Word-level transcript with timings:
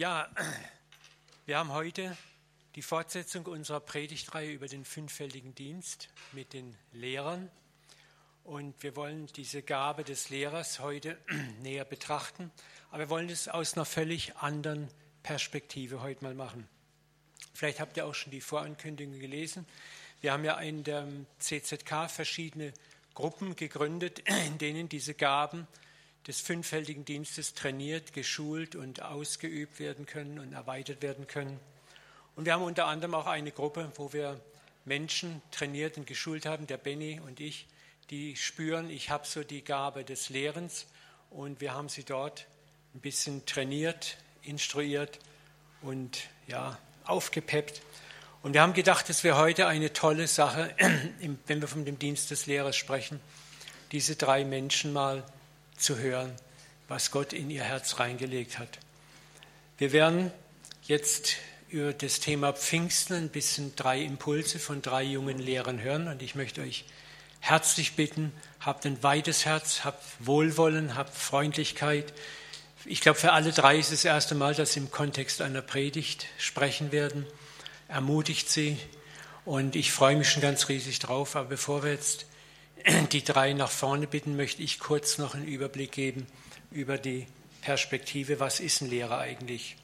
Ja, 0.00 0.30
wir 1.44 1.58
haben 1.58 1.74
heute 1.74 2.16
die 2.74 2.80
Fortsetzung 2.80 3.44
unserer 3.44 3.80
Predigtreihe 3.80 4.50
über 4.50 4.66
den 4.66 4.86
fünffältigen 4.86 5.54
Dienst 5.54 6.08
mit 6.32 6.54
den 6.54 6.74
Lehrern. 6.92 7.50
Und 8.42 8.82
wir 8.82 8.96
wollen 8.96 9.26
diese 9.36 9.60
Gabe 9.60 10.02
des 10.02 10.30
Lehrers 10.30 10.80
heute 10.80 11.18
näher 11.60 11.84
betrachten. 11.84 12.50
Aber 12.88 13.00
wir 13.00 13.10
wollen 13.10 13.28
es 13.28 13.48
aus 13.48 13.74
einer 13.74 13.84
völlig 13.84 14.34
anderen 14.38 14.88
Perspektive 15.22 16.00
heute 16.00 16.24
mal 16.24 16.34
machen. 16.34 16.66
Vielleicht 17.52 17.78
habt 17.78 17.98
ihr 17.98 18.06
auch 18.06 18.14
schon 18.14 18.30
die 18.30 18.40
Vorankündigung 18.40 19.20
gelesen. 19.20 19.66
Wir 20.22 20.32
haben 20.32 20.46
ja 20.46 20.58
in 20.60 20.82
der 20.82 21.06
CZK 21.40 22.08
verschiedene 22.08 22.72
Gruppen 23.12 23.54
gegründet, 23.54 24.20
in 24.46 24.56
denen 24.56 24.88
diese 24.88 25.12
Gaben 25.12 25.68
des 26.26 26.40
fünffältigen 26.40 27.04
Dienstes 27.04 27.54
trainiert, 27.54 28.12
geschult 28.12 28.76
und 28.76 29.02
ausgeübt 29.02 29.78
werden 29.78 30.06
können 30.06 30.38
und 30.38 30.52
erweitert 30.52 31.02
werden 31.02 31.26
können. 31.26 31.58
Und 32.36 32.44
wir 32.44 32.54
haben 32.54 32.62
unter 32.62 32.86
anderem 32.86 33.14
auch 33.14 33.26
eine 33.26 33.52
Gruppe, 33.52 33.90
wo 33.96 34.12
wir 34.12 34.40
Menschen 34.84 35.42
trainiert 35.50 35.96
und 35.98 36.06
geschult 36.06 36.46
haben, 36.46 36.66
der 36.66 36.76
Benny 36.76 37.20
und 37.20 37.40
ich, 37.40 37.66
die 38.10 38.36
spüren, 38.36 38.90
ich 38.90 39.10
habe 39.10 39.26
so 39.26 39.44
die 39.44 39.62
Gabe 39.62 40.04
des 40.04 40.30
Lehrens 40.30 40.86
und 41.30 41.60
wir 41.60 41.74
haben 41.74 41.88
sie 41.88 42.04
dort 42.04 42.46
ein 42.94 43.00
bisschen 43.00 43.46
trainiert, 43.46 44.16
instruiert 44.42 45.18
und 45.82 46.28
ja, 46.46 46.78
aufgepeppt. 47.04 47.82
Und 48.42 48.54
wir 48.54 48.62
haben 48.62 48.72
gedacht, 48.72 49.10
es 49.10 49.22
wäre 49.22 49.36
heute 49.36 49.66
eine 49.66 49.92
tolle 49.92 50.26
Sache, 50.26 50.74
wenn 51.46 51.60
wir 51.60 51.68
von 51.68 51.84
dem 51.84 51.98
Dienst 51.98 52.30
des 52.30 52.46
Lehrers 52.46 52.76
sprechen, 52.76 53.20
diese 53.92 54.16
drei 54.16 54.44
Menschen 54.44 54.92
mal 54.92 55.24
zu 55.80 55.98
hören, 55.98 56.32
was 56.88 57.10
Gott 57.10 57.32
in 57.32 57.50
ihr 57.50 57.64
Herz 57.64 57.98
reingelegt 57.98 58.58
hat. 58.58 58.78
Wir 59.78 59.92
werden 59.92 60.30
jetzt 60.82 61.36
über 61.68 61.92
das 61.92 62.20
Thema 62.20 62.52
Pfingsten 62.52 63.14
ein 63.14 63.28
bisschen 63.28 63.74
drei 63.76 64.02
Impulse 64.02 64.58
von 64.58 64.82
drei 64.82 65.04
jungen 65.04 65.38
Lehrern 65.38 65.80
hören 65.80 66.08
und 66.08 66.20
ich 66.22 66.34
möchte 66.34 66.62
euch 66.62 66.84
herzlich 67.38 67.96
bitten, 67.96 68.32
habt 68.60 68.84
ein 68.86 69.02
weites 69.02 69.46
Herz, 69.46 69.84
habt 69.84 70.04
Wohlwollen, 70.18 70.96
habt 70.96 71.14
Freundlichkeit. 71.14 72.12
Ich 72.84 73.00
glaube, 73.00 73.18
für 73.18 73.32
alle 73.32 73.52
drei 73.52 73.78
ist 73.78 73.92
es 73.92 74.02
das 74.02 74.04
erste 74.04 74.34
Mal, 74.34 74.54
dass 74.54 74.72
sie 74.72 74.80
im 74.80 74.90
Kontext 74.90 75.40
einer 75.40 75.62
Predigt 75.62 76.26
sprechen 76.38 76.92
werden. 76.92 77.26
Ermutigt 77.88 78.50
sie 78.50 78.78
und 79.44 79.76
ich 79.76 79.92
freue 79.92 80.16
mich 80.16 80.28
schon 80.28 80.42
ganz 80.42 80.68
riesig 80.68 80.98
drauf. 80.98 81.36
Aber 81.36 81.48
bevor 81.48 81.82
wir 81.82 81.92
jetzt 81.92 82.26
die 83.12 83.24
drei 83.24 83.52
nach 83.52 83.70
vorne 83.70 84.06
bitten, 84.06 84.36
möchte 84.36 84.62
ich 84.62 84.78
kurz 84.78 85.18
noch 85.18 85.34
einen 85.34 85.46
Überblick 85.46 85.92
geben 85.92 86.26
über 86.70 86.98
die 86.98 87.26
Perspektive, 87.62 88.40
was 88.40 88.60
ist 88.60 88.80
ein 88.80 88.90
Lehrer 88.90 89.18
eigentlich? 89.18 89.76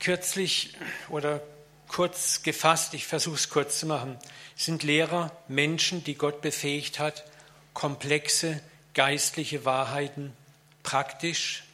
Kürzlich 0.00 0.74
oder 1.08 1.42
kurz 1.86 2.42
gefasst, 2.42 2.94
ich 2.94 3.06
versuche 3.06 3.36
es 3.36 3.50
kurz 3.50 3.78
zu 3.78 3.86
machen, 3.86 4.18
sind 4.56 4.82
Lehrer 4.82 5.36
Menschen, 5.48 6.02
die 6.02 6.14
Gott 6.14 6.40
befähigt 6.40 6.98
hat, 6.98 7.24
komplexe 7.74 8.60
geistliche 8.94 9.64
Wahrheiten 9.64 10.32
praktisch, 10.82 11.64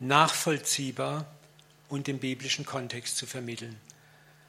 nachvollziehbar 0.00 1.26
und 1.88 2.08
im 2.08 2.18
biblischen 2.18 2.64
Kontext 2.64 3.16
zu 3.16 3.26
vermitteln. 3.26 3.78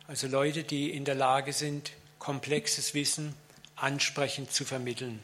Also 0.07 0.27
Leute, 0.27 0.63
die 0.63 0.91
in 0.91 1.05
der 1.05 1.15
Lage 1.15 1.53
sind, 1.53 1.91
komplexes 2.19 2.93
Wissen 2.93 3.33
ansprechend 3.83 4.51
zu 4.51 4.65
vermitteln. 4.65 5.19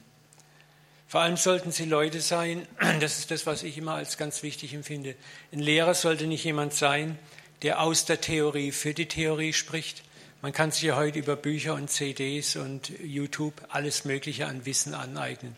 Vor 1.07 1.21
allem 1.21 1.37
sollten 1.37 1.71
sie 1.71 1.85
Leute 1.85 2.21
sein, 2.21 2.67
das 2.99 3.19
ist 3.19 3.31
das, 3.31 3.45
was 3.45 3.63
ich 3.63 3.77
immer 3.77 3.93
als 3.93 4.17
ganz 4.17 4.43
wichtig 4.43 4.73
empfinde. 4.73 5.15
Ein 5.51 5.59
Lehrer 5.59 5.93
sollte 5.93 6.27
nicht 6.27 6.43
jemand 6.43 6.73
sein, 6.73 7.17
der 7.61 7.81
aus 7.81 8.05
der 8.05 8.21
Theorie 8.21 8.71
für 8.71 8.93
die 8.93 9.07
Theorie 9.07 9.53
spricht. 9.53 10.03
Man 10.41 10.51
kann 10.51 10.71
sich 10.71 10.83
ja 10.83 10.95
heute 10.95 11.19
über 11.19 11.35
Bücher 11.35 11.73
und 11.73 11.89
CDs 11.89 12.55
und 12.55 12.91
YouTube 13.03 13.53
alles 13.69 14.05
Mögliche 14.05 14.47
an 14.47 14.65
Wissen 14.65 14.93
aneignen. 14.93 15.55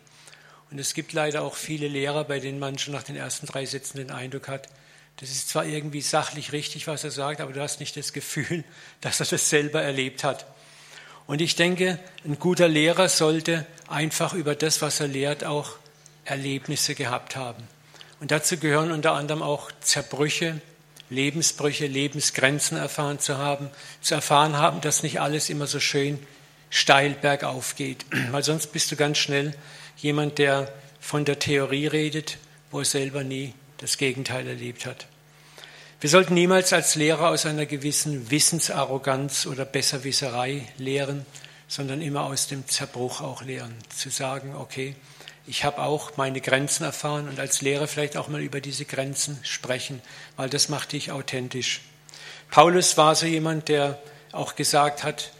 Und 0.70 0.78
es 0.78 0.94
gibt 0.94 1.12
leider 1.12 1.42
auch 1.42 1.56
viele 1.56 1.88
Lehrer, 1.88 2.24
bei 2.24 2.40
denen 2.40 2.58
man 2.58 2.78
schon 2.78 2.94
nach 2.94 3.02
den 3.02 3.16
ersten 3.16 3.46
drei 3.46 3.66
Sätzen 3.66 3.98
den 3.98 4.10
Eindruck 4.10 4.48
hat, 4.48 4.68
das 5.18 5.30
ist 5.30 5.48
zwar 5.48 5.66
irgendwie 5.66 6.00
sachlich 6.00 6.52
richtig, 6.52 6.86
was 6.86 7.02
er 7.02 7.10
sagt, 7.10 7.40
aber 7.40 7.52
du 7.52 7.60
hast 7.60 7.80
nicht 7.80 7.96
das 7.96 8.12
Gefühl, 8.12 8.64
dass 9.00 9.20
er 9.20 9.26
das 9.26 9.50
selber 9.50 9.82
erlebt 9.82 10.24
hat. 10.24 10.46
Und 11.28 11.42
ich 11.42 11.56
denke, 11.56 11.98
ein 12.24 12.38
guter 12.38 12.68
Lehrer 12.68 13.10
sollte 13.10 13.66
einfach 13.86 14.32
über 14.32 14.54
das, 14.54 14.80
was 14.80 14.98
er 14.98 15.08
lehrt, 15.08 15.44
auch 15.44 15.72
Erlebnisse 16.24 16.94
gehabt 16.94 17.36
haben. 17.36 17.62
Und 18.18 18.30
dazu 18.30 18.56
gehören 18.56 18.90
unter 18.90 19.12
anderem 19.12 19.42
auch 19.42 19.70
Zerbrüche, 19.82 20.62
Lebensbrüche, 21.10 21.86
Lebensgrenzen 21.86 22.78
erfahren 22.78 23.18
zu 23.20 23.36
haben, 23.36 23.68
zu 24.00 24.14
erfahren 24.14 24.56
haben, 24.56 24.80
dass 24.80 25.02
nicht 25.02 25.20
alles 25.20 25.50
immer 25.50 25.66
so 25.66 25.80
schön 25.80 26.18
steil 26.70 27.10
bergauf 27.10 27.76
geht. 27.76 28.06
Weil 28.30 28.42
sonst 28.42 28.72
bist 28.72 28.90
du 28.90 28.96
ganz 28.96 29.18
schnell 29.18 29.54
jemand, 29.98 30.38
der 30.38 30.72
von 30.98 31.26
der 31.26 31.38
Theorie 31.38 31.88
redet, 31.88 32.38
wo 32.70 32.78
er 32.78 32.86
selber 32.86 33.22
nie 33.22 33.52
das 33.76 33.98
Gegenteil 33.98 34.46
erlebt 34.46 34.86
hat. 34.86 35.06
Wir 36.00 36.10
sollten 36.10 36.34
niemals 36.34 36.72
als 36.72 36.94
Lehrer 36.94 37.30
aus 37.30 37.44
einer 37.44 37.66
gewissen 37.66 38.30
Wissensarroganz 38.30 39.46
oder 39.46 39.64
Besserwisserei 39.64 40.64
lehren, 40.76 41.26
sondern 41.66 42.02
immer 42.02 42.22
aus 42.22 42.46
dem 42.46 42.68
Zerbruch 42.68 43.20
auch 43.20 43.42
lehren. 43.42 43.74
Zu 43.88 44.08
sagen, 44.08 44.54
okay, 44.54 44.94
ich 45.48 45.64
habe 45.64 45.82
auch 45.82 46.16
meine 46.16 46.40
Grenzen 46.40 46.84
erfahren 46.84 47.28
und 47.28 47.40
als 47.40 47.62
Lehrer 47.62 47.88
vielleicht 47.88 48.16
auch 48.16 48.28
mal 48.28 48.40
über 48.40 48.60
diese 48.60 48.84
Grenzen 48.84 49.40
sprechen, 49.42 50.00
weil 50.36 50.48
das 50.48 50.68
macht 50.68 50.92
dich 50.92 51.10
authentisch. 51.10 51.80
Paulus 52.48 52.96
war 52.96 53.16
so 53.16 53.26
jemand, 53.26 53.66
der 53.68 54.00
auch 54.30 54.54
gesagt 54.54 55.02
hat, 55.02 55.32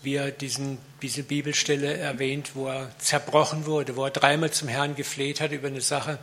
wie 0.00 0.14
er 0.14 0.30
diesen, 0.30 0.78
diese 1.02 1.22
Bibelstelle 1.22 1.98
erwähnt, 1.98 2.52
wo 2.54 2.68
er 2.68 2.90
zerbrochen 2.96 3.66
wurde, 3.66 3.94
wo 3.94 4.06
er 4.06 4.10
dreimal 4.10 4.52
zum 4.52 4.68
Herrn 4.68 4.96
gefleht 4.96 5.42
hat 5.42 5.52
über 5.52 5.68
eine 5.68 5.82
Sache, 5.82 6.18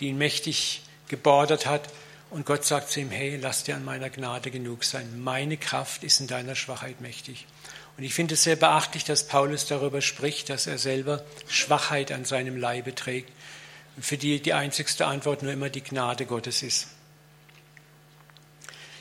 die 0.00 0.06
ihn 0.06 0.16
mächtig 0.16 0.80
gebordert 1.08 1.66
hat 1.66 1.90
und 2.30 2.44
Gott 2.44 2.64
sagt 2.64 2.90
zu 2.90 3.00
ihm, 3.00 3.10
hey, 3.10 3.36
lass 3.36 3.64
dir 3.64 3.76
an 3.76 3.84
meiner 3.84 4.10
Gnade 4.10 4.50
genug 4.50 4.84
sein. 4.84 5.22
Meine 5.22 5.56
Kraft 5.56 6.04
ist 6.04 6.20
in 6.20 6.26
deiner 6.26 6.54
Schwachheit 6.54 7.00
mächtig. 7.00 7.46
Und 7.96 8.04
ich 8.04 8.14
finde 8.14 8.34
es 8.34 8.42
sehr 8.42 8.56
beachtlich, 8.56 9.04
dass 9.04 9.26
Paulus 9.26 9.66
darüber 9.66 10.02
spricht, 10.02 10.50
dass 10.50 10.66
er 10.66 10.78
selber 10.78 11.24
Schwachheit 11.48 12.12
an 12.12 12.24
seinem 12.24 12.56
Leibe 12.56 12.94
trägt, 12.94 13.30
für 13.98 14.18
die 14.18 14.42
die 14.42 14.52
einzigste 14.52 15.06
Antwort 15.06 15.42
nur 15.42 15.52
immer 15.52 15.70
die 15.70 15.82
Gnade 15.82 16.26
Gottes 16.26 16.62
ist. 16.62 16.88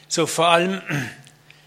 So, 0.08 0.28
vor 0.28 0.48
allem 0.48 0.82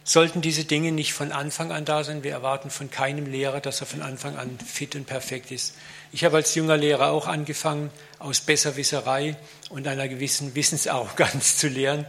sollten 0.09 0.41
diese 0.41 0.65
Dinge 0.65 0.91
nicht 0.91 1.13
von 1.13 1.33
Anfang 1.33 1.71
an 1.71 1.85
da 1.85 2.03
sein. 2.03 2.23
Wir 2.23 2.33
erwarten 2.33 2.71
von 2.71 2.91
keinem 2.91 3.27
Lehrer, 3.27 3.61
dass 3.61 3.81
er 3.81 3.87
von 3.87 4.01
Anfang 4.01 4.39
an 4.39 4.59
fit 4.59 4.97
und 4.97 5.07
perfekt 5.07 5.51
ist. 5.51 5.75
Ich 6.13 6.25
habe 6.25 6.39
als 6.39 6.55
junger 6.55 6.79
Lehrer 6.79 7.11
auch 7.11 7.27
angefangen, 7.27 7.91
aus 8.19 8.41
Besserwisserei 8.41 9.37
und 9.69 9.87
einer 9.87 10.09
gewissen 10.09 10.55
Wissensarroganz 10.55 11.57
zu 11.59 11.69
lehren. 11.69 12.07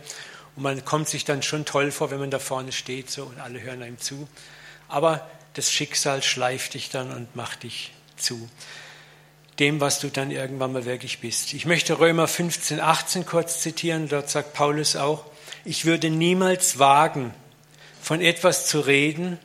Und 0.55 0.63
man 0.63 0.85
kommt 0.85 1.09
sich 1.09 1.25
dann 1.25 1.43
schon 1.43 1.65
toll 1.65 1.91
vor, 1.91 2.09
wenn 2.09 2.21
man 2.21 2.31
da 2.31 2.39
vorne 2.39 2.71
steht 2.71 3.11
so, 3.11 3.23
und 3.23 3.37
alle 3.37 3.61
hören 3.61 3.83
einem 3.83 3.99
zu. 3.99 4.29
Aber 4.87 5.29
das 5.55 5.69
Schicksal 5.69 6.23
schleift 6.23 6.75
dich 6.75 6.89
dann 6.89 7.11
und 7.11 7.35
macht 7.35 7.63
dich 7.63 7.91
zu 8.15 8.49
dem, 9.59 9.81
was 9.81 9.99
du 9.99 10.07
dann 10.07 10.31
irgendwann 10.31 10.71
mal 10.71 10.85
wirklich 10.85 11.19
bist. 11.19 11.53
Ich 11.53 11.65
möchte 11.65 11.99
Römer 11.99 12.29
15, 12.29 12.79
18 12.79 13.25
kurz 13.25 13.59
zitieren. 13.59 14.07
Dort 14.07 14.29
sagt 14.29 14.53
Paulus 14.53 14.95
auch, 14.95 15.25
ich 15.65 15.83
würde 15.83 16.09
niemals 16.09 16.79
wagen, 16.79 17.33
von 18.01 18.21
etwas 18.21 18.67
zu 18.67 18.79
reden, 18.79 19.37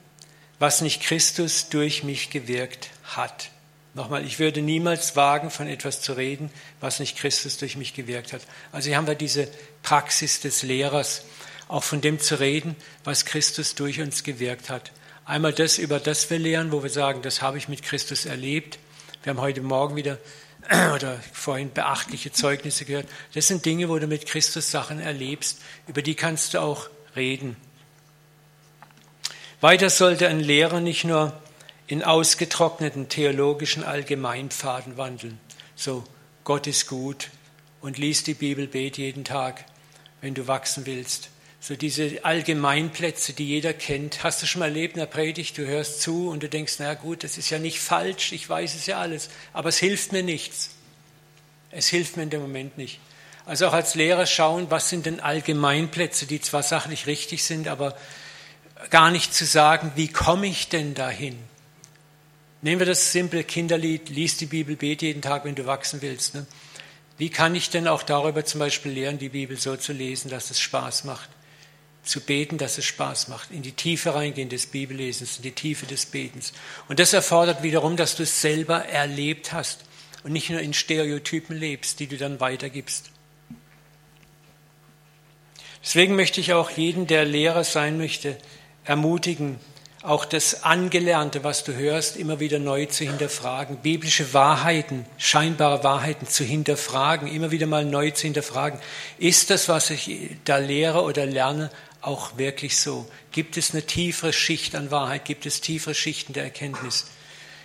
was 0.59 0.81
nicht 0.81 1.03
Christus 1.03 1.69
durch 1.69 2.05
mich 2.05 2.31
gewirkt 2.31 2.91
hat. 3.03 3.51
Nochmal, 3.95 4.25
ich 4.25 4.39
würde 4.39 4.61
niemals 4.61 5.15
wagen, 5.15 5.51
von 5.51 5.69
etwas 5.69 6.01
zu 6.01 6.15
reden, 6.15 6.51
was 6.81 6.99
nicht 6.99 7.17
Christus 7.17 7.59
durch 7.59 7.77
mich 7.77 7.95
gewirkt 7.95 8.33
hat. 8.33 8.43
Also 8.73 8.89
hier 8.89 8.97
haben 8.97 9.07
wir 9.07 9.15
diese 9.15 9.49
Praxis 9.83 10.41
des 10.41 10.63
Lehrers, 10.63 11.25
auch 11.69 11.85
von 11.85 12.01
dem 12.01 12.19
zu 12.19 12.41
reden, 12.41 12.75
was 13.05 13.25
Christus 13.25 13.75
durch 13.77 14.01
uns 14.01 14.25
gewirkt 14.25 14.69
hat. 14.69 14.91
Einmal 15.25 15.53
das, 15.53 15.79
über 15.79 16.01
das 16.01 16.29
wir 16.29 16.39
lehren, 16.39 16.73
wo 16.73 16.83
wir 16.83 16.91
sagen, 16.91 17.23
das 17.23 17.41
habe 17.41 17.57
ich 17.57 17.69
mit 17.69 17.83
Christus 17.83 18.27
erlebt. 18.27 18.79
Wir 19.23 19.31
haben 19.31 19.41
heute 19.41 19.63
Morgen 19.63 19.97
wieder 19.97 20.19
oder 20.95 21.21
vorhin 21.33 21.73
beachtliche 21.73 22.33
Zeugnisse 22.33 22.85
gehört. 22.85 23.07
Das 23.35 23.47
sind 23.47 23.65
Dinge, 23.65 23.89
wo 23.89 23.99
du 23.99 24.07
mit 24.07 24.27
Christus 24.27 24.71
Sachen 24.71 25.01
erlebst, 25.01 25.61
über 25.87 26.03
die 26.03 26.15
kannst 26.15 26.55
du 26.55 26.61
auch 26.61 26.89
reden. 27.15 27.57
Weiter 29.65 29.89
sollte 29.89 30.29
ein 30.29 30.41
Lehrer 30.41 30.83
nicht 30.83 31.05
nur 31.05 31.33
in 31.87 32.05
ausgetrockneten 32.05 33.09
theologischen 33.09 33.83
Allgemeinpfaden 33.83 34.99
wandeln. 34.99 35.41
So, 35.75 36.05
Gott 36.45 36.67
ist 36.67 36.87
gut 36.87 37.31
und 37.81 37.97
lies 37.97 38.25
die 38.25 38.35
Bibel, 38.35 38.67
bet 38.67 38.99
jeden 38.99 39.25
Tag, 39.25 39.65
wenn 40.21 40.35
du 40.35 40.47
wachsen 40.49 40.85
willst. 40.85 41.31
So 41.61 41.77
diese 41.77 42.27
Allgemeinplätze, 42.27 43.33
die 43.33 43.47
jeder 43.47 43.73
kennt. 43.73 44.23
Hast 44.23 44.43
du 44.43 44.47
schon 44.47 44.59
mal 44.59 44.67
erlebt 44.67 44.97
in 44.97 45.01
der 45.01 45.07
Predigt, 45.07 45.57
du 45.57 45.65
hörst 45.65 46.03
zu 46.03 46.29
und 46.29 46.43
du 46.43 46.51
denkst, 46.51 46.75
na 46.79 46.93
gut, 46.93 47.25
das 47.25 47.39
ist 47.39 47.49
ja 47.49 47.59
nicht 47.59 47.81
falsch, 47.81 48.33
ich 48.33 48.47
weiß 48.47 48.75
es 48.75 48.85
ja 48.85 48.99
alles, 48.99 49.31
aber 49.55 49.71
es 49.71 49.79
hilft 49.79 50.13
mir 50.13 50.23
nichts. 50.23 50.75
Es 51.71 51.89
hilft 51.89 52.19
mir 52.19 52.25
in 52.25 52.29
dem 52.29 52.43
Moment 52.43 52.77
nicht. 52.77 53.01
Also 53.47 53.69
auch 53.69 53.73
als 53.73 53.95
Lehrer 53.95 54.27
schauen, 54.27 54.67
was 54.69 54.91
sind 54.91 55.07
denn 55.07 55.21
Allgemeinplätze, 55.21 56.27
die 56.27 56.43
zwar 56.43 56.63
sachlich 56.63 57.07
richtig 57.07 57.45
sind, 57.45 57.67
aber 57.67 57.97
gar 58.91 59.11
nicht 59.11 59.35
zu 59.35 59.45
sagen, 59.45 59.93
wie 59.97 60.09
komme 60.09 60.47
ich 60.47 60.69
denn 60.69 60.95
dahin? 60.95 61.39
Nehmen 62.63 62.81
wir 62.81 62.87
das 62.87 63.13
simple 63.13 63.45
Kinderlied, 63.45 64.09
lies 64.09 64.39
die 64.39 64.47
Bibel, 64.47 64.77
bete 64.77 65.07
jeden 65.07 65.21
Tag, 65.21 65.45
wenn 65.45 65.55
du 65.55 65.67
wachsen 65.67 66.01
willst. 66.01 66.35
Ne? 66.35 66.47
Wie 67.19 67.29
kann 67.29 67.55
ich 67.55 67.71
denn 67.71 67.87
auch 67.87 68.03
darüber 68.03 68.45
zum 68.45 68.59
Beispiel 68.59 68.93
lernen, 68.93 69.19
die 69.19 69.29
Bibel 69.29 69.59
so 69.59 69.77
zu 69.77 69.93
lesen, 69.93 70.31
dass 70.31 70.51
es 70.51 70.61
Spaß 70.61 71.05
macht? 71.05 71.29
Zu 72.03 72.21
beten, 72.21 72.59
dass 72.59 72.79
es 72.79 72.85
Spaß 72.87 73.29
macht. 73.29 73.51
In 73.51 73.63
die 73.63 73.73
Tiefe 73.73 74.15
reingehen 74.15 74.49
des 74.49 74.67
Bibellesens, 74.67 75.37
in 75.37 75.43
die 75.43 75.53
Tiefe 75.53 75.87
des 75.87 76.07
Betens. 76.07 76.53
Und 76.89 76.99
das 76.99 77.13
erfordert 77.13 77.63
wiederum, 77.63 77.97
dass 77.97 78.17
du 78.17 78.23
es 78.23 78.41
selber 78.41 78.85
erlebt 78.87 79.53
hast 79.53 79.85
und 80.23 80.33
nicht 80.33 80.51
nur 80.51 80.61
in 80.61 80.75
Stereotypen 80.75 81.57
lebst, 81.57 82.01
die 82.01 82.07
du 82.07 82.17
dann 82.17 82.41
weitergibst. 82.41 83.11
Deswegen 85.83 86.17
möchte 86.17 86.41
ich 86.41 86.55
auch 86.55 86.71
jeden, 86.71 87.07
der 87.07 87.27
Lehrer 87.27 87.63
sein 87.63 87.99
möchte, 87.99 88.39
ermutigen, 88.85 89.59
auch 90.05 90.27
das 90.27 90.65
Angelernte, 90.65 91.45
was 91.45 91.65
du 91.65 91.75
hörst, 91.75 92.19
immer 92.19 92.39
wieder 92.39 92.59
neu 92.59 92.85
zu 92.85 93.05
hinterfragen, 93.05 93.79
biblische 93.79 94.35
Wahrheiten, 94.35 95.07
scheinbare 95.17 95.83
Wahrheiten 95.83 96.29
zu 96.29 96.45
hinterfragen, 96.45 97.27
immer 97.27 97.51
wieder 97.51 97.67
mal 97.67 97.87
neu 97.87 98.11
zu 98.11 98.25
hinterfragen. 98.25 98.79
Ist 99.19 99.49
das, 99.49 99.67
was 99.71 99.89
ich 99.89 100.37
da 100.45 100.59
lehre 100.59 101.03
oder 101.05 101.25
lerne, 101.25 101.71
auch 102.03 102.37
wirklich 102.37 102.77
so? 102.79 103.07
Gibt 103.33 103.57
es 103.57 103.73
eine 103.73 103.83
tiefere 103.85 104.35
Schicht 104.35 104.75
an 104.75 104.91
Wahrheit? 104.91 105.25
Gibt 105.25 105.47
es 105.47 105.63
tiefere 105.63 105.95
Schichten 105.95 106.35
der 106.35 106.45
Erkenntnis? 106.45 107.07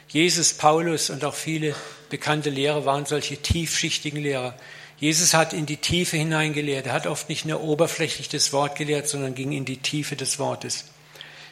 Jesus, 0.08 0.54
Paulus 0.54 1.10
und 1.10 1.26
auch 1.26 1.36
viele 1.36 1.76
bekannte 2.10 2.50
Lehrer 2.50 2.86
waren 2.86 3.06
solche 3.06 3.36
tiefschichtigen 3.36 4.24
Lehrer. 4.24 4.56
Jesus 4.98 5.34
hat 5.34 5.52
in 5.52 5.66
die 5.66 5.78
Tiefe 5.78 6.16
hineingelehrt. 6.16 6.88
Er 6.88 6.94
hat 6.94 7.06
oft 7.06 7.28
nicht 7.28 7.46
nur 7.46 7.62
oberflächlich 7.62 8.30
das 8.30 8.54
Wort 8.54 8.78
gelehrt, 8.78 9.10
sondern 9.10 9.36
ging 9.36 9.52
in 9.52 9.66
die 9.66 9.78
Tiefe 9.78 10.16
des 10.16 10.40
Wortes. 10.40 10.86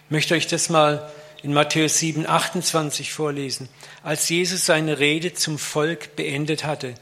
Möchte 0.09 0.36
euch 0.36 0.48
das 0.48 0.69
mal 0.69 1.12
in 1.44 1.54
Matthäus 1.54 2.00
7, 2.00 2.27
28 2.27 3.12
vorlesen. 3.12 3.69
Als 4.04 4.30
Jesus 4.30 4.65
seine 4.65 5.00
Rede 5.00 5.33
zum 5.33 5.59
Volk 5.59 6.15
beendet 6.15 6.63
hatte, 6.63 6.95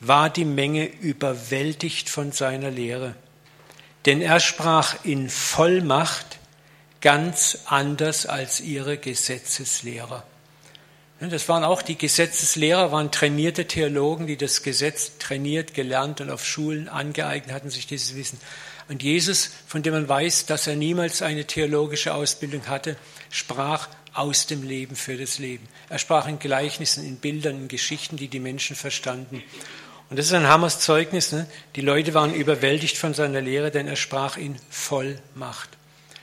war 0.00 0.30
die 0.30 0.44
Menge 0.44 0.86
überwältigt 0.86 2.08
von 2.08 2.32
seiner 2.32 2.70
Lehre. 2.70 3.14
Denn 4.06 4.20
er 4.20 4.40
sprach 4.40 5.04
in 5.04 5.28
Vollmacht 5.28 6.38
ganz 7.00 7.58
anders 7.66 8.26
als 8.26 8.60
ihre 8.60 8.98
Gesetzeslehrer. 8.98 10.24
Das 11.18 11.48
waren 11.48 11.64
auch 11.64 11.80
die 11.80 11.96
Gesetzeslehrer, 11.96 12.92
waren 12.92 13.10
trainierte 13.10 13.66
Theologen, 13.66 14.26
die 14.26 14.36
das 14.36 14.62
Gesetz 14.62 15.12
trainiert, 15.18 15.72
gelernt 15.72 16.20
und 16.20 16.30
auf 16.30 16.44
Schulen 16.44 16.88
angeeignet 16.88 17.54
hatten, 17.54 17.70
sich 17.70 17.86
dieses 17.86 18.14
Wissen. 18.14 18.38
Und 18.88 19.02
Jesus, 19.02 19.50
von 19.66 19.82
dem 19.82 19.94
man 19.94 20.08
weiß, 20.08 20.46
dass 20.46 20.66
er 20.66 20.76
niemals 20.76 21.22
eine 21.22 21.46
theologische 21.46 22.14
Ausbildung 22.14 22.66
hatte, 22.68 22.96
sprach 23.30 23.88
aus 24.12 24.46
dem 24.46 24.62
Leben 24.62 24.94
für 24.94 25.16
das 25.16 25.38
Leben. 25.38 25.66
Er 25.88 25.98
sprach 25.98 26.28
in 26.28 26.38
Gleichnissen, 26.38 27.04
in 27.04 27.16
Bildern, 27.16 27.62
in 27.62 27.68
Geschichten, 27.68 28.16
die 28.16 28.28
die 28.28 28.40
Menschen 28.40 28.76
verstanden. 28.76 29.42
Und 30.08 30.18
das 30.18 30.26
ist 30.26 30.34
ein 30.34 30.46
Hammers 30.46 30.80
Zeugnis. 30.80 31.32
Ne? 31.32 31.46
Die 31.74 31.80
Leute 31.80 32.14
waren 32.14 32.34
überwältigt 32.34 32.96
von 32.96 33.14
seiner 33.14 33.40
Lehre, 33.40 33.70
denn 33.70 33.88
er 33.88 33.96
sprach 33.96 34.36
in 34.36 34.56
Vollmacht. 34.70 35.70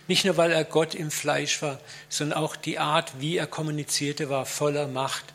Nicht 0.07 0.25
nur, 0.25 0.37
weil 0.37 0.51
er 0.51 0.65
Gott 0.65 0.95
im 0.95 1.11
Fleisch 1.11 1.61
war, 1.61 1.79
sondern 2.09 2.37
auch 2.37 2.55
die 2.55 2.79
Art, 2.79 3.13
wie 3.19 3.37
er 3.37 3.47
kommunizierte, 3.47 4.29
war 4.29 4.45
voller 4.45 4.87
Macht, 4.87 5.25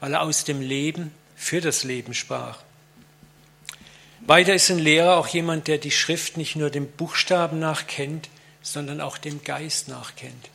weil 0.00 0.14
er 0.14 0.22
aus 0.22 0.44
dem 0.44 0.60
Leben 0.60 1.12
für 1.36 1.60
das 1.60 1.84
Leben 1.84 2.14
sprach. 2.14 2.58
Weiter 4.26 4.54
ist 4.54 4.70
ein 4.70 4.78
Lehrer 4.78 5.18
auch 5.18 5.26
jemand, 5.26 5.68
der 5.68 5.76
die 5.76 5.90
Schrift 5.90 6.38
nicht 6.38 6.56
nur 6.56 6.70
dem 6.70 6.90
Buchstaben 6.90 7.58
nach 7.58 7.86
kennt, 7.86 8.30
sondern 8.62 9.02
auch 9.02 9.18
dem 9.18 9.44
Geist 9.44 9.88
nach 9.88 10.16
kennt. 10.16 10.48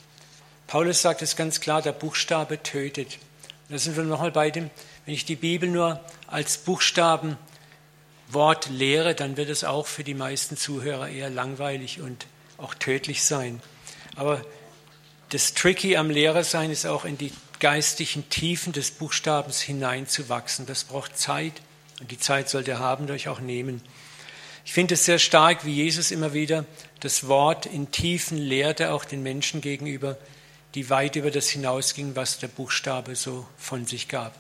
Paulus 0.66 1.04
sagt 1.04 1.22
es 1.22 1.36
ganz 1.36 1.62
klar, 1.62 1.84
der 1.84 1.92
Buchstabe 1.92 2.64
tötet. 2.64 3.20
Da 3.70 3.78
sind 3.78 3.96
wir 3.96 4.04
nochmal 4.04 4.32
bei 4.32 4.50
dem, 4.50 4.72
wenn 5.06 5.14
ich 5.14 5.26
die 5.26 5.36
Bibel 5.36 5.70
nur 5.70 6.00
als 6.26 6.58
Buchstabenwort 6.58 7.38
lehre, 8.72 9.14
dann 9.14 9.38
wird 9.38 9.50
es 9.50 9.64
auch 9.64 9.86
für 9.86 10.04
die 10.04 10.16
meisten 10.16 10.58
Zuhörer 10.58 11.10
eher 11.10 11.30
langweilig 11.30 12.02
und 12.02 12.26
auch 12.62 12.74
tödlich 12.74 13.24
sein. 13.24 13.62
Aber 14.16 14.42
das 15.30 15.54
Tricky 15.54 15.96
am 15.96 16.10
Lehrersein 16.10 16.72
ist 16.72 16.86
auch 16.86 17.06
in 17.06 17.18
die 17.18 17.32
geistigen 17.60 18.30
Tiefen 18.30 18.74
des 18.74 18.92
Buchstabens 18.92 19.62
hineinzuwachsen. 19.62 20.66
Das 20.66 20.86
braucht 20.86 21.18
Zeit 21.18 21.54
und 22.00 22.12
die 22.12 22.20
Zeit 22.20 22.50
sollte 22.50 22.72
er 22.72 22.80
haben, 22.80 23.10
euch 23.12 23.28
auch 23.28 23.40
nehmen. 23.40 23.82
Ich 24.66 24.74
finde 24.74 24.94
es 24.94 25.06
sehr 25.06 25.20
stark, 25.20 25.66
wie 25.66 25.74
Jesus 25.74 26.12
immer 26.12 26.34
wieder 26.34 26.66
das 27.00 27.28
Wort 27.28 27.66
in 27.66 27.92
Tiefen 27.92 28.38
lehrte, 28.38 28.92
auch 28.92 29.06
den 29.06 29.24
Menschen 29.24 29.62
gegenüber, 29.62 30.18
die 30.76 30.90
weit 30.90 31.16
über 31.16 31.32
das 31.32 31.50
hinausgingen, 31.50 32.16
was 32.16 32.40
der 32.40 32.50
Buchstabe 32.50 33.16
so 33.16 33.46
von 33.58 33.86
sich 33.86 34.08
gab. 34.08 34.36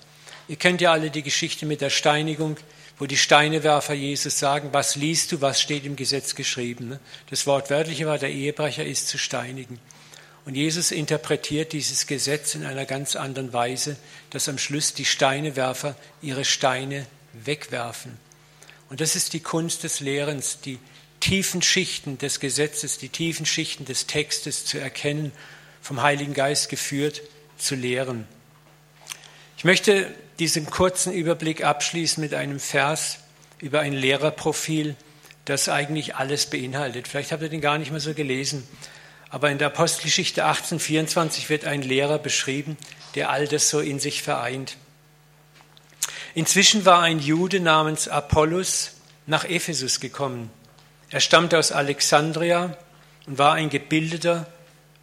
Ihr 0.48 0.56
kennt 0.56 0.82
ja 0.82 0.92
alle 0.92 1.10
die 1.10 1.24
Geschichte 1.24 1.66
mit 1.66 1.82
der 1.82 1.90
Steinigung 1.90 2.58
wo 3.00 3.06
die 3.06 3.18
Steinewerfer 3.18 3.94
Jesus 3.94 4.38
sagen, 4.38 4.70
was 4.74 4.98
liest 4.98 5.32
du, 5.32 5.42
was 5.42 5.62
steht 5.62 5.86
im 5.86 5.96
Gesetz 5.96 6.36
geschrieben. 6.36 6.90
Ne? 6.90 7.00
Das 7.30 7.48
Wort 7.48 7.70
wörtliche 7.70 8.06
war, 8.06 8.20
der 8.20 8.30
Ehebrecher 8.30 8.86
ist 8.86 9.08
zu 9.08 9.18
steinigen. 9.18 9.80
Und 10.46 10.56
Jesus 10.56 10.92
interpretiert 10.92 11.72
dieses 11.72 12.08
Gesetz 12.08 12.56
in 12.56 12.66
einer 12.66 12.86
ganz 12.86 13.16
anderen 13.16 13.54
Weise, 13.54 13.96
dass 14.32 14.50
am 14.50 14.58
Schluss 14.58 14.94
die 14.94 15.06
Steinewerfer 15.06 15.96
ihre 16.22 16.44
Steine 16.44 17.08
wegwerfen. 17.34 18.18
Und 18.90 19.00
das 19.00 19.16
ist 19.16 19.34
die 19.34 19.40
Kunst 19.40 19.84
des 19.84 20.02
Lehrens, 20.02 20.60
die 20.60 20.80
tiefen 21.20 21.62
Schichten 21.62 22.18
des 22.18 22.40
Gesetzes, 22.40 22.98
die 22.98 23.10
tiefen 23.10 23.46
Schichten 23.46 23.86
des 23.86 24.08
Textes 24.08 24.66
zu 24.66 24.78
erkennen, 24.78 25.32
vom 25.82 26.02
Heiligen 26.02 26.34
Geist 26.34 26.68
geführt 26.70 27.22
zu 27.58 27.76
lehren. 27.76 28.28
Ich 29.58 29.64
möchte 29.64 30.14
diesen 30.40 30.70
kurzen 30.70 31.12
Überblick 31.12 31.64
abschließen 31.64 32.22
mit 32.22 32.34
einem 32.34 32.60
Vers 32.60 33.20
über 33.60 33.82
ein 33.82 33.94
Lehrerprofil, 33.94 34.96
das 35.46 35.68
eigentlich 35.68 36.16
alles 36.16 36.46
beinhaltet. 36.46 37.08
Vielleicht 37.08 37.32
habt 37.32 37.42
ihr 37.42 37.50
den 37.50 37.62
gar 37.62 37.78
nicht 37.78 37.92
mehr 37.92 38.00
so 38.00 38.14
gelesen. 38.14 38.68
Aber 39.30 39.52
in 39.52 39.58
der 39.58 39.68
Apostelgeschichte 39.68 40.44
1824 40.44 41.50
wird 41.50 41.66
ein 41.66 41.82
Lehrer 41.82 42.18
beschrieben, 42.18 42.78
der 43.16 43.30
all 43.30 43.48
das 43.48 43.70
so 43.70 43.80
in 43.80 44.00
sich 44.00 44.24
vereint. 44.24 44.78
Inzwischen 46.34 46.86
war 46.86 47.02
ein 47.02 47.20
Jude 47.20 47.60
namens 47.60 48.08
Apollos 48.08 48.92
nach 49.26 49.46
Ephesus 49.46 50.00
gekommen. 50.00 50.50
Er 51.10 51.20
stammte 51.20 51.58
aus 51.58 51.72
Alexandria 51.72 52.78
und 53.28 53.38
war 53.38 53.54
ein 53.54 53.70
gebildeter, 53.70 54.48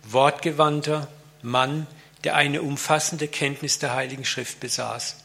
wortgewandter 0.05 1.09
Mann, 1.43 1.87
der 2.25 2.37
eine 2.37 2.63
umfassende 2.63 3.29
Kenntnis 3.29 3.79
der 3.79 3.95
Heiligen 3.95 4.25
Schrift 4.25 4.61
besaß. 4.61 5.17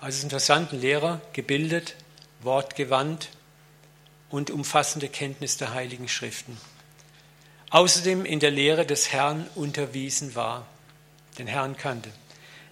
Also 0.00 0.10
es 0.10 0.16
ist 0.18 0.24
interessant, 0.24 0.72
ein 0.72 0.80
Lehrer, 0.80 1.20
gebildet, 1.32 1.96
wortgewandt 2.40 3.30
und 4.30 4.50
umfassende 4.50 5.08
Kenntnis 5.08 5.56
der 5.56 5.74
Heiligen 5.74 6.08
Schriften. 6.08 6.56
Außerdem 7.70 8.24
in 8.24 8.40
der 8.40 8.50
Lehre 8.50 8.86
des 8.86 9.12
Herrn 9.12 9.46
unterwiesen 9.54 10.34
war, 10.34 10.66
den 11.38 11.48
Herrn 11.48 11.76
kannte. 11.76 12.10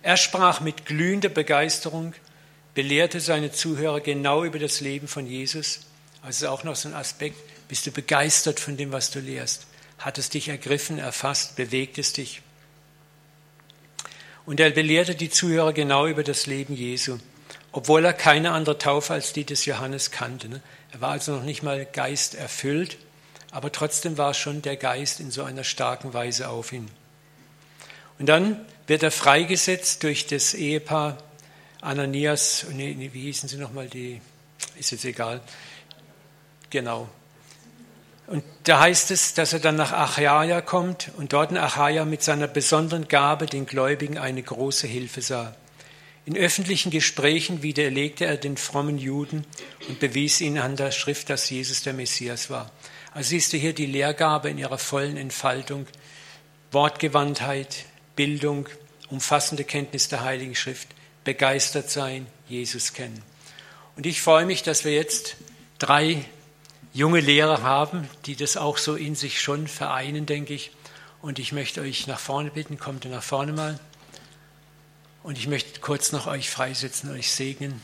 Er 0.02 0.16
sprach 0.16 0.60
mit 0.60 0.86
glühender 0.86 1.28
Begeisterung, 1.28 2.14
belehrte 2.74 3.20
seine 3.20 3.50
Zuhörer 3.50 4.00
genau 4.00 4.44
über 4.44 4.60
das 4.60 4.80
Leben 4.80 5.08
von 5.08 5.26
Jesus. 5.26 5.80
Also 6.22 6.48
auch 6.48 6.62
noch 6.62 6.76
so 6.76 6.88
ein 6.88 6.94
Aspekt, 6.94 7.36
bist 7.68 7.86
du 7.86 7.90
begeistert 7.90 8.60
von 8.60 8.76
dem, 8.76 8.92
was 8.92 9.10
du 9.10 9.18
lehrst? 9.18 9.66
Hat 9.98 10.18
es 10.18 10.30
dich 10.30 10.48
ergriffen, 10.48 10.98
erfasst, 10.98 11.56
bewegt 11.56 11.98
es 11.98 12.12
dich? 12.12 12.42
Und 14.46 14.60
er 14.60 14.70
belehrte 14.70 15.14
die 15.14 15.28
Zuhörer 15.28 15.72
genau 15.72 16.06
über 16.06 16.22
das 16.22 16.46
Leben 16.46 16.74
Jesu, 16.74 17.18
obwohl 17.72 18.04
er 18.04 18.12
keine 18.12 18.52
andere 18.52 18.78
Taufe 18.78 19.12
als 19.12 19.32
die 19.32 19.44
des 19.44 19.66
Johannes 19.66 20.12
kannte. 20.12 20.48
Ne? 20.48 20.62
Er 20.92 21.00
war 21.00 21.10
also 21.10 21.34
noch 21.34 21.42
nicht 21.42 21.62
mal 21.62 21.84
Geist 21.84 22.36
erfüllt, 22.36 22.96
aber 23.50 23.72
trotzdem 23.72 24.16
war 24.18 24.34
schon 24.34 24.62
der 24.62 24.76
Geist 24.76 25.18
in 25.18 25.30
so 25.30 25.42
einer 25.42 25.64
starken 25.64 26.14
Weise 26.14 26.48
auf 26.48 26.72
ihn. 26.72 26.88
Und 28.18 28.26
dann 28.26 28.64
wird 28.86 29.02
er 29.02 29.10
freigesetzt 29.10 30.04
durch 30.04 30.26
das 30.26 30.54
Ehepaar 30.54 31.18
Ananias, 31.80 32.66
nee, 32.72 32.96
wie 33.12 33.22
hießen 33.22 33.48
sie 33.48 33.58
nochmal, 33.58 33.88
die, 33.88 34.20
ist 34.78 34.92
jetzt 34.92 35.04
egal, 35.04 35.40
genau, 36.70 37.08
und 38.26 38.42
da 38.64 38.80
heißt 38.80 39.12
es, 39.12 39.34
dass 39.34 39.52
er 39.52 39.60
dann 39.60 39.76
nach 39.76 39.92
Achaia 39.92 40.60
kommt 40.60 41.12
und 41.16 41.32
dort 41.32 41.52
in 41.52 41.58
Achaia 41.58 42.04
mit 42.04 42.22
seiner 42.22 42.48
besonderen 42.48 43.06
Gabe 43.06 43.46
den 43.46 43.66
Gläubigen 43.66 44.18
eine 44.18 44.42
große 44.42 44.86
Hilfe 44.86 45.22
sah. 45.22 45.54
In 46.24 46.36
öffentlichen 46.36 46.90
Gesprächen 46.90 47.62
widerlegte 47.62 48.24
er 48.24 48.36
den 48.36 48.56
frommen 48.56 48.98
Juden 48.98 49.44
und 49.88 50.00
bewies 50.00 50.40
ihnen 50.40 50.58
an 50.58 50.74
der 50.74 50.90
Schrift, 50.90 51.30
dass 51.30 51.48
Jesus 51.48 51.82
der 51.82 51.92
Messias 51.92 52.50
war. 52.50 52.72
Also 53.14 53.30
siehst 53.30 53.52
du 53.52 53.58
hier 53.58 53.72
die 53.72 53.86
Lehrgabe 53.86 54.50
in 54.50 54.58
ihrer 54.58 54.78
vollen 54.78 55.16
Entfaltung, 55.16 55.86
Wortgewandtheit, 56.72 57.84
Bildung, 58.16 58.68
umfassende 59.08 59.62
Kenntnis 59.62 60.08
der 60.08 60.24
Heiligen 60.24 60.56
Schrift, 60.56 60.88
begeistert 61.22 61.90
sein, 61.90 62.26
Jesus 62.48 62.92
kennen. 62.92 63.22
Und 63.94 64.04
ich 64.04 64.20
freue 64.20 64.46
mich, 64.46 64.64
dass 64.64 64.84
wir 64.84 64.92
jetzt 64.92 65.36
drei 65.78 66.24
junge 66.96 67.20
Lehrer 67.20 67.60
haben, 67.62 68.08
die 68.24 68.36
das 68.36 68.56
auch 68.56 68.78
so 68.78 68.96
in 68.96 69.14
sich 69.14 69.42
schon 69.42 69.68
vereinen, 69.68 70.24
denke 70.24 70.54
ich. 70.54 70.70
Und 71.20 71.38
ich 71.38 71.52
möchte 71.52 71.82
euch 71.82 72.06
nach 72.06 72.18
vorne 72.18 72.50
bitten, 72.50 72.78
kommt 72.78 73.04
ihr 73.04 73.10
nach 73.10 73.22
vorne 73.22 73.52
mal. 73.52 73.78
Und 75.22 75.36
ich 75.36 75.46
möchte 75.46 75.80
kurz 75.80 76.12
noch 76.12 76.26
euch 76.26 76.48
freisetzen, 76.48 77.10
euch 77.12 77.30
segnen. 77.30 77.82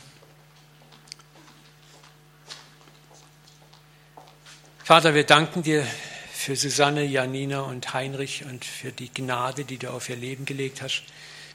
Vater, 4.83 5.15
wir 5.15 5.25
danken 5.25 5.63
dir 5.63 5.87
für 6.33 6.57
Susanne, 6.57 7.05
Janina 7.05 7.61
und 7.61 7.93
Heinrich 7.93 8.47
und 8.47 8.65
für 8.65 8.93
die 8.93 9.13
Gnade, 9.13 9.67
die 9.67 9.77
du 9.77 9.91
auf 9.91 10.09
ihr 10.09 10.17
Leben 10.17 10.47
gelegt 10.47 10.81
hast. 10.81 11.03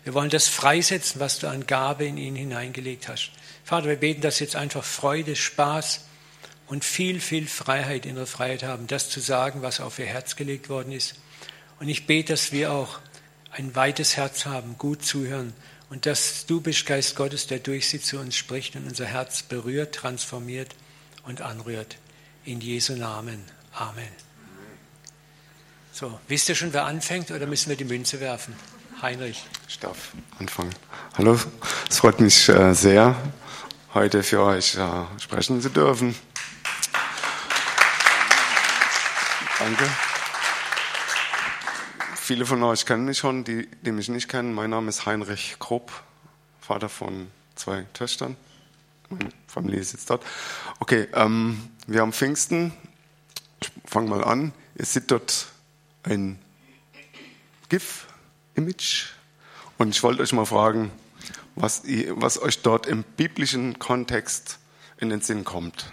Wir 0.04 0.14
wollen 0.14 0.30
das 0.30 0.48
freisetzen, 0.48 1.20
was 1.20 1.40
du 1.40 1.48
an 1.48 1.66
Gabe 1.66 2.06
in 2.06 2.18
ihnen 2.18 2.36
hineingelegt 2.36 3.08
hast. 3.08 3.32
Vater, 3.64 3.88
wir 3.88 3.96
beten, 3.96 4.22
dass 4.22 4.40
jetzt 4.40 4.56
einfach 4.56 4.84
Freude, 4.84 5.36
Spaß 5.36 6.07
und 6.68 6.84
viel, 6.84 7.20
viel 7.20 7.48
Freiheit, 7.48 8.06
innere 8.06 8.28
Freiheit 8.28 8.64
haben, 8.64 8.88
das 8.88 9.10
zu 9.10 9.20
sagen, 9.20 9.62
was 9.62 9.80
auf 9.80 10.00
ihr 10.00 10.06
Herz 10.06 10.36
gelegt 10.36 10.70
worden 10.70 10.92
ist. 10.92 11.16
Und 11.80 11.88
ich 11.88 12.06
bete, 12.06 12.34
dass 12.34 12.52
wir 12.52 12.72
auch 12.72 13.00
ein 13.52 13.76
weites 13.76 14.18
Herz 14.18 14.46
haben, 14.46 14.78
gut 14.78 15.04
zuhören 15.04 15.54
und 15.90 16.06
dass 16.06 16.46
du 16.46 16.60
bist 16.60 16.86
Geist 16.86 17.16
Gottes, 17.16 17.48
der 17.48 17.60
durch 17.60 17.88
sie 17.88 18.02
zu 18.02 18.20
uns 18.20 18.36
spricht 18.36 18.76
und 18.76 18.86
unser 18.86 19.06
Herz 19.06 19.44
berührt, 19.44 19.96
transformiert 19.96 20.76
und 21.24 21.42
anrührt. 21.42 21.98
In 22.44 22.62
Jesu 22.62 22.94
Namen. 22.94 23.44
Amen. 23.74 24.08
So, 25.92 26.20
wisst 26.28 26.48
ihr 26.50 26.56
schon, 26.56 26.74
wer 26.74 26.86
anfängt 26.86 27.32
oder 27.32 27.46
müssen 27.46 27.70
wir 27.70 27.76
die 27.76 27.84
Münze 27.84 28.20
werfen? 28.20 28.56
Heinrich. 29.02 29.44
Ich 29.68 29.80
darf 29.80 30.14
anfangen. 30.40 30.74
Hallo, 31.18 31.40
es 31.90 32.00
freut 32.00 32.20
mich 32.20 32.50
äh, 32.50 32.74
sehr, 32.74 33.16
heute 33.94 34.24
für 34.24 34.42
euch 34.42 34.76
äh, 34.76 35.20
sprechen 35.20 35.62
zu 35.62 35.70
dürfen. 35.70 36.16
Danke. 39.60 39.90
Viele 42.16 42.46
von 42.46 42.62
euch 42.62 42.86
kennen 42.86 43.06
mich 43.06 43.18
schon, 43.18 43.44
die, 43.44 43.68
die 43.82 43.92
mich 43.92 44.08
nicht 44.08 44.28
kennen. 44.28 44.54
Mein 44.54 44.70
Name 44.70 44.90
ist 44.90 45.08
Heinrich 45.08 45.56
Krupp, 45.58 45.92
Vater 46.62 46.90
von 46.90 47.32
zwei 47.56 47.88
Töchtern. 47.94 48.38
Meine 49.10 49.30
Familie 49.48 49.84
sitzt 49.84 50.12
dort. 50.12 50.24
Okay, 50.80 51.08
ähm, 51.14 51.72
wir 51.88 52.02
haben 52.02 52.14
Pfingsten. 52.14 52.72
Ich 53.60 53.72
fange 53.86 54.10
mal 54.10 54.24
an. 54.24 54.54
Ihr 54.76 54.86
seht 54.86 55.10
dort 55.10 55.48
ein 56.04 56.38
GIF-Image. 57.70 59.08
Und 59.80 59.90
ich 59.90 60.04
wollte 60.04 60.22
euch 60.22 60.34
mal 60.34 60.46
fragen, 60.46 60.92
was, 61.56 61.84
ihr, 61.84 62.22
was 62.22 62.40
euch 62.40 62.62
dort 62.62 62.86
im 62.86 63.04
biblischen 63.04 63.80
Kontext 63.80 64.60
in 64.98 65.10
den 65.10 65.22
Sinn 65.22 65.46
kommt. 65.46 65.92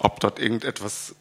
Ob 0.00 0.18
dort 0.18 0.40
irgendetwas 0.40 1.14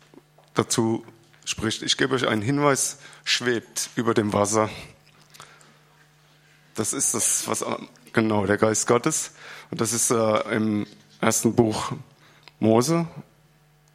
dazu 0.57 1.05
spricht. 1.45 1.83
Ich 1.83 1.97
gebe 1.97 2.15
euch 2.15 2.27
einen 2.27 2.41
Hinweis, 2.41 2.97
schwebt 3.23 3.89
über 3.95 4.13
dem 4.13 4.33
Wasser. 4.33 4.69
Das 6.75 6.93
ist 6.93 7.13
das, 7.13 7.47
was 7.47 7.65
genau 8.13 8.45
der 8.45 8.57
Geist 8.57 8.87
Gottes. 8.87 9.31
Und 9.71 9.81
das 9.81 9.93
ist 9.93 10.11
äh, 10.11 10.55
im 10.55 10.85
ersten 11.21 11.55
Buch 11.55 11.91
Mose, 12.59 13.07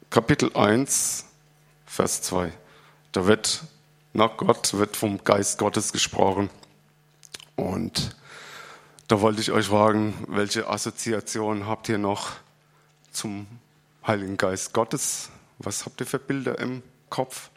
Kapitel 0.09 0.55
1, 0.55 1.25
Vers 1.85 2.21
2. 2.23 2.51
Da 3.11 3.25
wird 3.25 3.63
nach 4.13 4.37
Gott, 4.37 4.73
wird 4.73 4.95
vom 4.95 5.23
Geist 5.23 5.57
Gottes 5.57 5.91
gesprochen. 5.91 6.49
Und 7.55 8.15
da 9.07 9.21
wollte 9.21 9.41
ich 9.41 9.51
euch 9.51 9.67
fragen, 9.67 10.13
welche 10.27 10.67
Assoziation 10.67 11.67
habt 11.67 11.89
ihr 11.89 11.97
noch 11.97 12.31
zum 13.11 13.47
Heiligen 14.05 14.37
Geist 14.37 14.73
Gottes? 14.73 15.29
Was 15.59 15.85
habt 15.85 15.99
ihr 16.01 16.07
für 16.07 16.19
Bilder 16.19 16.59
im 16.59 16.83
Kopf? 17.09 17.49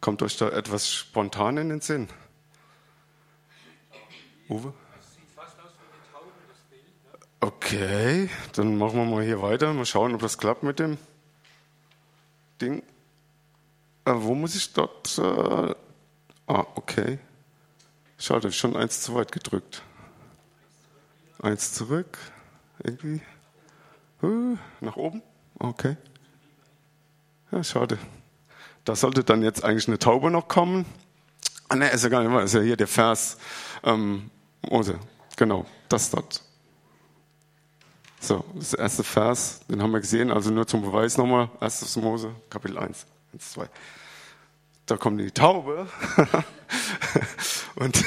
Kommt 0.00 0.22
euch 0.22 0.36
da 0.36 0.48
etwas 0.48 0.90
spontan 0.90 1.56
in 1.58 1.68
den 1.68 1.80
Sinn? 1.80 2.08
Uwe? 4.48 4.72
Okay, 7.40 8.30
dann 8.54 8.78
machen 8.78 8.96
wir 8.96 9.04
mal 9.04 9.24
hier 9.24 9.42
weiter. 9.42 9.72
Mal 9.72 9.86
schauen, 9.86 10.14
ob 10.14 10.20
das 10.20 10.38
klappt 10.38 10.62
mit 10.62 10.78
dem 10.78 10.96
Ding. 12.60 12.82
Äh, 14.04 14.12
wo 14.14 14.34
muss 14.34 14.54
ich 14.54 14.72
dort? 14.72 15.18
Äh, 15.18 15.74
ah, 16.46 16.66
okay. 16.74 17.18
Schade, 18.18 18.52
schon 18.52 18.76
eins 18.76 19.02
zu 19.02 19.14
weit 19.14 19.32
gedrückt. 19.32 19.82
Eins 21.40 21.72
zurück. 21.72 22.18
Irgendwie. 22.84 23.20
Uh, 24.22 24.56
nach 24.80 24.96
oben. 24.96 25.22
Okay. 25.58 25.96
Ja, 27.52 27.62
schade. 27.62 27.98
Da 28.84 28.96
sollte 28.96 29.24
dann 29.24 29.42
jetzt 29.42 29.62
eigentlich 29.62 29.86
eine 29.86 29.98
Taube 29.98 30.30
noch 30.30 30.48
kommen. 30.48 30.86
Ah, 31.68 31.76
ne, 31.76 31.90
ist 31.90 32.02
ja 32.02 32.08
gar 32.08 32.24
nicht, 32.24 32.44
ist 32.44 32.54
ja 32.54 32.60
hier 32.62 32.76
der 32.76 32.88
Vers. 32.88 33.36
Ähm, 33.84 34.30
Mose, 34.62 34.98
genau, 35.36 35.66
das 35.88 36.10
dort. 36.10 36.42
So, 38.20 38.44
das 38.54 38.72
erste 38.72 39.04
Vers, 39.04 39.60
den 39.68 39.82
haben 39.82 39.90
wir 39.90 40.00
gesehen, 40.00 40.30
also 40.30 40.50
nur 40.50 40.66
zum 40.66 40.80
Beweis 40.80 41.18
nochmal, 41.18 41.50
1. 41.60 41.96
Mose, 41.96 42.34
Kapitel 42.48 42.78
1. 42.78 43.06
Eins, 43.32 43.50
zwei. 43.50 43.68
Da 44.86 44.96
kommt 44.96 45.20
die 45.20 45.30
Taube. 45.30 45.88
und 47.74 48.02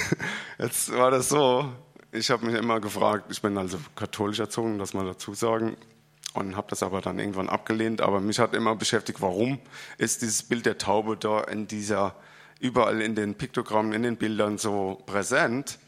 jetzt 0.58 0.92
war 0.92 1.12
das 1.12 1.30
so, 1.30 1.72
ich 2.12 2.32
habe 2.32 2.46
mich 2.46 2.56
immer 2.56 2.80
gefragt, 2.80 3.26
ich 3.30 3.42
bin 3.42 3.58
also 3.58 3.78
katholisch 3.96 4.40
erzogen, 4.40 4.80
das 4.80 4.94
mal 4.94 5.06
dazu 5.06 5.34
sagen, 5.34 5.78
und 6.38 6.56
habe 6.56 6.68
das 6.70 6.84
aber 6.84 7.02
dann 7.02 7.20
irgendwann 7.20 7.50
abgelehnt. 7.50 8.02
Aber 8.02 8.20
mich 8.20 8.40
hat 8.40 8.54
immer 8.54 8.76
beschäftigt, 8.76 9.22
warum 9.22 9.60
ist 9.98 10.22
dieses 10.22 10.44
Bild 10.44 10.66
der 10.66 10.78
Taube 10.78 11.18
da 11.18 11.42
in 11.42 11.68
dieser, 11.68 12.16
überall 12.60 13.02
in 13.02 13.16
den 13.16 13.36
Piktogrammen, 13.36 13.94
in 13.94 14.04
den 14.04 14.18
Bildern 14.18 14.58
so 14.58 15.02
präsent? 15.06 15.80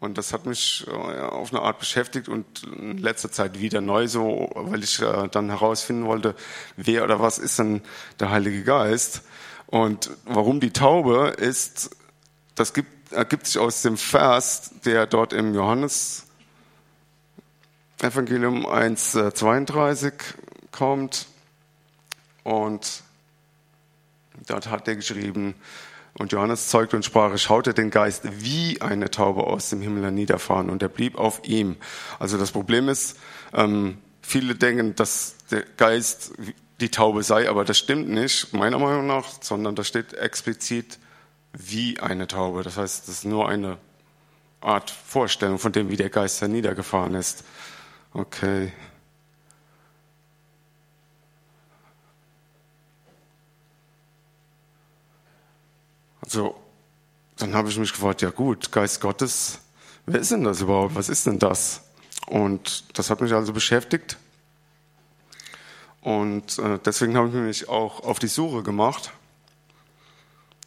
Und 0.00 0.16
das 0.16 0.32
hat 0.32 0.46
mich 0.46 0.86
äh, 0.88 0.90
auf 0.92 1.52
eine 1.52 1.60
Art 1.60 1.78
beschäftigt 1.78 2.28
und 2.28 2.64
in 2.64 2.96
letzter 2.96 3.30
Zeit 3.30 3.60
wieder 3.60 3.82
neu 3.82 4.08
so, 4.08 4.50
weil 4.54 4.82
ich 4.82 5.00
äh, 5.02 5.28
dann 5.28 5.50
herausfinden 5.50 6.06
wollte, 6.06 6.34
wer 6.76 7.04
oder 7.04 7.20
was 7.20 7.38
ist 7.38 7.58
denn 7.58 7.82
der 8.18 8.30
Heilige 8.30 8.64
Geist? 8.64 9.22
Und 9.66 10.10
warum 10.24 10.58
die 10.58 10.72
Taube 10.72 11.34
ist, 11.36 11.90
das 12.54 12.72
gibt, 12.72 13.12
ergibt 13.12 13.46
sich 13.46 13.58
aus 13.58 13.82
dem 13.82 13.98
Vers, 13.98 14.72
der 14.84 15.06
dort 15.06 15.34
im 15.34 15.54
Johannes 15.54 16.26
Evangelium 18.02 18.66
1,32 18.66 20.06
äh, 20.06 20.12
kommt. 20.72 21.26
Und 22.42 23.02
dort 24.46 24.68
hat 24.68 24.88
er 24.88 24.96
geschrieben, 24.96 25.54
und 26.14 26.32
Johannes 26.32 26.68
zeugte 26.68 26.96
und 26.96 27.04
sprach, 27.04 27.36
schaute 27.38 27.72
den 27.72 27.90
Geist 27.90 28.24
wie 28.42 28.80
eine 28.80 29.10
Taube 29.10 29.44
aus 29.44 29.70
dem 29.70 29.80
Himmel 29.80 30.02
herniederfahren 30.02 30.68
und 30.68 30.82
er 30.82 30.88
blieb 30.88 31.16
auf 31.16 31.42
ihm. 31.44 31.76
Also 32.18 32.36
das 32.36 32.50
Problem 32.50 32.88
ist, 32.88 33.16
ähm, 33.54 33.98
viele 34.20 34.54
denken, 34.54 34.94
dass 34.96 35.36
der 35.50 35.64
Geist 35.76 36.32
die 36.80 36.90
Taube 36.90 37.22
sei, 37.22 37.48
aber 37.48 37.64
das 37.64 37.78
stimmt 37.78 38.08
nicht, 38.08 38.52
meiner 38.52 38.78
Meinung 38.78 39.06
nach, 39.06 39.26
sondern 39.40 39.76
da 39.76 39.84
steht 39.84 40.14
explizit 40.14 40.98
wie 41.52 42.00
eine 42.00 42.26
Taube. 42.26 42.62
Das 42.62 42.76
heißt, 42.76 43.08
das 43.08 43.16
ist 43.16 43.24
nur 43.24 43.48
eine 43.48 43.78
Art 44.60 44.90
Vorstellung 44.90 45.58
von 45.58 45.72
dem, 45.72 45.90
wie 45.90 45.96
der 45.96 46.10
Geist 46.10 46.40
herniedergefahren 46.40 47.14
ist. 47.14 47.44
Okay. 48.12 48.72
Also, 56.22 56.54
dann 57.36 57.54
habe 57.54 57.68
ich 57.68 57.78
mich 57.78 57.92
gefragt, 57.92 58.22
ja 58.22 58.30
gut, 58.30 58.72
Geist 58.72 59.00
Gottes, 59.00 59.60
wer 60.06 60.20
ist 60.20 60.30
denn 60.30 60.44
das 60.44 60.60
überhaupt? 60.60 60.94
Was 60.94 61.08
ist 61.08 61.26
denn 61.26 61.38
das? 61.38 61.82
Und 62.26 62.84
das 62.98 63.10
hat 63.10 63.20
mich 63.20 63.32
also 63.32 63.52
beschäftigt. 63.52 64.16
Und 66.02 66.58
äh, 66.58 66.78
deswegen 66.84 67.16
habe 67.16 67.28
ich 67.28 67.34
mich 67.34 67.68
auch 67.68 68.00
auf 68.04 68.18
die 68.18 68.28
Suche 68.28 68.62
gemacht 68.62 69.12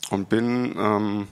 und 0.10 0.30
bin 0.30 0.76
ähm, 0.78 1.28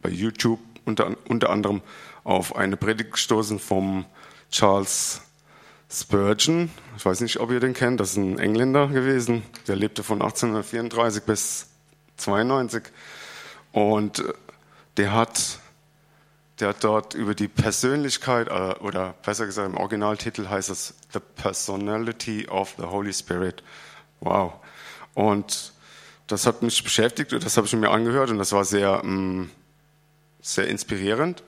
bei 0.00 0.10
YouTube 0.10 0.60
unter, 0.84 1.13
unter 1.28 1.50
anderem 1.50 1.82
auf 2.24 2.56
eine 2.56 2.76
Predigt 2.76 3.12
gestoßen 3.12 3.58
vom 3.58 4.06
Charles 4.50 5.20
Spurgeon. 5.90 6.70
Ich 6.96 7.04
weiß 7.04 7.20
nicht, 7.20 7.40
ob 7.40 7.50
ihr 7.50 7.60
den 7.60 7.74
kennt. 7.74 8.00
Das 8.00 8.10
ist 8.10 8.16
ein 8.16 8.38
Engländer 8.38 8.88
gewesen. 8.88 9.42
Der 9.68 9.76
lebte 9.76 10.02
von 10.02 10.22
1834 10.22 11.22
bis 11.22 11.68
92 12.16 12.84
und 13.72 14.20
äh, 14.20 14.32
der 14.96 15.12
hat 15.12 15.58
der 16.60 16.68
hat 16.68 16.84
dort 16.84 17.14
über 17.14 17.34
die 17.34 17.48
Persönlichkeit, 17.48 18.48
äh, 18.48 18.74
oder 18.80 19.14
besser 19.24 19.46
gesagt 19.46 19.68
im 19.68 19.76
Originaltitel 19.76 20.48
heißt 20.48 20.70
es 20.70 20.94
The 21.12 21.18
Personality 21.18 22.46
of 22.48 22.74
the 22.78 22.84
Holy 22.84 23.12
Spirit. 23.12 23.62
Wow. 24.20 24.52
Und 25.14 25.72
das 26.28 26.46
hat 26.46 26.62
mich 26.62 26.82
beschäftigt 26.82 27.32
und 27.32 27.44
das 27.44 27.56
habe 27.56 27.66
ich 27.66 27.72
mir 27.74 27.90
angehört 27.90 28.30
und 28.30 28.38
das 28.38 28.52
war 28.52 28.64
sehr, 28.64 29.04
mm, 29.04 29.50
sehr 30.44 30.68
inspirierend. 30.68 31.42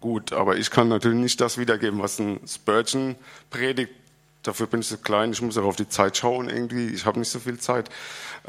Gut, 0.00 0.32
aber 0.32 0.56
ich 0.56 0.70
kann 0.70 0.88
natürlich 0.88 1.18
nicht 1.18 1.40
das 1.40 1.56
wiedergeben, 1.56 2.00
was 2.00 2.18
ein 2.18 2.40
Spurgeon 2.46 3.14
predigt. 3.48 3.92
dafür 4.42 4.66
bin 4.66 4.80
ich 4.80 4.88
so 4.88 4.98
klein, 4.98 5.32
ich 5.32 5.40
muss 5.40 5.56
auch 5.56 5.64
auf 5.64 5.76
die 5.76 5.88
Zeit 5.88 6.18
schauen 6.18 6.50
irgendwie, 6.50 6.88
ich 6.88 7.06
habe 7.06 7.18
nicht 7.18 7.30
so 7.30 7.38
viel 7.38 7.58
Zeit. 7.58 7.88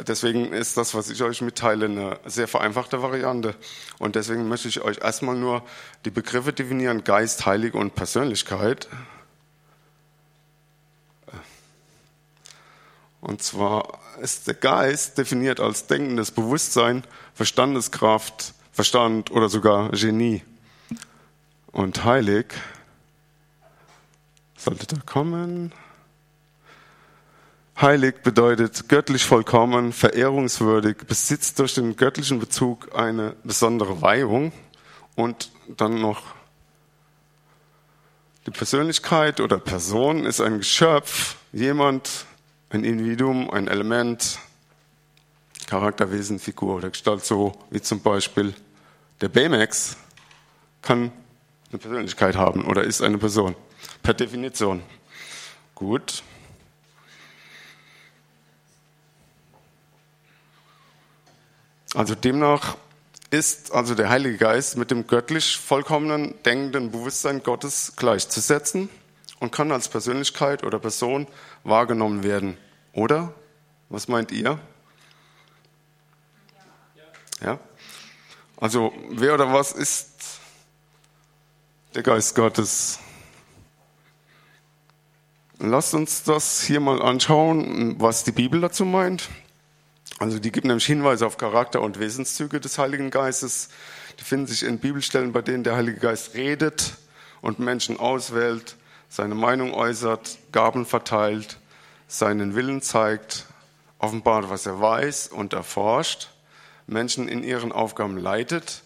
Deswegen 0.05 0.51
ist 0.51 0.75
das, 0.75 0.93
was 0.93 1.09
ich 1.09 1.23
euch 1.23 1.39
mitteile, 1.41 1.85
eine 1.85 2.19
sehr 2.25 2.49
vereinfachte 2.49 3.01
Variante. 3.01 3.55
Und 3.97 4.15
deswegen 4.15 4.49
möchte 4.49 4.67
ich 4.67 4.81
euch 4.81 4.97
erstmal 4.97 5.37
nur 5.37 5.63
die 6.03 6.09
Begriffe 6.09 6.51
definieren, 6.51 7.05
Geist, 7.05 7.45
Heilig 7.45 7.75
und 7.75 7.95
Persönlichkeit. 7.95 8.89
Und 13.21 13.41
zwar 13.41 13.99
ist 14.21 14.47
der 14.47 14.55
Geist 14.55 15.17
definiert 15.17 15.61
als 15.61 15.87
denkendes 15.87 16.31
Bewusstsein, 16.31 17.05
Verstandeskraft, 17.33 18.53
Verstand 18.75 19.31
oder 19.31 19.47
sogar 19.47 19.91
Genie. 19.91 20.43
Und 21.71 22.03
heilig 22.03 22.47
sollte 24.57 24.85
da 24.85 24.97
kommen. 25.05 25.71
Heilig 27.79 28.15
bedeutet 28.21 28.89
göttlich 28.89 29.23
vollkommen, 29.23 29.93
verehrungswürdig, 29.93 30.97
besitzt 31.07 31.57
durch 31.59 31.75
den 31.75 31.95
göttlichen 31.95 32.39
Bezug 32.39 32.93
eine 32.93 33.37
besondere 33.45 34.01
Weihung 34.01 34.51
und 35.15 35.51
dann 35.77 36.01
noch 36.01 36.21
die 38.45 38.51
Persönlichkeit 38.51 39.39
oder 39.39 39.57
Person 39.57 40.25
ist 40.25 40.41
ein 40.41 40.57
Geschöpf, 40.57 41.37
jemand, 41.53 42.25
ein 42.71 42.83
Individuum, 42.83 43.49
ein 43.49 43.69
Element, 43.69 44.37
Charakterwesen, 45.65 46.39
Figur 46.39 46.75
oder 46.75 46.89
Gestalt, 46.89 47.23
so 47.23 47.53
wie 47.69 47.81
zum 47.81 48.01
Beispiel 48.01 48.53
der 49.21 49.29
Baymax 49.29 49.97
kann 50.81 51.11
eine 51.69 51.79
Persönlichkeit 51.79 52.35
haben 52.35 52.65
oder 52.65 52.83
ist 52.83 53.01
eine 53.01 53.17
Person. 53.17 53.55
Per 54.03 54.13
Definition. 54.13 54.83
Gut. 55.73 56.23
Also 61.93 62.13
demnach 62.13 62.77
ist 63.31 63.71
also 63.73 63.95
der 63.95 64.09
Heilige 64.09 64.37
Geist 64.37 64.77
mit 64.77 64.91
dem 64.91 65.07
göttlich 65.07 65.57
vollkommenen, 65.57 66.35
denkenden 66.43 66.91
Bewusstsein 66.91 67.41
Gottes 67.41 67.93
gleichzusetzen 67.95 68.89
und 69.39 69.51
kann 69.51 69.71
als 69.71 69.89
Persönlichkeit 69.89 70.63
oder 70.63 70.79
Person 70.79 71.27
wahrgenommen 71.63 72.23
werden. 72.23 72.57
Oder? 72.93 73.33
Was 73.89 74.07
meint 74.07 74.31
ihr? 74.31 74.59
Ja? 77.41 77.59
Also 78.57 78.93
wer 79.09 79.33
oder 79.33 79.51
was 79.51 79.71
ist 79.73 80.39
der 81.93 82.03
Geist 82.03 82.35
Gottes? 82.35 82.99
Lasst 85.59 85.93
uns 85.93 86.23
das 86.23 86.61
hier 86.61 86.79
mal 86.79 87.01
anschauen, 87.01 87.99
was 87.99 88.23
die 88.23 88.31
Bibel 88.31 88.61
dazu 88.61 88.85
meint. 88.85 89.29
Also 90.19 90.39
die 90.39 90.51
gibt 90.51 90.65
nämlich 90.65 90.85
Hinweise 90.85 91.25
auf 91.25 91.37
Charakter 91.37 91.81
und 91.81 91.99
Wesenszüge 91.99 92.61
des 92.61 92.77
Heiligen 92.77 93.09
Geistes. 93.09 93.69
Die 94.19 94.23
finden 94.23 94.47
sich 94.47 94.63
in 94.63 94.79
Bibelstellen, 94.79 95.33
bei 95.33 95.41
denen 95.41 95.63
der 95.63 95.75
Heilige 95.75 95.99
Geist 95.99 96.35
redet 96.35 96.97
und 97.41 97.59
Menschen 97.59 97.99
auswählt, 97.99 98.77
seine 99.09 99.35
Meinung 99.35 99.73
äußert, 99.73 100.37
Gaben 100.51 100.85
verteilt, 100.85 101.59
seinen 102.07 102.55
Willen 102.55 102.81
zeigt, 102.81 103.45
offenbart, 103.99 104.49
was 104.49 104.65
er 104.65 104.79
weiß 104.79 105.27
und 105.27 105.53
erforscht, 105.53 106.29
Menschen 106.87 107.27
in 107.27 107.43
ihren 107.43 107.71
Aufgaben 107.71 108.17
leitet, 108.17 108.83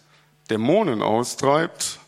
Dämonen 0.48 1.02
austreibt 1.02 1.98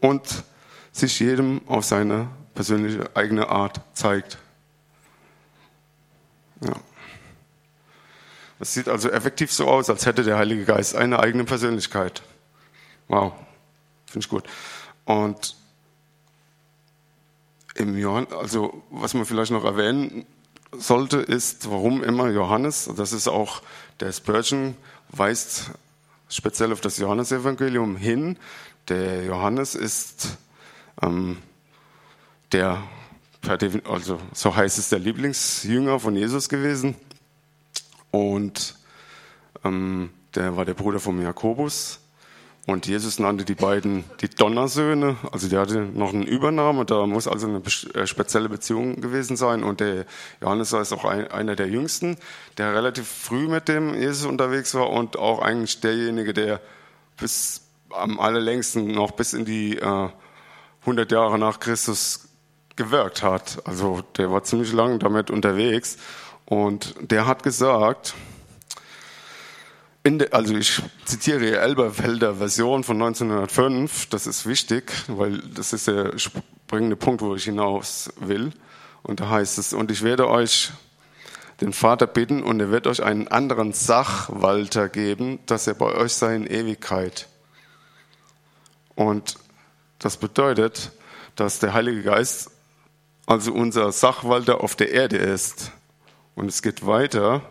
und 0.00 0.44
sich 0.92 1.20
jedem 1.20 1.60
auf 1.66 1.84
seine 1.84 2.28
persönliche 2.54 3.10
eigene 3.14 3.48
Art 3.48 3.80
zeigt. 3.94 4.38
Ja. 6.60 6.74
Es 8.58 8.74
sieht 8.74 8.88
also 8.88 9.10
effektiv 9.10 9.52
so 9.52 9.66
aus, 9.66 9.90
als 9.90 10.06
hätte 10.06 10.22
der 10.22 10.38
Heilige 10.38 10.64
Geist 10.64 10.94
eine 10.94 11.18
eigene 11.18 11.44
Persönlichkeit. 11.44 12.22
Wow, 13.08 13.32
finde 14.06 14.24
ich 14.24 14.28
gut. 14.28 14.44
Und 15.04 15.56
im 17.74 17.98
Johann, 17.98 18.28
also 18.30 18.82
was 18.90 19.14
man 19.14 19.24
vielleicht 19.24 19.50
noch 19.50 19.64
erwähnen 19.64 20.26
sollte, 20.70 21.18
ist, 21.18 21.68
warum 21.70 22.04
immer 22.04 22.28
Johannes, 22.30 22.88
das 22.96 23.12
ist 23.12 23.28
auch 23.28 23.62
der 24.00 24.12
Spurgeon, 24.12 24.76
weist 25.12 25.70
speziell 26.28 26.72
auf 26.72 26.80
das 26.80 26.98
Johannesevangelium 26.98 27.96
hin. 27.96 28.38
Der 28.88 29.24
Johannes 29.24 29.74
ist 29.74 30.38
ähm, 31.00 31.38
der, 32.52 32.82
also 33.84 34.18
so 34.32 34.56
heißt 34.56 34.78
es, 34.78 34.88
der 34.88 34.98
Lieblingsjünger 34.98 36.00
von 36.00 36.16
Jesus 36.16 36.48
gewesen. 36.48 36.96
Und 38.10 38.76
ähm, 39.64 40.10
der 40.34 40.56
war 40.56 40.64
der 40.64 40.74
Bruder 40.74 41.00
von 41.00 41.20
Jakobus. 41.20 42.01
Und 42.66 42.86
Jesus 42.86 43.18
nannte 43.18 43.44
die 43.44 43.56
beiden 43.56 44.04
die 44.20 44.28
Donnersöhne. 44.28 45.16
Also 45.32 45.48
der 45.48 45.60
hatte 45.60 45.80
noch 45.80 46.12
einen 46.12 46.22
Übernahme. 46.22 46.84
Da 46.84 47.06
muss 47.06 47.26
also 47.26 47.48
eine 47.48 47.62
äh, 47.94 48.06
spezielle 48.06 48.48
Beziehung 48.48 49.00
gewesen 49.00 49.36
sein. 49.36 49.64
Und 49.64 49.80
der 49.80 50.06
Johannes 50.40 50.72
ist 50.72 50.92
auch 50.92 51.04
ein, 51.04 51.28
einer 51.32 51.56
der 51.56 51.68
Jüngsten, 51.68 52.16
der 52.58 52.72
relativ 52.74 53.08
früh 53.08 53.48
mit 53.48 53.66
dem 53.66 53.94
Jesus 53.94 54.26
unterwegs 54.26 54.74
war 54.74 54.90
und 54.90 55.18
auch 55.18 55.42
eigentlich 55.42 55.80
derjenige, 55.80 56.32
der 56.32 56.60
bis 57.16 57.62
am 57.90 58.20
allerlängsten 58.20 58.86
noch 58.92 59.10
bis 59.10 59.32
in 59.32 59.44
die 59.44 59.78
äh, 59.78 60.08
100 60.82 61.10
Jahre 61.10 61.38
nach 61.38 61.58
Christus 61.58 62.28
gewirkt 62.76 63.24
hat. 63.24 63.60
Also 63.64 64.02
der 64.16 64.30
war 64.30 64.44
ziemlich 64.44 64.72
lang 64.72 65.00
damit 65.00 65.30
unterwegs. 65.30 65.98
Und 66.44 66.94
der 67.00 67.26
hat 67.26 67.42
gesagt, 67.42 68.14
der, 70.04 70.34
also 70.34 70.56
ich 70.56 70.82
zitiere 71.04 71.38
die 71.38 71.52
Elberfelder 71.52 72.34
Version 72.34 72.82
von 72.82 73.00
1905, 73.00 74.06
das 74.06 74.26
ist 74.26 74.46
wichtig, 74.46 74.92
weil 75.06 75.38
das 75.38 75.72
ist 75.72 75.86
der 75.86 76.18
springende 76.18 76.96
Punkt, 76.96 77.22
wo 77.22 77.34
ich 77.34 77.44
hinaus 77.44 78.12
will. 78.18 78.52
Und 79.02 79.20
da 79.20 79.28
heißt 79.28 79.58
es, 79.58 79.72
und 79.72 79.90
ich 79.90 80.02
werde 80.02 80.28
euch 80.28 80.72
den 81.60 81.72
Vater 81.72 82.08
bitten 82.08 82.42
und 82.42 82.58
er 82.58 82.70
wird 82.70 82.88
euch 82.88 83.02
einen 83.02 83.28
anderen 83.28 83.72
Sachwalter 83.72 84.88
geben, 84.88 85.38
dass 85.46 85.68
er 85.68 85.74
bei 85.74 85.94
euch 85.94 86.12
sei 86.14 86.34
in 86.34 86.46
Ewigkeit. 86.46 87.28
Und 88.96 89.36
das 90.00 90.16
bedeutet, 90.16 90.90
dass 91.36 91.60
der 91.60 91.72
Heilige 91.72 92.02
Geist 92.02 92.50
also 93.26 93.52
unser 93.52 93.92
Sachwalter 93.92 94.62
auf 94.62 94.74
der 94.74 94.90
Erde 94.90 95.16
ist. 95.16 95.70
Und 96.34 96.48
es 96.48 96.62
geht 96.62 96.86
weiter. 96.86 97.42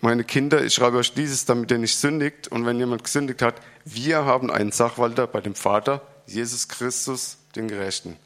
Meine 0.00 0.24
Kinder, 0.24 0.64
ich 0.64 0.74
schreibe 0.74 0.98
euch 0.98 1.14
dieses, 1.14 1.44
damit 1.44 1.70
ihr 1.70 1.78
nicht 1.78 1.96
sündigt. 1.96 2.48
Und 2.48 2.66
wenn 2.66 2.78
jemand 2.78 3.04
gesündigt 3.04 3.42
hat, 3.42 3.54
wir 3.84 4.24
haben 4.24 4.50
einen 4.50 4.72
Sachwalter 4.72 5.26
bei 5.26 5.40
dem 5.40 5.54
Vater, 5.54 6.02
Jesus 6.26 6.68
Christus, 6.68 7.38
den 7.54 7.68
Gerechten. 7.68 8.16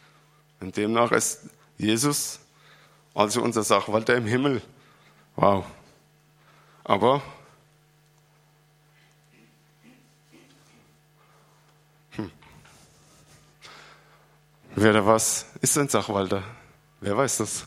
Und 0.61 0.77
demnach 0.77 1.13
ist 1.13 1.41
Jesus 1.77 2.41
also 3.15 3.43
unser 3.43 3.63
Sachwalter 3.63 4.17
im 4.17 4.27
Himmel. 4.27 4.63
Wow. 5.37 5.65
Aber 6.85 7.23
Wer 14.81 14.93
da 14.93 15.05
was 15.05 15.47
ist 15.61 15.77
ein 15.77 15.89
Sachwalter? 15.89 16.45
Wer 17.01 17.17
weiß 17.17 17.39
das? 17.39 17.67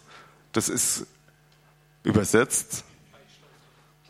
Das 0.54 0.70
ist 0.70 1.06
übersetzt 2.04 2.86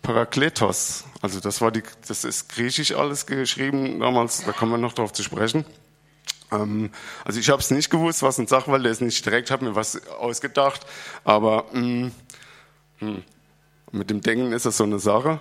Parakletos. 0.01 1.05
Also 1.21 1.39
das 1.39 1.61
war 1.61 1.71
die, 1.71 1.83
das 2.07 2.23
ist 2.23 2.49
griechisch 2.49 2.93
alles 2.93 3.25
geschrieben 3.25 3.99
damals, 3.99 4.43
da 4.43 4.51
kommen 4.51 4.71
wir 4.71 4.77
noch 4.77 4.93
darauf 4.93 5.13
zu 5.13 5.23
sprechen. 5.23 5.65
Ähm, 6.51 6.89
also 7.23 7.39
ich 7.39 7.49
habe 7.49 7.61
es 7.61 7.71
nicht 7.71 7.89
gewusst, 7.89 8.23
was 8.23 8.39
ein 8.39 8.47
Sachwalter 8.47 8.89
ist, 8.89 9.01
nicht 9.01 9.25
direkt, 9.25 9.51
habe 9.51 9.65
mir 9.65 9.75
was 9.75 10.07
ausgedacht, 10.07 10.85
aber 11.23 11.65
mh, 11.71 11.81
mh, 11.81 12.11
hm, 12.99 13.23
mit 13.91 14.09
dem 14.09 14.21
Denken 14.21 14.53
ist 14.53 14.65
das 14.65 14.77
so 14.77 14.83
eine 14.83 14.99
Sache. 14.99 15.39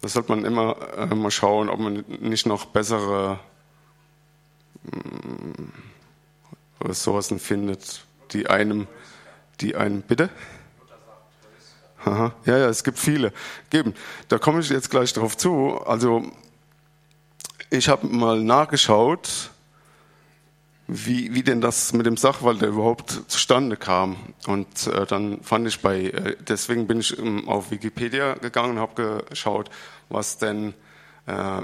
Da 0.00 0.08
sollte 0.08 0.30
man 0.30 0.44
immer 0.44 0.76
äh, 0.96 1.14
mal 1.14 1.30
schauen, 1.30 1.68
ob 1.68 1.80
man 1.80 2.04
nicht 2.20 2.46
noch 2.46 2.66
bessere 2.66 3.40
mh, 4.84 4.92
hm, 4.92 5.72
Ressourcen 6.80 7.40
findet, 7.40 8.04
die 8.30 8.48
einem, 8.48 8.86
die 9.60 9.74
einen, 9.74 10.02
bitte? 10.02 10.30
Aha. 12.08 12.32
Ja, 12.46 12.56
ja, 12.56 12.68
es 12.68 12.84
gibt 12.84 12.98
viele. 12.98 13.32
Geben. 13.70 13.94
Da 14.28 14.38
komme 14.38 14.60
ich 14.60 14.70
jetzt 14.70 14.90
gleich 14.90 15.12
drauf 15.12 15.36
zu. 15.36 15.78
Also, 15.84 16.22
ich 17.70 17.88
habe 17.88 18.06
mal 18.06 18.40
nachgeschaut, 18.40 19.50
wie, 20.86 21.34
wie 21.34 21.42
denn 21.42 21.60
das 21.60 21.92
mit 21.92 22.06
dem 22.06 22.16
Sachwalter 22.16 22.66
überhaupt 22.66 23.24
zustande 23.28 23.76
kam. 23.76 24.16
Und 24.46 24.86
äh, 24.86 25.04
dann 25.04 25.42
fand 25.42 25.68
ich 25.68 25.80
bei, 25.80 26.04
äh, 26.04 26.36
deswegen 26.40 26.86
bin 26.86 27.00
ich 27.00 27.18
ähm, 27.18 27.46
auf 27.46 27.70
Wikipedia 27.70 28.34
gegangen 28.34 28.72
und 28.72 28.78
habe 28.78 29.24
geschaut, 29.28 29.68
was 30.08 30.38
denn, 30.38 30.72
äh, 31.26 31.60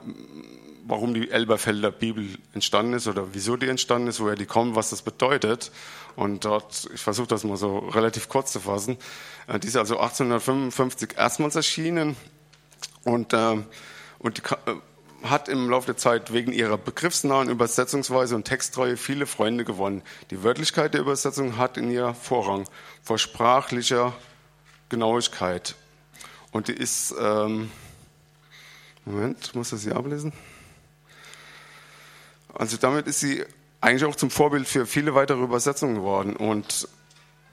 warum 0.86 1.14
die 1.14 1.30
Elberfelder 1.30 1.90
Bibel 1.90 2.28
entstanden 2.52 2.92
ist 2.92 3.08
oder 3.08 3.28
wieso 3.32 3.56
die 3.56 3.68
entstanden 3.68 4.08
ist, 4.08 4.20
woher 4.20 4.36
die 4.36 4.44
kommen, 4.44 4.74
was 4.74 4.90
das 4.90 5.00
bedeutet. 5.00 5.72
Und 6.16 6.44
dort, 6.44 6.88
ich 6.94 7.00
versuche 7.00 7.26
das 7.26 7.44
mal 7.44 7.56
so 7.56 7.78
relativ 7.78 8.28
kurz 8.28 8.52
zu 8.52 8.60
fassen. 8.60 8.98
Äh, 9.46 9.58
die 9.58 9.68
ist 9.68 9.76
also 9.76 9.98
1855 9.98 11.16
erstmals 11.16 11.56
erschienen 11.56 12.16
und, 13.04 13.32
äh, 13.32 13.58
und 14.18 14.38
die 14.38 14.42
äh, 14.42 14.76
hat 15.28 15.48
im 15.48 15.70
Laufe 15.70 15.86
der 15.86 15.96
Zeit 15.96 16.32
wegen 16.32 16.52
ihrer 16.52 16.76
begriffsnahen 16.76 17.48
Übersetzungsweise 17.48 18.34
und 18.34 18.44
Texttreue 18.44 18.96
viele 18.96 19.26
Freunde 19.26 19.64
gewonnen. 19.64 20.02
Die 20.30 20.42
Wörtlichkeit 20.42 20.94
der 20.94 21.00
Übersetzung 21.00 21.56
hat 21.56 21.78
in 21.78 21.90
ihr 21.90 22.14
Vorrang 22.14 22.68
vor 23.02 23.18
sprachlicher 23.18 24.12
Genauigkeit. 24.90 25.76
Und 26.52 26.68
die 26.68 26.74
ist, 26.74 27.14
ähm, 27.18 27.70
Moment, 29.06 29.54
muss 29.54 29.70
das 29.70 29.82
hier 29.82 29.96
ablesen? 29.96 30.32
Also 32.52 32.76
damit 32.76 33.06
ist 33.06 33.20
sie 33.20 33.44
eigentlich 33.84 34.04
auch 34.06 34.16
zum 34.16 34.30
Vorbild 34.30 34.66
für 34.66 34.86
viele 34.86 35.14
weitere 35.14 35.42
Übersetzungen 35.42 35.96
geworden. 35.96 36.36
Und 36.36 36.88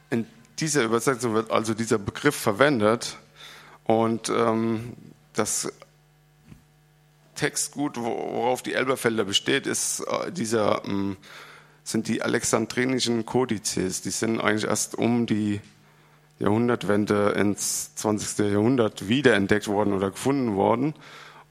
in 0.09 0.25
dieser 0.59 0.83
Übersetzung 0.83 1.33
wird 1.33 1.51
also 1.51 1.73
dieser 1.73 1.99
Begriff 1.99 2.35
verwendet. 2.35 3.17
Und 3.83 4.29
ähm, 4.29 4.93
das 5.33 5.71
Textgut, 7.35 7.97
worauf 7.97 8.61
die 8.61 8.73
Elberfelder 8.73 9.25
besteht, 9.25 9.67
ist 9.67 9.99
äh, 10.01 10.31
dieser, 10.31 10.85
ähm, 10.85 11.17
sind 11.83 12.07
die 12.07 12.21
alexandrinischen 12.21 13.25
Kodizes. 13.25 14.01
Die 14.01 14.11
sind 14.11 14.39
eigentlich 14.39 14.69
erst 14.69 14.95
um 14.95 15.25
die 15.25 15.59
Jahrhundertwende 16.39 17.31
ins 17.31 17.93
20. 17.95 18.51
Jahrhundert 18.51 19.09
wiederentdeckt 19.09 19.67
worden 19.67 19.91
oder 19.91 20.11
gefunden 20.11 20.55
worden. 20.55 20.93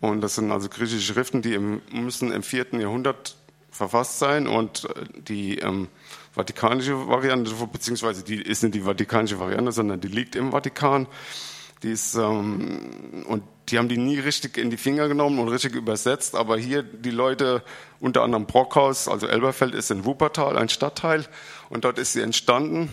Und 0.00 0.22
das 0.22 0.36
sind 0.36 0.50
also 0.50 0.70
griechische 0.70 1.12
Schriften, 1.12 1.42
die 1.42 1.52
im, 1.52 1.82
müssen 1.92 2.32
im 2.32 2.42
vierten 2.42 2.80
Jahrhundert 2.80 3.36
verfasst 3.70 4.18
sein 4.18 4.46
und 4.46 4.84
äh, 4.84 5.04
die 5.22 5.58
ähm, 5.58 5.88
vatikanische 6.32 7.08
Variante, 7.08 7.52
beziehungsweise 7.72 8.22
die 8.24 8.40
ist 8.40 8.62
nicht 8.62 8.74
die 8.74 8.82
vatikanische 8.82 9.38
Variante, 9.38 9.72
sondern 9.72 10.00
die 10.00 10.08
liegt 10.08 10.36
im 10.36 10.52
Vatikan. 10.52 11.06
Die 11.82 11.92
ist, 11.92 12.14
ähm, 12.14 13.24
und 13.26 13.42
die 13.68 13.78
haben 13.78 13.88
die 13.88 13.96
nie 13.96 14.18
richtig 14.18 14.58
in 14.58 14.70
die 14.70 14.76
Finger 14.76 15.08
genommen 15.08 15.38
und 15.38 15.48
richtig 15.48 15.74
übersetzt, 15.74 16.34
aber 16.34 16.58
hier 16.58 16.82
die 16.82 17.10
Leute, 17.10 17.62
unter 18.00 18.22
anderem 18.22 18.46
Brockhaus, 18.46 19.08
also 19.08 19.26
Elberfeld 19.26 19.74
ist 19.74 19.90
in 19.90 20.04
Wuppertal, 20.04 20.58
ein 20.58 20.68
Stadtteil, 20.68 21.26
und 21.70 21.84
dort 21.84 21.98
ist 21.98 22.12
sie 22.12 22.20
entstanden. 22.20 22.90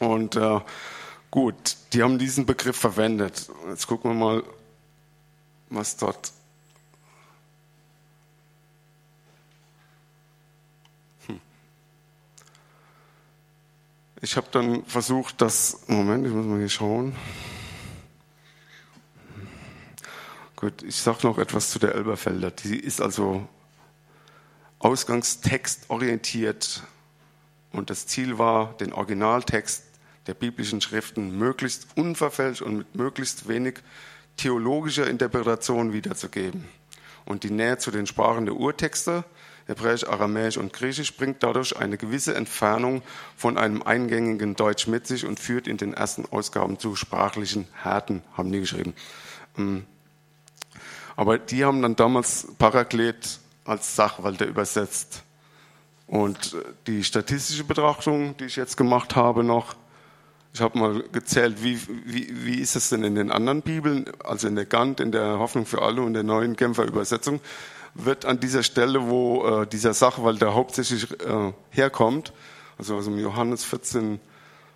Und 0.00 0.34
äh, 0.34 0.60
gut, 1.30 1.76
die 1.92 2.02
haben 2.02 2.18
diesen 2.18 2.44
Begriff 2.44 2.76
verwendet. 2.76 3.48
Jetzt 3.68 3.86
gucken 3.86 4.10
wir 4.10 4.16
mal, 4.16 4.42
was 5.70 5.96
dort 5.96 6.32
Ich 14.24 14.36
habe 14.36 14.46
dann 14.52 14.84
versucht, 14.84 15.40
das. 15.40 15.80
Moment, 15.88 16.24
ich 16.24 16.32
muss 16.32 16.46
mal 16.46 16.60
hier 16.60 16.68
schauen. 16.68 17.12
Gut, 20.54 20.84
ich 20.84 20.94
sage 20.94 21.26
noch 21.26 21.38
etwas 21.38 21.72
zu 21.72 21.80
der 21.80 21.96
Elberfelder. 21.96 22.52
Die 22.52 22.78
ist 22.78 23.00
also 23.00 23.48
ausgangstextorientiert 24.78 26.84
und 27.72 27.90
das 27.90 28.06
Ziel 28.06 28.38
war, 28.38 28.76
den 28.76 28.92
Originaltext 28.92 29.82
der 30.28 30.34
biblischen 30.34 30.80
Schriften 30.80 31.36
möglichst 31.36 31.88
unverfälscht 31.96 32.62
und 32.62 32.76
mit 32.76 32.94
möglichst 32.94 33.48
wenig 33.48 33.80
theologischer 34.36 35.08
Interpretation 35.08 35.92
wiederzugeben. 35.92 36.68
Und 37.24 37.42
die 37.42 37.50
Nähe 37.50 37.78
zu 37.78 37.90
den 37.90 38.06
Sprachen 38.06 38.46
der 38.46 38.54
Urtexte 38.54 39.24
Hebräisch, 39.66 40.04
Aramäisch 40.04 40.56
und 40.56 40.72
Griechisch 40.72 41.16
bringt 41.16 41.42
dadurch 41.42 41.76
eine 41.76 41.96
gewisse 41.96 42.34
Entfernung 42.34 43.02
von 43.36 43.58
einem 43.58 43.82
eingängigen 43.82 44.56
Deutsch 44.56 44.86
mit 44.86 45.06
sich 45.06 45.24
und 45.24 45.38
führt 45.38 45.68
in 45.68 45.76
den 45.76 45.94
ersten 45.94 46.26
Ausgaben 46.26 46.78
zu 46.78 46.96
sprachlichen 46.96 47.68
Härten, 47.82 48.22
haben 48.36 48.50
die 48.50 48.60
geschrieben. 48.60 48.94
Ähm, 49.56 49.86
aber 51.16 51.38
die 51.38 51.64
haben 51.64 51.82
dann 51.82 51.96
damals 51.96 52.48
Paraklet 52.58 53.38
als 53.64 53.94
Sachwalter 53.96 54.46
übersetzt. 54.46 55.22
Und 56.06 56.54
äh, 56.54 56.64
die 56.86 57.04
statistische 57.04 57.64
Betrachtung, 57.64 58.36
die 58.36 58.46
ich 58.46 58.56
jetzt 58.56 58.76
gemacht 58.76 59.16
habe 59.16 59.44
noch, 59.44 59.76
ich 60.54 60.60
habe 60.60 60.78
mal 60.78 61.02
gezählt, 61.12 61.62
wie, 61.62 61.80
wie, 62.04 62.44
wie 62.44 62.60
ist 62.60 62.76
es 62.76 62.90
denn 62.90 63.04
in 63.04 63.14
den 63.14 63.30
anderen 63.30 63.62
Bibeln, 63.62 64.04
also 64.22 64.48
in 64.48 64.54
der 64.54 64.66
Gant, 64.66 65.00
in 65.00 65.10
der 65.10 65.38
Hoffnung 65.38 65.64
für 65.64 65.80
alle 65.80 66.02
und 66.02 66.12
der 66.12 66.24
neuen 66.24 66.56
Genfer 66.56 66.84
Übersetzung, 66.84 67.40
wird 67.94 68.24
an 68.24 68.40
dieser 68.40 68.62
Stelle, 68.62 69.08
wo 69.08 69.46
äh, 69.46 69.66
dieser 69.66 69.94
Sachwalter 69.94 70.54
hauptsächlich 70.54 71.10
äh, 71.20 71.52
herkommt, 71.70 72.32
also 72.78 72.96
aus 72.96 73.04
dem 73.04 73.18
Johannes 73.18 73.64
14, 73.64 74.20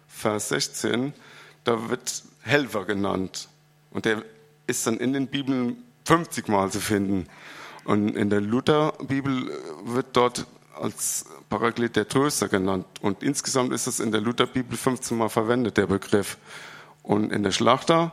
Vers 0.09 0.49
16, 0.51 1.13
da 1.65 1.89
wird 1.89 2.23
Helfer 2.43 2.85
genannt. 2.85 3.49
Und 3.91 4.05
der 4.05 4.23
ist 4.67 4.87
dann 4.87 4.99
in 4.99 5.13
den 5.13 5.29
Bibeln 5.29 5.83
50 6.05 6.49
Mal 6.49 6.71
zu 6.71 6.81
finden. 6.81 7.27
Und 7.85 8.17
in 8.17 8.31
der 8.31 8.41
Lutherbibel 8.41 9.51
äh, 9.51 9.53
wird 9.85 10.07
dort 10.13 10.47
als 10.75 11.25
Paraklet 11.49 11.97
der 11.97 12.09
Tröster 12.09 12.49
genannt. 12.49 12.87
Und 13.01 13.23
insgesamt 13.23 13.73
ist 13.73 13.87
es 13.87 14.01
in 14.01 14.13
der 14.13 14.21
Lutherbibel 14.21 14.77
15 14.77 15.17
Mal 15.17 15.29
verwendet, 15.29 15.77
der 15.77 15.87
Begriff. 15.87 16.37
Und 17.03 17.33
in 17.33 17.43
der 17.43 17.53
Schlachter 17.53 18.13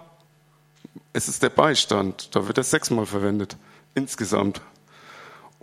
ist 1.13 1.27
es 1.27 1.39
der 1.39 1.49
Beistand. 1.49 2.35
Da 2.35 2.47
wird 2.47 2.57
er 2.57 2.63
sechsmal 2.63 3.05
verwendet. 3.05 3.57
Insgesamt. 3.95 4.61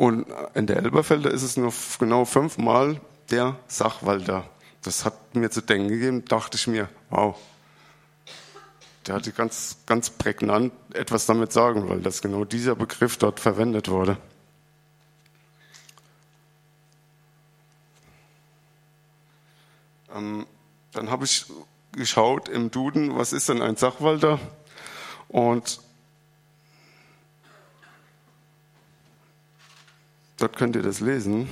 Und 0.01 0.27
in 0.55 0.67
der 0.67 0.79
Elberfelder 0.79 1.31
ist 1.31 1.43
es 1.43 1.59
nur 1.59 1.75
genau 1.99 2.25
fünfmal 2.25 3.03
der 3.31 3.57
Sachwalter. 3.67 4.49
Das 4.81 5.05
hat 5.05 5.35
mir 5.35 5.51
zu 5.51 5.61
denken 5.61 5.89
gegeben, 5.89 6.25
dachte 6.25 6.57
ich 6.57 6.67
mir, 6.67 6.89
wow, 7.11 7.39
der 9.07 9.17
hatte 9.17 9.31
ganz, 9.33 9.77
ganz 9.85 10.09
prägnant 10.09 10.73
etwas 10.95 11.27
damit 11.27 11.53
sagen, 11.53 11.91
weil 11.91 12.01
das 12.01 12.23
genau 12.23 12.47
dieser 12.47 12.77
Begriff 12.77 13.19
dort 13.19 13.41
verwendet 13.41 13.91
wurde. 13.91 14.17
Ähm, 20.17 20.47
dann 20.93 21.11
habe 21.11 21.27
ich 21.27 21.45
geschaut 21.93 22.49
im 22.49 22.71
Duden, 22.71 23.19
was 23.19 23.35
ist 23.35 23.51
denn 23.51 23.61
ein 23.61 23.77
Sachwalter? 23.77 24.39
Und 25.29 25.83
Dort 30.41 30.57
könnt 30.57 30.75
ihr 30.75 30.83
das 30.83 31.01
lesen. 31.01 31.51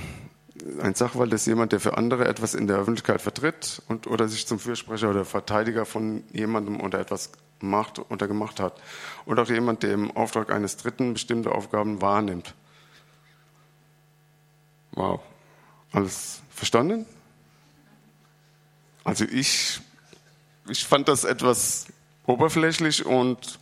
Ein 0.81 0.95
Sachwalt 0.95 1.31
ist 1.31 1.45
jemand, 1.45 1.71
der 1.71 1.79
für 1.79 1.95
andere 1.95 2.27
etwas 2.27 2.55
in 2.55 2.65
der 2.65 2.77
Öffentlichkeit 2.77 3.21
vertritt 3.21 3.83
und 3.87 4.07
oder 4.07 4.27
sich 4.27 4.47
zum 4.47 4.59
Fürsprecher 4.59 5.11
oder 5.11 5.25
Verteidiger 5.25 5.85
von 5.85 6.23
jemandem 6.33 6.81
oder 6.81 6.99
etwas 6.99 7.31
macht 7.59 7.99
oder 8.09 8.27
gemacht 8.27 8.59
hat. 8.59 8.81
Und 9.25 9.39
auch 9.39 9.47
jemand, 9.47 9.83
der 9.83 9.93
im 9.93 10.09
Auftrag 10.17 10.51
eines 10.51 10.75
Dritten 10.75 11.13
bestimmte 11.13 11.51
Aufgaben 11.51 12.01
wahrnimmt. 12.01 12.55
Wow. 14.93 15.21
Alles 15.91 16.41
verstanden? 16.49 17.05
Also 19.03 19.23
ich, 19.25 19.81
ich 20.67 20.83
fand 20.83 21.07
das 21.07 21.25
etwas 21.25 21.85
oberflächlich 22.25 23.05
und 23.05 23.59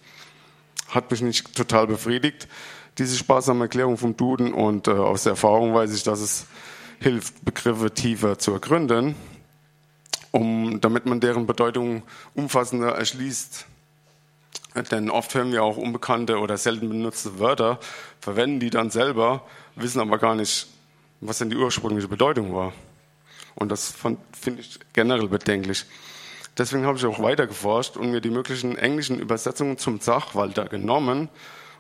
hat 0.88 1.12
mich 1.12 1.22
nicht 1.22 1.54
total 1.54 1.86
befriedigt 1.86 2.48
diese 2.98 3.16
sparsame 3.16 3.66
Erklärung 3.66 3.98
vom 3.98 4.18
Duden 4.18 4.54
und 4.54 4.88
äh, 4.88 4.92
aus 4.92 5.24
der 5.24 5.32
Erfahrung 5.32 5.74
weiß 5.74 5.94
ich, 5.94 6.04
dass 6.04 6.20
es 6.20 6.48
hilft, 7.00 7.46
Begriffe 7.46 7.92
tiefer 7.92 8.40
zu 8.40 8.54
ergründen, 8.54 9.16
um, 10.32 10.82
damit 10.82 11.06
man 11.06 11.20
deren 11.20 11.46
Bedeutung 11.46 12.04
umfassender 12.34 12.90
erschließt. 12.90 13.66
Denn 14.92 15.10
oft 15.10 15.34
hören 15.34 15.52
wir 15.52 15.64
auch 15.64 15.78
unbekannte 15.78 16.40
oder 16.40 16.58
selten 16.58 16.90
benutzte 16.90 17.40
Wörter, 17.40 17.80
verwenden 18.20 18.60
die 18.60 18.70
dann 18.70 18.90
selber, 18.90 19.44
wissen 19.76 20.00
aber 20.00 20.18
gar 20.18 20.36
nicht, 20.36 20.68
was 21.20 21.40
denn 21.40 21.50
die 21.50 21.56
ursprüngliche 21.56 22.08
Bedeutung 22.08 22.54
war. 22.54 22.74
Und 23.56 23.72
das 23.72 23.96
finde 24.34 24.62
ich 24.62 24.80
generell 24.94 25.28
bedenklich. 25.28 25.86
Deswegen 26.58 26.86
habe 26.86 26.98
ich 26.98 27.06
auch 27.06 27.22
weiter 27.22 27.48
geforscht 27.48 27.98
und 27.98 28.12
mir 28.12 28.22
die 28.22 28.30
möglichen 28.30 28.78
englischen 28.78 29.20
Übersetzungen 29.20 29.78
zum 29.78 30.00
Sachwalter 30.00 30.66
genommen 30.66 31.30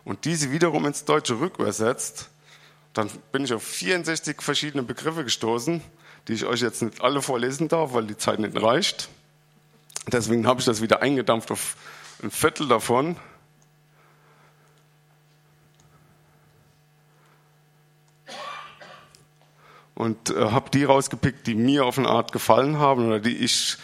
und 0.08 0.24
diese 0.24 0.54
wiederum 0.54 0.86
ins 0.86 1.04
Deutsche 1.04 1.38
rückübersetzt, 1.38 2.30
dann 2.93 3.10
bin 3.34 3.43
ich 3.43 3.54
auf 3.54 3.62
64 3.62 4.41
verschiedene 4.41 4.82
Begriffe 4.82 5.26
gestoßen, 5.26 5.82
die 6.30 6.34
ich 6.34 6.46
euch 6.46 6.62
jetzt 6.62 6.82
nicht 6.82 7.02
alle 7.02 7.22
vorlesen 7.22 7.67
darf, 7.67 7.93
weil 7.93 8.08
die 8.08 8.15
Zeit 8.15 8.39
nicht 8.39 8.56
reicht. 8.56 9.10
Deswegen 10.10 10.48
habe 10.48 10.62
ich 10.62 10.65
das 10.65 10.82
wieder 10.82 11.02
eingedampft 11.02 11.52
auf 11.52 11.76
ein 12.24 12.32
Viertel 12.32 12.70
davon. 12.70 13.17
Und 19.93 20.30
äh, 20.30 20.52
habe 20.52 20.70
die 20.70 20.86
rausgepickt, 20.86 21.48
die 21.48 21.56
mir 21.56 21.86
auf 21.86 21.98
eine 21.98 22.08
Art 22.08 22.32
gefallen 22.32 22.80
haben 22.80 23.08
oder 23.08 23.20
die 23.20 23.36
ich 23.36 23.76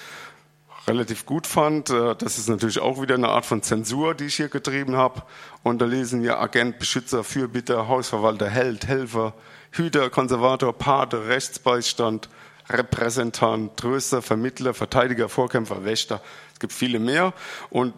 relativ 0.87 1.25
gut 1.25 1.47
fand. 1.47 1.89
Äh, 1.89 2.15
das 2.15 2.37
ist 2.37 2.49
natürlich 2.49 2.79
auch 2.79 3.01
wieder 3.01 3.15
eine 3.15 3.29
Art 3.29 3.45
von 3.45 3.61
Zensur, 3.61 4.15
die 4.15 4.25
ich 4.25 4.35
hier 4.35 4.49
getrieben 4.49 4.95
habe. 4.95 5.23
Und 5.63 5.79
da 5.79 5.85
lesen 5.85 6.21
wir 6.23 6.39
Agent, 6.39 6.79
Beschützer, 6.79 7.23
Fürbitter, 7.23 7.87
Hausverwalter, 7.87 8.49
Held, 8.49 8.87
Helfer, 8.87 9.33
Hüter, 9.71 10.09
Konservator, 10.09 10.73
Pate, 10.73 11.27
Rechtsbeistand, 11.27 12.29
Repräsentant, 12.69 13.77
Tröster, 13.77 14.21
Vermittler, 14.21 14.73
Verteidiger, 14.73 15.29
Vorkämpfer, 15.29 15.85
Wächter. 15.85 16.21
Es 16.53 16.59
gibt 16.59 16.73
viele 16.73 16.99
mehr. 16.99 17.33
Und 17.69 17.93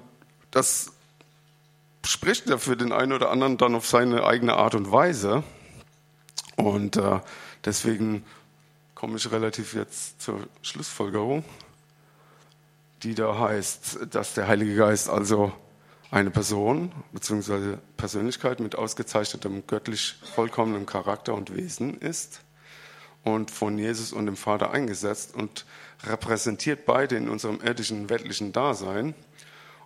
das 0.51 0.91
spricht 2.05 2.49
ja 2.49 2.57
für 2.57 2.77
den 2.77 2.91
einen 2.91 3.13
oder 3.13 3.31
anderen 3.31 3.57
dann 3.57 3.75
auf 3.75 3.87
seine 3.87 4.25
eigene 4.25 4.53
Art 4.53 4.75
und 4.75 4.91
Weise. 4.91 5.43
Und 6.55 6.97
äh, 6.97 7.19
deswegen 7.65 8.23
komme 8.93 9.17
ich 9.17 9.31
relativ 9.31 9.73
jetzt 9.73 10.21
zur 10.21 10.39
Schlussfolgerung 10.61 11.43
die 13.03 13.15
da 13.15 13.37
heißt, 13.37 14.07
dass 14.11 14.33
der 14.33 14.47
Heilige 14.47 14.75
Geist 14.75 15.09
also 15.09 15.51
eine 16.11 16.31
Person 16.31 16.91
bzw. 17.11 17.77
Persönlichkeit 17.97 18.59
mit 18.59 18.75
ausgezeichnetem 18.75 19.67
göttlich 19.67 20.15
vollkommenen 20.35 20.85
Charakter 20.85 21.33
und 21.33 21.55
Wesen 21.55 21.99
ist 21.99 22.41
und 23.23 23.51
von 23.51 23.77
Jesus 23.77 24.13
und 24.13 24.27
dem 24.27 24.37
Vater 24.37 24.71
eingesetzt 24.71 25.35
und 25.35 25.65
repräsentiert 26.05 26.85
beide 26.85 27.15
in 27.15 27.27
unserem 27.27 27.59
irdischen, 27.61 28.09
weltlichen 28.09 28.53
Dasein. 28.53 29.15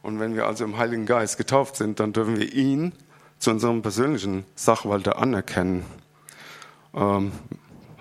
Und 0.02 0.20
wenn 0.20 0.36
wir 0.36 0.46
also 0.46 0.66
im 0.66 0.78
Heiligen 0.78 1.06
Geist 1.06 1.38
getauft 1.38 1.78
sind, 1.78 2.00
dann 2.00 2.14
dürfen 2.14 2.38
wir 2.38 2.54
ihn 2.54 2.94
zu 3.40 3.52
unserem 3.52 3.82
persönlichen 3.82 4.46
Sachwalter 4.56 5.18
anerkennen. 5.18 5.86
Ähm, 6.94 7.32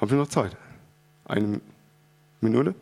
haben 0.01 0.11
wir 0.11 0.19
noch 0.19 0.29
Zeit? 0.29 0.57
Eine 1.25 1.61
Minute? 2.41 2.75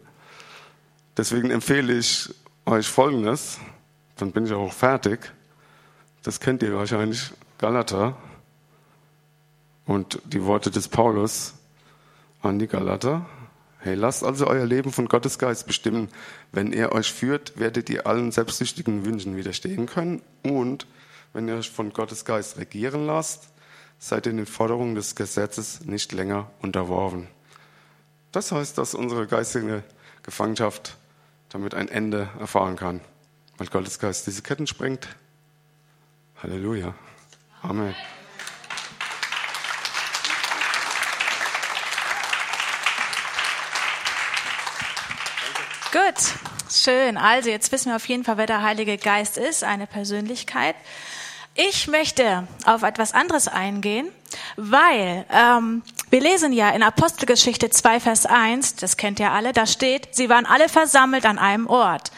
Deswegen 1.17 1.51
empfehle 1.51 1.97
ich 1.97 2.35
euch 2.67 2.89
Folgendes, 2.89 3.59
dann 4.17 4.33
bin 4.33 4.47
ich 4.47 4.53
auch 4.53 4.73
fertig. 4.73 5.33
Das 6.23 6.41
kennt 6.41 6.63
ihr 6.63 6.75
wahrscheinlich, 6.75 7.33
Galater 7.59 8.17
und 9.87 10.21
die 10.25 10.45
Worte 10.45 10.71
des 10.71 10.89
Paulus 10.89 11.55
an 12.43 12.59
die 12.59 12.67
Galater. 12.67 13.27
Hey, 13.79 13.95
lasst 13.95 14.25
also 14.25 14.47
euer 14.47 14.67
Leben 14.67 14.93
von 14.93 15.07
Gottes 15.07 15.39
Geist 15.39 15.67
bestimmen. 15.67 16.09
Wenn 16.53 16.73
er 16.73 16.93
euch 16.93 17.13
führt, 17.13 17.59
werdet 17.59 17.89
ihr 17.89 18.07
allen 18.07 18.33
selbstsüchtigen 18.33 19.05
Wünschen 19.05 19.37
widerstehen 19.37 19.87
können. 19.87 20.23
Und 20.43 20.87
wenn 21.33 21.49
ihr 21.49 21.55
euch 21.55 21.71
von 21.71 21.93
Gottes 21.93 22.25
Geist 22.25 22.59
regieren 22.59 23.07
lasst, 23.07 23.49
seid 23.99 24.27
ihr 24.27 24.33
den 24.33 24.47
Forderungen 24.47 24.97
des 24.97 25.15
Gesetzes 25.15 25.83
nicht 25.87 26.13
länger 26.13 26.51
unterworfen. 26.61 27.29
Das 28.33 28.53
heißt, 28.53 28.77
dass 28.77 28.95
unsere 28.95 29.27
geistige 29.27 29.83
Gefangenschaft 30.25 30.97
damit 31.49 31.75
ein 31.75 31.89
Ende 31.89 32.29
erfahren 32.39 32.77
kann, 32.77 33.01
weil 33.59 33.67
Gottes 33.69 33.99
Geist 33.99 34.27
diese 34.27 34.43
Ketten 34.43 34.67
sprengt. 34.67 35.09
Halleluja. 36.43 36.95
Amen. 37.63 37.95
Gut, 45.93 46.35
schön. 46.71 47.17
Also 47.17 47.49
jetzt 47.49 47.73
wissen 47.73 47.91
wir 47.91 47.97
auf 47.97 48.07
jeden 48.07 48.23
Fall, 48.23 48.37
wer 48.37 48.47
der 48.47 48.63
Heilige 48.63 48.99
Geist 48.99 49.39
ist, 49.39 49.65
eine 49.65 49.87
Persönlichkeit. 49.87 50.77
Ich 51.55 51.89
möchte 51.89 52.47
auf 52.67 52.83
etwas 52.83 53.15
anderes 53.15 53.49
eingehen, 53.49 54.09
weil 54.57 55.25
ähm, 55.31 55.83
wir 56.11 56.21
lesen 56.21 56.53
ja 56.53 56.71
in 56.71 56.83
Apostelgeschichte 56.83 57.71
2, 57.71 58.01
Vers 58.01 58.27
1, 58.27 58.77
das 58.77 58.97
kennt 58.97 59.19
ihr 59.19 59.33
alle, 59.33 59.53
da 59.53 59.67
steht, 59.67 60.15
sie 60.15 60.29
waren 60.29 60.47
alle 60.47 60.69
versammelt 60.69 61.27
an 61.27 61.39
einem 61.39 61.67
Ort. 61.67 62.13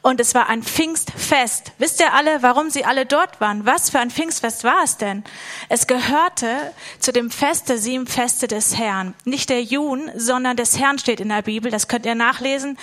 Und 0.00 0.20
es 0.20 0.34
war 0.34 0.48
ein 0.48 0.62
Pfingstfest. 0.62 1.72
Wisst 1.78 2.00
ihr 2.00 2.14
alle, 2.14 2.42
warum 2.42 2.70
sie 2.70 2.84
alle 2.84 3.04
dort 3.04 3.40
waren? 3.40 3.66
Was 3.66 3.90
für 3.90 3.98
ein 3.98 4.10
Pfingstfest 4.10 4.62
war 4.62 4.84
es 4.84 4.96
denn? 4.96 5.24
Es 5.68 5.86
gehörte 5.86 6.72
zu 7.00 7.12
dem 7.12 7.30
Fest 7.30 7.68
der 7.68 7.78
sieben 7.78 8.06
Feste 8.06 8.46
des 8.46 8.78
Herrn. 8.78 9.14
Nicht 9.24 9.50
der 9.50 9.62
Jun, 9.62 10.10
sondern 10.16 10.56
des 10.56 10.78
Herrn 10.78 10.98
steht 10.98 11.20
in 11.20 11.28
der 11.28 11.42
Bibel. 11.42 11.70
Das 11.70 11.88
könnt 11.88 12.06
ihr 12.06 12.14
nachlesen 12.14 12.78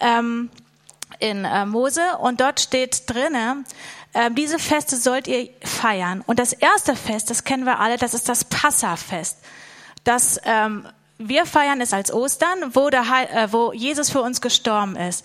ähm, 0.00 0.50
in 1.18 1.44
äh, 1.44 1.66
Mose. 1.66 2.16
Und 2.18 2.40
dort 2.40 2.60
steht 2.60 3.08
drinnen, 3.10 3.66
ähm, 4.14 4.34
diese 4.34 4.58
Feste 4.58 4.96
sollt 4.96 5.28
ihr 5.28 5.50
feiern. 5.62 6.24
Und 6.26 6.38
das 6.38 6.54
erste 6.54 6.96
Fest, 6.96 7.28
das 7.28 7.44
kennen 7.44 7.66
wir 7.66 7.78
alle, 7.78 7.98
das 7.98 8.14
ist 8.14 8.28
das 8.28 8.44
Passafest. 8.44 9.36
Das 10.04 10.40
ähm, 10.44 10.86
wir 11.18 11.46
feiern 11.46 11.80
es 11.80 11.92
als 11.92 12.12
Ostern, 12.12 12.74
wo, 12.74 12.90
der, 12.90 13.04
äh, 13.32 13.52
wo 13.52 13.72
Jesus 13.72 14.10
für 14.10 14.20
uns 14.20 14.40
gestorben 14.40 14.96
ist. 14.96 15.24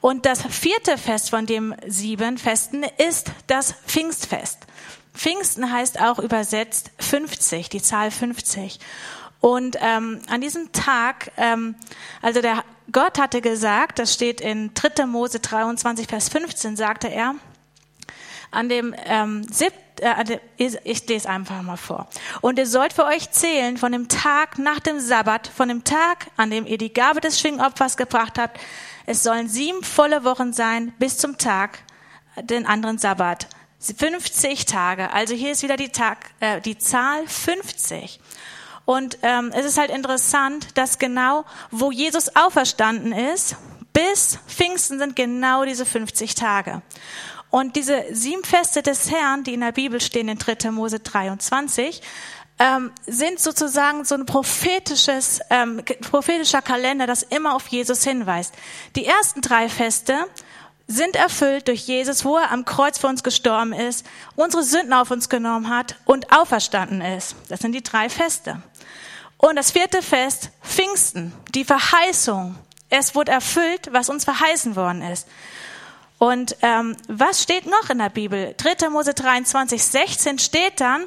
Und 0.00 0.26
das 0.26 0.42
vierte 0.42 0.98
Fest 0.98 1.30
von 1.30 1.46
dem 1.46 1.74
sieben 1.86 2.38
Festen 2.38 2.84
ist 2.98 3.30
das 3.46 3.72
Pfingstfest. 3.86 4.58
Pfingsten 5.14 5.72
heißt 5.72 6.00
auch 6.00 6.18
übersetzt 6.18 6.90
50, 6.98 7.68
die 7.68 7.82
Zahl 7.82 8.10
50. 8.10 8.78
Und 9.40 9.76
ähm, 9.80 10.20
an 10.28 10.40
diesem 10.40 10.72
Tag, 10.72 11.32
ähm, 11.36 11.74
also 12.22 12.40
der 12.40 12.64
Gott 12.92 13.18
hatte 13.18 13.40
gesagt, 13.40 13.98
das 13.98 14.12
steht 14.12 14.40
in 14.40 14.72
3. 14.74 15.06
Mose 15.06 15.40
23, 15.40 16.06
Vers 16.06 16.28
15, 16.28 16.76
sagte 16.76 17.08
er, 17.08 17.34
an 18.56 18.68
dem 18.68 18.94
ähm, 19.04 19.44
siebten 19.44 19.86
äh, 20.00 20.38
ich 20.56 21.08
lese 21.08 21.28
einfach 21.28 21.62
mal 21.62 21.76
vor. 21.76 22.08
Und 22.40 22.58
ihr 22.58 22.66
sollt 22.66 22.92
für 22.92 23.04
euch 23.04 23.30
zählen 23.30 23.76
von 23.76 23.92
dem 23.92 24.08
Tag 24.08 24.58
nach 24.58 24.80
dem 24.80 25.00
Sabbat, 25.00 25.46
von 25.48 25.68
dem 25.68 25.84
Tag, 25.84 26.26
an 26.36 26.50
dem 26.50 26.66
ihr 26.66 26.78
die 26.78 26.92
Gabe 26.92 27.20
des 27.20 27.40
Schwingopfers 27.40 27.96
gebracht 27.96 28.38
habt. 28.38 28.58
Es 29.06 29.22
sollen 29.22 29.48
sieben 29.48 29.82
volle 29.82 30.24
Wochen 30.24 30.52
sein 30.52 30.92
bis 30.98 31.18
zum 31.18 31.38
Tag, 31.38 31.78
den 32.42 32.66
anderen 32.66 32.98
Sabbat. 32.98 33.48
50 33.78 34.66
Tage. 34.66 35.12
Also 35.12 35.34
hier 35.34 35.52
ist 35.52 35.62
wieder 35.62 35.76
die 35.76 35.90
Tag, 35.90 36.30
äh, 36.40 36.60
die 36.60 36.78
Zahl 36.78 37.26
50. 37.26 38.20
Und 38.84 39.18
ähm, 39.22 39.52
es 39.54 39.64
ist 39.64 39.78
halt 39.78 39.90
interessant, 39.90 40.76
dass 40.78 40.98
genau, 40.98 41.44
wo 41.70 41.90
Jesus 41.90 42.34
auferstanden 42.36 43.12
ist, 43.12 43.56
bis 43.92 44.38
Pfingsten 44.46 44.98
sind 44.98 45.16
genau 45.16 45.64
diese 45.64 45.86
50 45.86 46.34
Tage. 46.34 46.82
Und 47.56 47.74
diese 47.74 48.04
sieben 48.10 48.44
Feste 48.44 48.82
des 48.82 49.10
Herrn, 49.10 49.42
die 49.42 49.54
in 49.54 49.60
der 49.60 49.72
Bibel 49.72 49.98
stehen 49.98 50.28
in 50.28 50.36
3. 50.36 50.70
Mose 50.72 51.00
23, 51.00 52.02
ähm, 52.58 52.92
sind 53.06 53.40
sozusagen 53.40 54.04
so 54.04 54.14
ein 54.14 54.26
prophetisches, 54.26 55.40
ähm, 55.48 55.82
prophetischer 56.02 56.60
Kalender, 56.60 57.06
das 57.06 57.22
immer 57.22 57.54
auf 57.54 57.66
Jesus 57.68 58.04
hinweist. 58.04 58.52
Die 58.94 59.06
ersten 59.06 59.40
drei 59.40 59.70
Feste 59.70 60.26
sind 60.86 61.16
erfüllt 61.16 61.68
durch 61.68 61.86
Jesus, 61.86 62.26
wo 62.26 62.36
er 62.36 62.52
am 62.52 62.66
Kreuz 62.66 62.98
für 62.98 63.06
uns 63.06 63.22
gestorben 63.22 63.72
ist, 63.72 64.04
unsere 64.34 64.62
Sünden 64.62 64.92
auf 64.92 65.10
uns 65.10 65.30
genommen 65.30 65.70
hat 65.70 65.96
und 66.04 66.32
auferstanden 66.32 67.00
ist. 67.00 67.36
Das 67.48 67.60
sind 67.60 67.72
die 67.72 67.82
drei 67.82 68.10
Feste. 68.10 68.60
Und 69.38 69.56
das 69.56 69.70
vierte 69.70 70.02
Fest, 70.02 70.50
Pfingsten, 70.62 71.32
die 71.54 71.64
Verheißung. 71.64 72.54
Es 72.90 73.14
wurde 73.14 73.32
erfüllt, 73.32 73.88
was 73.92 74.10
uns 74.10 74.24
verheißen 74.24 74.76
worden 74.76 75.00
ist. 75.00 75.26
Und 76.18 76.56
ähm, 76.62 76.96
was 77.08 77.42
steht 77.42 77.66
noch 77.66 77.90
in 77.90 77.98
der 77.98 78.08
Bibel? 78.08 78.54
3. 78.56 78.88
Mose 78.88 79.12
23, 79.12 79.82
16 79.82 80.38
steht 80.38 80.80
dann, 80.80 81.04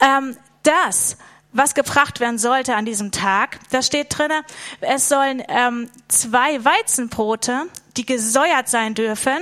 ähm, 0.00 0.36
das, 0.62 1.16
was 1.52 1.74
gebracht 1.74 2.20
werden 2.20 2.38
sollte 2.38 2.74
an 2.74 2.84
diesem 2.84 3.10
Tag, 3.10 3.58
da 3.70 3.82
steht 3.82 4.06
drinne, 4.16 4.42
es 4.80 5.08
sollen 5.08 5.42
ähm, 5.48 5.90
zwei 6.08 6.64
Weizenbrote, 6.64 7.66
die 7.96 8.06
gesäuert 8.06 8.68
sein 8.68 8.94
dürfen, 8.94 9.38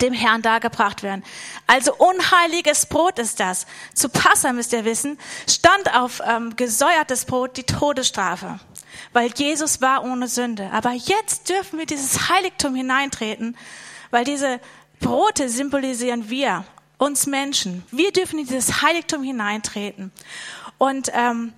dem 0.00 0.12
Herrn 0.12 0.42
dargebracht 0.42 1.02
werden. 1.02 1.22
Also 1.66 1.94
unheiliges 1.94 2.86
Brot 2.86 3.18
ist 3.18 3.40
das. 3.40 3.66
Zu 3.94 4.08
Passa 4.08 4.52
müsst 4.52 4.72
ihr 4.72 4.84
wissen, 4.84 5.18
stand 5.48 5.94
auf 5.94 6.22
ähm, 6.26 6.56
gesäuertes 6.56 7.26
Brot 7.26 7.56
die 7.56 7.64
Todesstrafe, 7.64 8.58
weil 9.12 9.30
Jesus 9.34 9.80
war 9.80 10.04
ohne 10.04 10.28
Sünde. 10.28 10.70
Aber 10.72 10.92
jetzt 10.92 11.48
dürfen 11.50 11.78
wir 11.78 11.86
dieses 11.86 12.30
Heiligtum 12.30 12.74
hineintreten 12.74 13.56
weil 14.12 14.24
diese 14.24 14.60
Brote 15.00 15.48
symbolisieren 15.48 16.30
wir, 16.30 16.64
uns 16.98 17.26
Menschen. 17.26 17.84
Wir 17.90 18.12
dürfen 18.12 18.38
in 18.38 18.46
dieses 18.46 18.80
Heiligtum 18.80 19.24
hineintreten. 19.24 20.12
Und 20.78 21.10
ähm, 21.12 21.52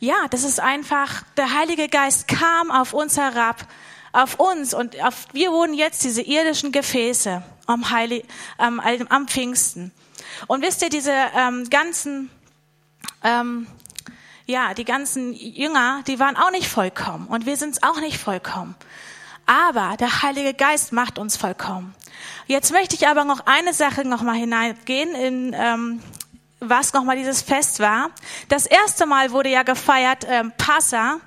ja, 0.00 0.14
das 0.30 0.42
ist 0.42 0.58
einfach, 0.58 1.22
der 1.36 1.54
Heilige 1.54 1.88
Geist 1.88 2.28
kam 2.28 2.70
auf 2.70 2.94
uns 2.94 3.18
herab, 3.18 3.66
auf 4.12 4.40
uns 4.40 4.72
und 4.72 4.98
auf, 5.02 5.26
wir 5.34 5.52
wurden 5.52 5.74
jetzt 5.74 6.02
diese 6.02 6.22
irdischen 6.22 6.72
Gefäße 6.72 7.42
am, 7.66 7.90
Heilig, 7.90 8.24
ähm, 8.58 8.80
am 9.10 9.28
Pfingsten. 9.28 9.92
Und 10.46 10.62
wisst 10.62 10.80
ihr, 10.80 10.88
diese 10.88 11.12
ähm, 11.12 11.68
ganzen, 11.68 12.30
ähm, 13.22 13.66
ja, 14.46 14.72
die 14.72 14.84
ganzen 14.84 15.34
Jünger, 15.34 16.02
die 16.06 16.18
waren 16.18 16.36
auch 16.36 16.50
nicht 16.50 16.68
vollkommen 16.68 17.26
und 17.26 17.44
wir 17.44 17.58
sind 17.58 17.82
auch 17.82 18.00
nicht 18.00 18.18
vollkommen. 18.18 18.74
Aber 19.46 19.96
der 19.98 20.22
Heilige 20.22 20.54
Geist 20.54 20.92
macht 20.92 21.18
uns 21.18 21.36
vollkommen. 21.36 21.94
Jetzt 22.46 22.72
möchte 22.72 22.94
ich 22.96 23.06
aber 23.06 23.24
noch 23.24 23.46
eine 23.46 23.72
Sache 23.72 24.06
noch 24.06 24.22
mal 24.22 24.34
hineingehen 24.34 25.14
in 25.14 25.56
ähm, 25.56 26.02
was 26.60 26.92
noch 26.92 27.04
mal 27.04 27.16
dieses 27.16 27.42
Fest 27.42 27.80
war. 27.80 28.10
Das 28.48 28.66
erste 28.66 29.06
Mal 29.06 29.30
wurde 29.30 29.50
ja 29.50 29.62
gefeiert 29.62 30.26
ähm, 30.28 30.52
Passa, 30.56 31.20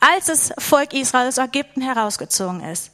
als 0.00 0.26
das 0.26 0.52
Volk 0.58 0.92
Israel 0.92 1.28
aus 1.28 1.38
Ägypten 1.38 1.80
herausgezogen 1.80 2.62
ist. 2.62 2.90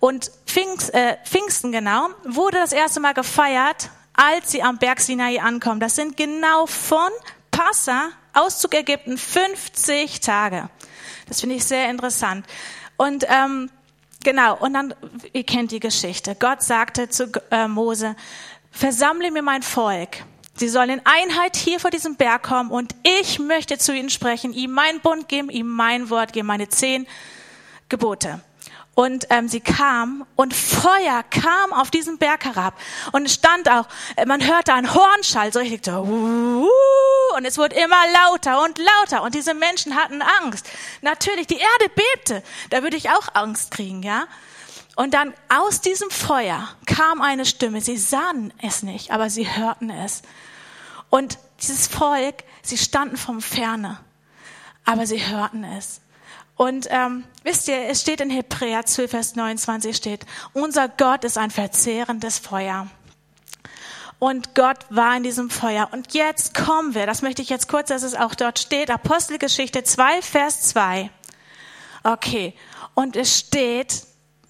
Und 0.00 0.30
Pfingst, 0.46 0.92
äh, 0.94 1.18
Pfingsten 1.24 1.72
genau 1.72 2.08
wurde 2.24 2.58
das 2.58 2.72
erste 2.72 3.00
Mal 3.00 3.14
gefeiert, 3.14 3.90
als 4.14 4.50
sie 4.50 4.62
am 4.62 4.78
Berg 4.78 5.00
Sinai 5.00 5.40
ankommen. 5.40 5.78
Das 5.78 5.94
sind 5.94 6.16
genau 6.16 6.66
von 6.66 7.10
Passa, 7.50 8.08
Auszug 8.32 8.74
Ägypten, 8.74 9.18
50 9.18 10.20
Tage. 10.20 10.70
Das 11.28 11.40
finde 11.40 11.56
ich 11.56 11.64
sehr 11.64 11.90
interessant. 11.90 12.46
Und 12.96 13.26
ähm, 13.28 13.70
genau, 14.24 14.56
und 14.58 14.74
dann, 14.74 14.94
ihr 15.32 15.44
kennt 15.44 15.70
die 15.72 15.80
Geschichte. 15.80 16.36
Gott 16.38 16.62
sagte 16.62 17.08
zu 17.08 17.30
äh, 17.50 17.68
Mose, 17.68 18.16
versammle 18.70 19.30
mir 19.30 19.42
mein 19.42 19.62
Volk. 19.62 20.18
Sie 20.54 20.68
sollen 20.68 20.90
in 20.90 21.00
Einheit 21.04 21.56
hier 21.56 21.80
vor 21.80 21.90
diesem 21.90 22.16
Berg 22.16 22.42
kommen 22.42 22.70
und 22.70 22.94
ich 23.02 23.38
möchte 23.38 23.78
zu 23.78 23.94
ihnen 23.94 24.10
sprechen, 24.10 24.52
ihm 24.52 24.72
mein 24.72 25.00
Bund 25.00 25.28
geben, 25.28 25.48
ihm 25.48 25.68
mein 25.68 26.10
Wort 26.10 26.32
geben, 26.32 26.48
meine 26.48 26.68
zehn 26.68 27.06
Gebote. 27.88 28.42
Und 28.94 29.26
ähm, 29.30 29.48
sie 29.48 29.60
kam 29.60 30.26
und 30.36 30.52
Feuer 30.52 31.22
kam 31.30 31.72
auf 31.72 31.90
diesen 31.90 32.18
Berg 32.18 32.44
herab. 32.44 32.74
Und 33.12 33.24
es 33.24 33.34
stand 33.34 33.70
auch, 33.70 33.86
äh, 34.16 34.26
man 34.26 34.46
hörte 34.46 34.74
einen 34.74 34.92
Hornschall, 34.92 35.52
so 35.52 35.60
richtig 35.60 35.84
so, 35.84 35.92
uh, 35.92 36.68
und 37.36 37.44
es 37.44 37.56
wurde 37.56 37.76
immer 37.76 38.02
lauter 38.12 38.62
und 38.62 38.78
lauter. 38.78 39.22
Und 39.22 39.34
diese 39.34 39.54
Menschen 39.54 39.94
hatten 39.94 40.20
Angst. 40.42 40.68
Natürlich, 41.02 41.46
die 41.46 41.58
Erde 41.58 41.92
bebte. 41.94 42.42
Da 42.70 42.82
würde 42.82 42.96
ich 42.96 43.10
auch 43.10 43.28
Angst 43.34 43.70
kriegen, 43.70 44.02
ja. 44.02 44.26
Und 44.96 45.14
dann 45.14 45.32
aus 45.48 45.80
diesem 45.80 46.10
Feuer 46.10 46.68
kam 46.84 47.22
eine 47.22 47.46
Stimme. 47.46 47.80
Sie 47.80 47.96
sahen 47.96 48.52
es 48.60 48.82
nicht, 48.82 49.12
aber 49.12 49.30
sie 49.30 49.48
hörten 49.48 49.88
es. 49.88 50.22
Und 51.08 51.38
dieses 51.62 51.86
Volk, 51.86 52.44
sie 52.62 52.76
standen 52.76 53.16
vom 53.16 53.40
Ferne, 53.40 54.00
aber 54.84 55.06
sie 55.06 55.26
hörten 55.26 55.64
es. 55.64 56.00
Und 56.60 56.88
ähm, 56.90 57.24
wisst 57.42 57.68
ihr, 57.68 57.88
es 57.88 58.02
steht 58.02 58.20
in 58.20 58.28
Hebräer 58.28 58.84
12, 58.84 59.10
Vers 59.10 59.34
29 59.34 59.96
steht, 59.96 60.26
unser 60.52 60.90
Gott 60.90 61.24
ist 61.24 61.38
ein 61.38 61.50
verzehrendes 61.50 62.38
Feuer. 62.38 62.86
Und 64.18 64.54
Gott 64.54 64.76
war 64.90 65.16
in 65.16 65.22
diesem 65.22 65.48
Feuer. 65.48 65.88
Und 65.90 66.12
jetzt 66.12 66.52
kommen 66.52 66.94
wir, 66.94 67.06
das 67.06 67.22
möchte 67.22 67.40
ich 67.40 67.48
jetzt 67.48 67.66
kurz, 67.66 67.88
dass 67.88 68.02
es 68.02 68.14
auch 68.14 68.34
dort 68.34 68.58
steht, 68.58 68.90
Apostelgeschichte 68.90 69.84
2, 69.84 70.20
Vers 70.20 70.60
2. 70.64 71.08
Okay, 72.04 72.52
und 72.92 73.16
es 73.16 73.38
steht, 73.38 74.02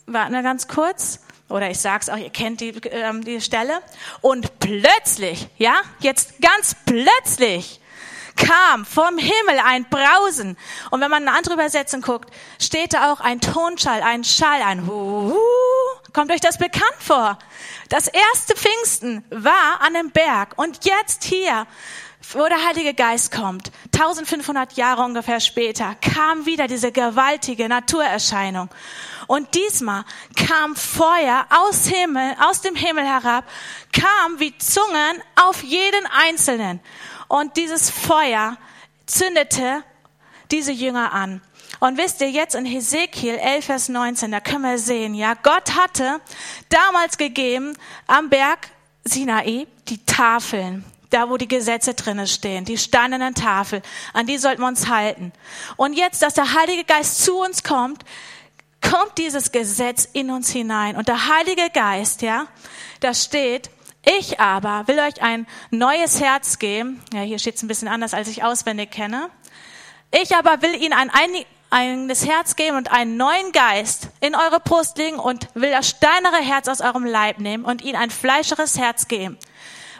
warten 0.07 0.33
wir 0.33 0.43
ganz 0.43 0.67
kurz, 0.67 1.21
oder 1.49 1.71
ich 1.71 1.79
sag's 1.79 2.09
auch, 2.09 2.17
ihr 2.17 2.31
kennt 2.31 2.61
die, 2.61 2.71
ähm, 2.91 3.23
die 3.23 3.41
Stelle. 3.41 3.83
Und 4.21 4.59
plötzlich, 4.59 5.47
ja, 5.59 5.81
jetzt 6.01 6.43
ganz 6.43 6.75
plötzlich 6.85 7.80
kam 8.41 8.85
vom 8.85 9.19
Himmel 9.19 9.61
ein 9.65 9.87
Brausen. 9.89 10.57
Und 10.91 11.01
wenn 11.01 11.11
man 11.11 11.27
eine 11.27 11.37
andere 11.37 11.55
Übersetzung 11.55 12.01
guckt, 12.01 12.33
steht 12.61 12.95
da 12.95 13.13
auch 13.13 13.21
ein 13.21 13.41
Tonschall, 13.41 14.03
ein 14.03 14.25
Schall, 14.25 14.63
ein 14.63 14.87
Hu. 14.87 15.35
Kommt 16.13 16.33
euch 16.33 16.41
das 16.41 16.59
bekannt 16.59 16.97
vor? 16.99 17.39
Das 17.89 18.09
erste 18.09 18.57
Pfingsten 18.57 19.25
war 19.31 19.81
an 19.81 19.95
dem 19.95 20.11
Berg 20.11 20.55
und 20.57 20.85
jetzt 20.85 21.25
hier, 21.25 21.67
wo 22.33 22.47
der 22.47 22.67
Heilige 22.67 22.95
Geist 22.95 23.33
kommt, 23.33 23.71
1500 23.95 24.73
Jahre 24.75 25.03
ungefähr 25.03 25.41
später, 25.41 25.95
kam 26.01 26.47
wieder 26.47 26.67
diese 26.67 26.93
gewaltige 26.93 27.69
Naturerscheinung. 27.69 28.69
Und 29.27 29.55
diesmal 29.55 30.05
kam 30.35 30.75
Feuer 30.75 31.47
aus 31.51 31.87
Himmel, 31.87 32.35
aus 32.41 32.63
dem 32.63 32.75
Himmel 32.75 33.05
herab, 33.05 33.45
kam 33.93 34.41
wie 34.41 34.57
Zungen 34.59 35.23
auf 35.37 35.63
jeden 35.63 36.07
Einzelnen. 36.07 36.81
Und 37.31 37.57
dieses 37.57 37.91
Feuer 37.91 38.57
zündete 39.07 39.85
diese 40.51 40.73
Jünger 40.73 41.13
an. 41.13 41.41
Und 41.79 41.97
wisst 41.97 42.21
ihr, 42.21 42.29
jetzt 42.29 42.57
in 42.57 42.65
Hesekiel 42.65 43.37
11, 43.37 43.65
Vers 43.65 43.89
19, 43.89 44.33
da 44.33 44.41
können 44.41 44.65
wir 44.65 44.79
sehen, 44.79 45.15
ja, 45.15 45.35
Gott 45.35 45.77
hatte 45.77 46.21
damals 46.71 47.19
gegeben 47.19 47.79
am 48.09 48.31
Berg 48.31 48.71
Sinai 49.05 49.69
die 49.87 50.05
Tafeln, 50.05 50.85
da 51.11 51.31
wo 51.31 51.37
die 51.37 51.47
Gesetze 51.47 51.95
drinnen 51.95 52.27
stehen, 52.27 52.65
die 52.65 52.77
steinernen 52.77 53.37
Tafel, 53.37 53.81
an 54.13 54.27
die 54.27 54.37
sollten 54.37 54.63
wir 54.63 54.69
uns 54.69 54.89
halten. 54.89 55.33
Und 55.77 55.93
jetzt, 55.93 56.23
dass 56.23 56.35
der 56.35 56.53
Heilige 56.53 56.83
Geist 56.83 57.23
zu 57.23 57.39
uns 57.39 57.63
kommt, 57.63 58.05
kommt 58.81 59.19
dieses 59.19 59.53
Gesetz 59.53 60.09
in 60.13 60.33
uns 60.33 60.51
hinein. 60.51 60.97
Und 60.97 61.07
der 61.07 61.29
Heilige 61.29 61.71
Geist, 61.73 62.23
ja, 62.23 62.49
da 62.99 63.15
steht, 63.15 63.71
ich 64.05 64.41
aber 64.41 64.89
will 64.89 64.99
euch 64.99 65.21
ein 65.23 65.47
neues 65.71 66.21
Herz 66.21 66.59
geben. 66.59 67.03
Ja, 67.13 67.21
hier 67.21 67.39
steht 67.39 67.57
es 67.57 67.63
ein 67.63 67.69
bisschen 67.69 67.89
anders, 67.89 68.15
als 68.15 68.29
ich 68.29 68.43
auswendig 68.43 68.91
kenne. 68.91 69.31
Ich 70.11 70.35
aber 70.35 70.63
will 70.63 70.75
ihnen 70.75 70.93
ein 70.93 71.11
eigenes 71.71 72.27
Herz 72.27 72.57
geben 72.57 72.77
und 72.77 72.91
einen 72.91 73.17
neuen 73.17 73.53
Geist 73.53 74.09
in 74.21 74.35
eure 74.35 74.61
Brust 74.61 74.99
legen 74.99 75.19
und 75.19 75.49
will 75.55 75.71
das 75.71 75.89
steinere 75.89 76.39
Herz 76.39 76.67
aus 76.69 76.81
eurem 76.81 77.05
Leib 77.05 77.39
nehmen 77.39 77.65
und 77.65 77.83
ihnen 77.83 77.97
ein 77.97 78.11
fleischeres 78.11 78.79
Herz 78.79 79.07
geben. 79.07 79.39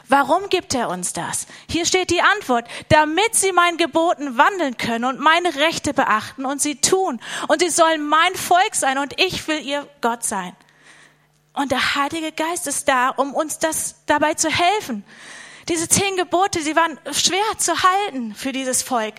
Warum 0.09 0.49
gibt 0.49 0.73
er 0.73 0.89
uns 0.89 1.13
das? 1.13 1.47
Hier 1.69 1.85
steht 1.85 2.09
die 2.09 2.21
Antwort, 2.21 2.67
damit 2.89 3.33
sie 3.33 3.53
meinen 3.53 3.77
Geboten 3.77 4.37
wandeln 4.37 4.75
können 4.75 5.05
und 5.05 5.21
meine 5.21 5.55
Rechte 5.55 5.93
beachten 5.93 6.45
und 6.45 6.61
sie 6.61 6.75
tun. 6.75 7.21
Und 7.47 7.61
sie 7.61 7.69
sollen 7.69 8.05
mein 8.05 8.35
Volk 8.35 8.75
sein 8.75 8.97
und 8.97 9.17
ich 9.21 9.47
will 9.47 9.61
ihr 9.65 9.87
Gott 10.01 10.25
sein. 10.25 10.53
Und 11.53 11.71
der 11.71 11.95
Heilige 11.95 12.31
Geist 12.31 12.67
ist 12.67 12.87
da, 12.87 13.09
um 13.09 13.33
uns 13.33 13.59
das 13.59 13.95
dabei 14.05 14.35
zu 14.35 14.49
helfen. 14.49 15.03
Diese 15.67 15.87
zehn 15.87 16.15
Gebote, 16.15 16.61
sie 16.61 16.75
waren 16.75 16.99
schwer 17.11 17.57
zu 17.57 17.83
halten 17.83 18.33
für 18.35 18.51
dieses 18.51 18.81
Volk. 18.81 19.15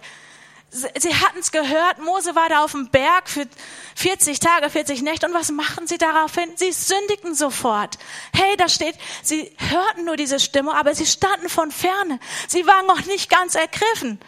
Sie 0.70 1.14
hatten 1.14 1.40
es 1.40 1.52
gehört, 1.52 1.98
Mose 1.98 2.34
war 2.34 2.48
da 2.48 2.64
auf 2.64 2.72
dem 2.72 2.88
Berg 2.88 3.28
für 3.28 3.46
40 3.94 4.40
Tage, 4.40 4.70
40 4.70 5.02
Nächte. 5.02 5.26
Und 5.26 5.34
was 5.34 5.50
machen 5.50 5.86
sie 5.86 5.98
daraufhin? 5.98 6.50
Sie 6.56 6.72
sündigten 6.72 7.34
sofort. 7.34 7.98
Hey, 8.34 8.56
da 8.56 8.70
steht, 8.70 8.96
sie 9.22 9.54
hörten 9.58 10.06
nur 10.06 10.16
diese 10.16 10.40
Stimme, 10.40 10.74
aber 10.74 10.94
sie 10.94 11.04
standen 11.04 11.50
von 11.50 11.70
ferne. 11.70 12.18
Sie 12.48 12.66
waren 12.66 12.86
noch 12.86 13.04
nicht 13.04 13.28
ganz 13.28 13.54
ergriffen. 13.54 14.18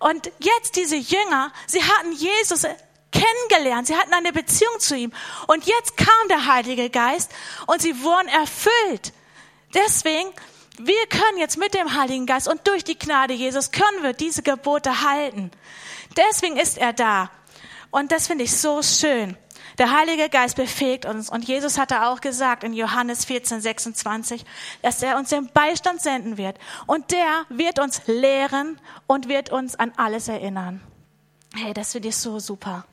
Und 0.00 0.32
jetzt 0.40 0.74
diese 0.74 0.96
Jünger, 0.96 1.52
sie 1.66 1.82
hatten 1.84 2.10
Jesus 2.12 2.66
kennengelernt, 3.18 3.86
sie 3.86 3.96
hatten 3.96 4.12
eine 4.12 4.32
Beziehung 4.32 4.78
zu 4.78 4.96
ihm. 4.96 5.12
Und 5.46 5.66
jetzt 5.66 5.96
kam 5.96 6.28
der 6.28 6.46
Heilige 6.46 6.90
Geist 6.90 7.30
und 7.66 7.82
sie 7.82 8.02
wurden 8.02 8.28
erfüllt. 8.28 9.12
Deswegen, 9.74 10.28
wir 10.78 11.06
können 11.08 11.38
jetzt 11.38 11.58
mit 11.58 11.74
dem 11.74 11.94
Heiligen 11.94 12.26
Geist 12.26 12.48
und 12.48 12.66
durch 12.66 12.84
die 12.84 12.98
Gnade 12.98 13.34
Jesus 13.34 13.70
können 13.70 14.02
wir 14.02 14.12
diese 14.12 14.42
Gebote 14.42 15.02
halten. 15.02 15.50
Deswegen 16.16 16.56
ist 16.56 16.78
er 16.78 16.92
da. 16.92 17.30
Und 17.90 18.12
das 18.12 18.26
finde 18.26 18.44
ich 18.44 18.56
so 18.56 18.82
schön. 18.82 19.36
Der 19.78 19.96
Heilige 19.96 20.28
Geist 20.28 20.56
befähigt 20.56 21.06
uns. 21.06 21.30
Und 21.30 21.46
Jesus 21.46 21.78
hatte 21.78 22.06
auch 22.06 22.20
gesagt 22.20 22.64
in 22.64 22.72
Johannes 22.72 23.24
14, 23.24 23.60
26, 23.60 24.44
dass 24.82 25.02
er 25.02 25.16
uns 25.16 25.30
den 25.30 25.50
Beistand 25.52 26.00
senden 26.02 26.36
wird. 26.36 26.58
Und 26.86 27.12
der 27.12 27.46
wird 27.48 27.78
uns 27.78 28.02
lehren 28.06 28.80
und 29.06 29.28
wird 29.28 29.50
uns 29.50 29.76
an 29.76 29.92
alles 29.96 30.28
erinnern. 30.28 30.80
Hey, 31.54 31.72
das 31.72 31.92
finde 31.92 32.08
ich 32.08 32.16
so 32.16 32.40
super. 32.40 32.84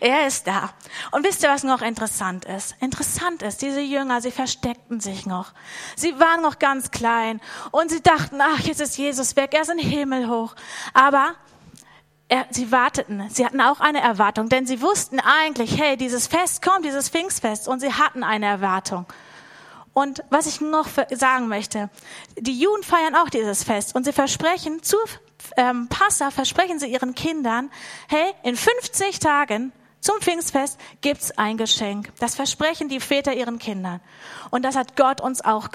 Er 0.00 0.26
ist 0.26 0.46
da. 0.46 0.72
Und 1.10 1.24
wisst 1.24 1.42
ihr, 1.42 1.48
was 1.48 1.62
noch 1.62 1.82
interessant 1.82 2.44
ist? 2.44 2.74
Interessant 2.80 3.42
ist, 3.42 3.62
diese 3.62 3.80
Jünger, 3.80 4.20
sie 4.20 4.30
versteckten 4.30 5.00
sich 5.00 5.26
noch. 5.26 5.52
Sie 5.96 6.18
waren 6.18 6.42
noch 6.42 6.58
ganz 6.58 6.90
klein 6.90 7.40
und 7.70 7.90
sie 7.90 8.02
dachten, 8.02 8.40
ach, 8.40 8.60
jetzt 8.60 8.80
ist 8.80 8.98
Jesus 8.98 9.36
weg, 9.36 9.54
er 9.54 9.62
ist 9.62 9.70
in 9.70 9.78
den 9.78 9.88
Himmel 9.88 10.28
hoch. 10.28 10.54
Aber 10.92 11.34
er, 12.28 12.46
sie 12.50 12.72
warteten, 12.72 13.28
sie 13.30 13.44
hatten 13.44 13.60
auch 13.60 13.80
eine 13.80 14.00
Erwartung, 14.00 14.48
denn 14.48 14.66
sie 14.66 14.80
wussten 14.80 15.20
eigentlich, 15.20 15.78
hey, 15.78 15.96
dieses 15.96 16.26
Fest 16.26 16.62
kommt, 16.62 16.84
dieses 16.84 17.10
Pfingstfest, 17.10 17.68
und 17.68 17.80
sie 17.80 17.92
hatten 17.92 18.24
eine 18.24 18.46
Erwartung. 18.46 19.06
Und 19.92 20.24
was 20.30 20.46
ich 20.46 20.60
noch 20.60 20.88
sagen 21.10 21.48
möchte, 21.48 21.90
die 22.38 22.58
Juden 22.58 22.82
feiern 22.82 23.14
auch 23.14 23.28
dieses 23.28 23.64
Fest 23.64 23.94
und 23.94 24.04
sie 24.04 24.12
versprechen 24.12 24.82
zu 24.82 24.96
ähm, 25.56 25.88
Passa, 25.88 26.30
versprechen 26.30 26.78
sie 26.78 26.86
ihren 26.86 27.14
Kindern, 27.14 27.70
hey, 28.08 28.32
in 28.42 28.56
50 28.56 29.18
Tagen 29.18 29.72
zum 30.02 30.20
Pfingstfest 30.20 30.80
gibt's 31.00 31.30
ein 31.38 31.56
Geschenk. 31.56 32.12
Das 32.18 32.34
versprechen 32.34 32.88
die 32.88 32.98
Väter 32.98 33.34
ihren 33.34 33.60
Kindern. 33.60 34.00
Und 34.50 34.64
das 34.64 34.74
hat 34.74 34.96
Gott 34.96 35.20
uns 35.20 35.44
auch 35.44 35.68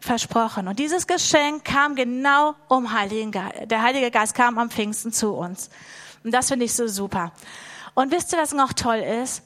versprochen. 0.00 0.68
Und 0.68 0.78
dieses 0.78 1.06
Geschenk 1.06 1.64
kam 1.64 1.94
genau 1.94 2.54
um 2.68 2.92
Heiligen 2.92 3.32
Geist. 3.32 3.70
Der 3.70 3.80
Heilige 3.80 4.10
Geist 4.10 4.34
kam 4.34 4.58
am 4.58 4.68
Pfingsten 4.70 5.12
zu 5.12 5.32
uns. 5.32 5.70
Und 6.22 6.32
das 6.32 6.48
finde 6.48 6.66
ich 6.66 6.74
so 6.74 6.88
super. 6.88 7.32
Und 7.94 8.12
wisst 8.12 8.34
ihr, 8.34 8.38
was 8.38 8.52
noch 8.52 8.74
toll 8.74 8.98
ist? 8.98 9.42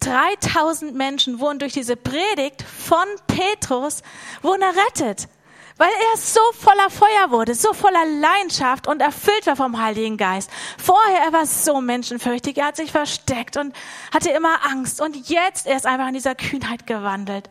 3000 0.00 0.94
Menschen 0.94 1.40
wurden 1.40 1.58
durch 1.58 1.72
diese 1.72 1.96
Predigt 1.96 2.62
von 2.62 3.06
Petrus, 3.26 4.02
wurden 4.42 4.60
errettet 4.60 5.28
weil 5.76 5.90
er 5.90 6.18
so 6.18 6.40
voller 6.52 6.90
Feuer 6.90 7.30
wurde, 7.30 7.54
so 7.54 7.72
voller 7.72 8.04
Leidenschaft 8.04 8.86
und 8.86 9.00
erfüllt 9.00 9.46
war 9.46 9.56
vom 9.56 9.80
Heiligen 9.80 10.16
Geist. 10.16 10.50
Vorher, 10.78 11.22
er 11.24 11.32
war 11.32 11.46
so 11.46 11.80
menschenfürchtig, 11.80 12.58
er 12.58 12.66
hat 12.66 12.76
sich 12.76 12.92
versteckt 12.92 13.56
und 13.56 13.74
hatte 14.12 14.30
immer 14.30 14.66
Angst 14.70 15.00
und 15.00 15.28
jetzt, 15.28 15.66
er 15.66 15.76
ist 15.76 15.86
einfach 15.86 16.08
in 16.08 16.14
dieser 16.14 16.34
Kühnheit 16.34 16.86
gewandelt. 16.86 17.50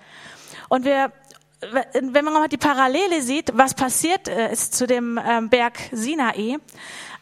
Und 0.70 0.86
wir 0.86 1.12
wenn 1.72 2.26
man 2.26 2.34
mal 2.34 2.50
die 2.50 2.58
Parallele 2.58 3.22
sieht, 3.22 3.52
was 3.54 3.74
passiert 3.74 4.28
äh, 4.28 4.52
ist 4.52 4.76
zu 4.76 4.86
dem 4.86 5.18
ähm, 5.26 5.50
Berg 5.50 5.78
Sinai, 5.92 6.58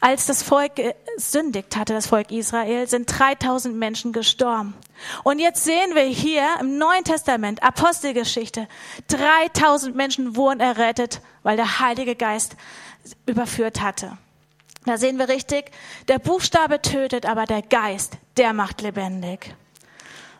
als 0.01 0.25
das 0.25 0.43
Volk 0.43 0.73
sündigt 1.15 1.77
hatte, 1.77 1.93
das 1.93 2.07
Volk 2.07 2.31
Israel, 2.31 2.87
sind 2.87 3.05
3000 3.05 3.75
Menschen 3.75 4.11
gestorben. 4.11 4.73
Und 5.23 5.39
jetzt 5.39 5.63
sehen 5.63 5.93
wir 5.95 6.03
hier 6.03 6.43
im 6.59 6.77
Neuen 6.77 7.03
Testament, 7.03 7.63
Apostelgeschichte, 7.63 8.67
3000 9.07 9.95
Menschen 9.95 10.35
wurden 10.35 10.59
errettet, 10.59 11.21
weil 11.43 11.55
der 11.55 11.79
Heilige 11.79 12.15
Geist 12.15 12.55
überführt 13.25 13.81
hatte. 13.81 14.17
Da 14.85 14.97
sehen 14.97 15.19
wir 15.19 15.29
richtig, 15.29 15.71
der 16.07 16.17
Buchstabe 16.17 16.81
tötet, 16.81 17.27
aber 17.27 17.45
der 17.45 17.61
Geist, 17.61 18.17
der 18.37 18.53
macht 18.53 18.81
lebendig. 18.81 19.53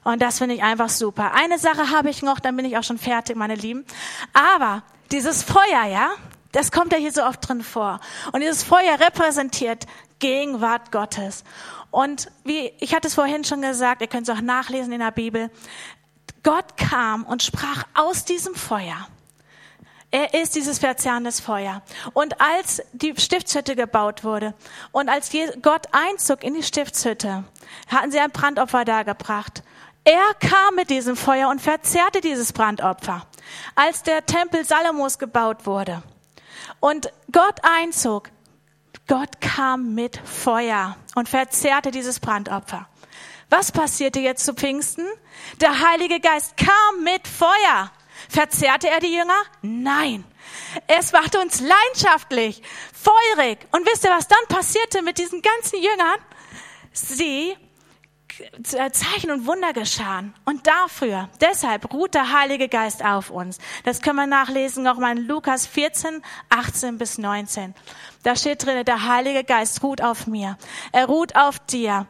Und 0.04 0.24
das 0.24 0.40
finde 0.40 0.56
ich 0.56 0.64
einfach 0.64 0.90
super. 0.90 1.34
Eine 1.36 1.60
Sache 1.60 1.92
habe 1.92 2.10
ich 2.10 2.24
noch, 2.24 2.40
dann 2.40 2.56
bin 2.56 2.66
ich 2.66 2.78
auch 2.78 2.84
schon 2.84 2.98
fertig, 2.98 3.36
meine 3.36 3.54
Lieben. 3.54 3.86
Aber 4.34 4.82
dieses 5.12 5.44
Feuer, 5.44 5.86
ja, 5.86 6.10
das 6.52 6.72
kommt 6.72 6.92
ja 6.92 6.98
hier 6.98 7.12
so 7.12 7.24
oft 7.24 7.48
drin 7.48 7.64
vor. 7.64 8.00
Und 8.32 8.42
dieses 8.42 8.64
Feuer 8.64 9.00
repräsentiert 9.00 9.86
Gegenwart 10.20 10.92
Gottes. 10.92 11.44
Und 11.90 12.32
wie, 12.46 12.72
ich 12.80 12.96
hatte 12.96 13.08
es 13.08 13.16
vorhin 13.16 13.44
schon 13.44 13.62
gesagt, 13.62 14.02
ihr 14.02 14.08
könnt 14.08 14.28
es 14.30 14.36
auch 14.36 14.42
nachlesen 14.42 14.94
in 14.94 15.00
der 15.00 15.12
Bibel. 15.12 15.50
Gott 16.44 16.78
kam 16.78 17.24
und 17.24 17.44
sprach 17.44 17.84
aus 17.94 18.26
diesem 18.26 18.56
Feuer. 18.56 19.08
Er 20.14 20.34
ist 20.34 20.56
dieses 20.56 20.80
verzerrendes 20.80 21.40
Feuer. 21.40 21.82
Und 22.14 22.42
als 22.42 22.82
die 22.92 23.14
Stiftshütte 23.18 23.76
gebaut 23.76 24.24
wurde 24.24 24.54
und 24.92 25.08
als 25.10 25.32
Gott 25.62 25.88
einzog 25.92 26.44
in 26.44 26.54
die 26.54 26.64
Stiftshütte, 26.64 27.46
hatten 27.88 28.12
sie 28.12 28.20
ein 28.20 28.32
Brandopfer 28.32 28.84
dargebracht. 28.84 29.64
Er 30.04 30.34
kam 30.40 30.76
mit 30.76 30.90
diesem 30.90 31.16
Feuer 31.16 31.50
und 31.50 31.62
verzerrte 31.62 32.20
dieses 32.22 32.52
Brandopfer. 32.52 33.26
Als 33.76 34.04
der 34.04 34.26
Tempel 34.26 34.66
Salomos 34.66 35.18
gebaut 35.20 35.66
wurde 35.66 36.04
und 36.82 37.14
Gott 37.32 37.62
einzog, 37.64 38.30
Gott 39.08 39.40
kam 39.40 39.96
mit 39.96 40.18
Feuer 40.18 40.98
und 41.16 41.30
verzerrte 41.30 41.92
dieses 41.92 42.20
Brandopfer. 42.20 42.88
Was 43.50 43.72
passierte 43.72 44.20
jetzt 44.20 44.46
zu 44.46 44.54
Pfingsten? 44.54 45.06
Der 45.60 45.82
Heilige 45.82 46.20
Geist 46.20 46.58
kam 46.58 47.04
mit 47.04 47.28
Feuer. 47.28 47.92
Verzerrte 48.30 48.90
er 48.90 49.00
die 49.00 49.14
Jünger? 49.14 49.42
Nein. 49.62 50.24
Es 50.88 51.12
machte 51.12 51.40
uns 51.40 51.60
leidenschaftlich, 51.60 52.62
feurig. 52.94 53.60
Und 53.72 53.86
wisst 53.86 54.06
ihr, 54.06 54.12
was 54.12 54.28
dann 54.28 54.46
passierte 54.48 55.02
mit 55.02 55.18
diesen 55.18 55.42
ganzen 55.42 55.82
Jüngern? 55.82 56.20
Sie 56.94 57.58
Zeichen 58.64 59.32
und 59.32 59.46
Wunder 59.46 59.74
geschahen. 59.74 60.34
Und 60.46 60.68
dafür, 60.68 61.30
deshalb 61.40 61.94
ruht 61.94 62.14
der 62.14 62.32
Heilige 62.32 62.68
Geist 62.68 63.04
auf 63.04 63.30
uns. 63.30 63.58
Das 63.84 64.02
können 64.02 64.18
wir 64.18 64.28
nachlesen 64.28 64.84
nochmal 64.84 65.18
in 65.18 65.28
Lukas 65.28 65.68
14, 65.68 66.22
18 66.50 66.98
bis 66.98 67.18
19. 67.18 67.74
Da 68.24 68.36
steht 68.36 68.66
drin, 68.66 68.84
der 68.86 69.08
Heilige 69.08 69.44
Geist 69.44 69.84
ruht 69.84 70.02
auf 70.02 70.28
mir. 70.28 70.58
Er 70.92 71.06
ruht 71.06 71.36
auf 71.36 71.60
dir 71.60 72.08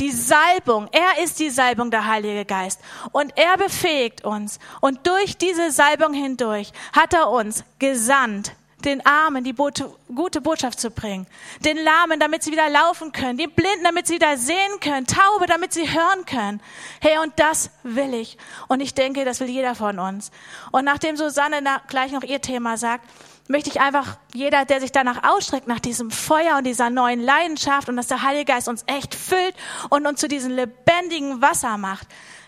die 0.00 0.10
Salbung. 0.10 0.88
Er 0.92 1.22
ist 1.22 1.38
die 1.38 1.50
Salbung, 1.50 1.90
der 1.90 2.06
Heilige 2.06 2.44
Geist. 2.44 2.80
Und 3.12 3.36
er 3.36 3.56
befähigt 3.56 4.24
uns. 4.24 4.58
Und 4.80 5.06
durch 5.06 5.36
diese 5.36 5.70
Salbung 5.70 6.14
hindurch 6.14 6.72
hat 6.92 7.12
er 7.12 7.30
uns 7.30 7.64
gesandt, 7.78 8.52
den 8.84 9.04
Armen 9.04 9.44
die 9.44 9.54
gute 9.54 10.40
Botschaft 10.40 10.80
zu 10.80 10.90
bringen, 10.90 11.26
den 11.64 11.76
Lahmen, 11.76 12.20
damit 12.20 12.42
sie 12.42 12.52
wieder 12.52 12.68
laufen 12.68 13.12
können, 13.12 13.36
die 13.38 13.46
Blinden, 13.46 13.84
damit 13.84 14.06
sie 14.06 14.14
wieder 14.14 14.36
sehen 14.36 14.80
können, 14.80 15.06
Taube, 15.06 15.46
damit 15.46 15.72
sie 15.72 15.90
hören 15.90 16.24
können. 16.26 16.60
Hey, 17.00 17.18
und 17.18 17.32
das 17.36 17.70
will 17.82 18.14
ich. 18.14 18.38
Und 18.68 18.80
ich 18.80 18.94
denke, 18.94 19.24
das 19.24 19.40
will 19.40 19.48
jeder 19.48 19.74
von 19.74 19.98
uns. 19.98 20.30
Und 20.72 20.84
nachdem 20.84 21.16
Susanne 21.16 21.62
gleich 21.88 22.12
noch 22.12 22.22
ihr 22.22 22.40
Thema 22.40 22.76
sagt, 22.76 23.08
möchte 23.48 23.68
ich 23.68 23.80
einfach 23.80 24.16
jeder, 24.32 24.64
der 24.64 24.80
sich 24.80 24.92
danach 24.92 25.24
ausstreckt, 25.28 25.66
nach 25.66 25.80
diesem 25.80 26.10
Feuer 26.10 26.58
und 26.58 26.64
dieser 26.64 26.88
neuen 26.88 27.20
Leidenschaft 27.20 27.88
und 27.88 27.96
dass 27.96 28.06
der 28.06 28.22
Heilige 28.22 28.52
Geist 28.52 28.68
uns 28.68 28.84
echt 28.86 29.14
füllt 29.14 29.54
und 29.88 30.06
uns 30.06 30.20
zu 30.20 30.28
diesem 30.28 30.52
lebendigen 30.52 31.42
Wasser 31.42 31.76
macht, 31.76 32.06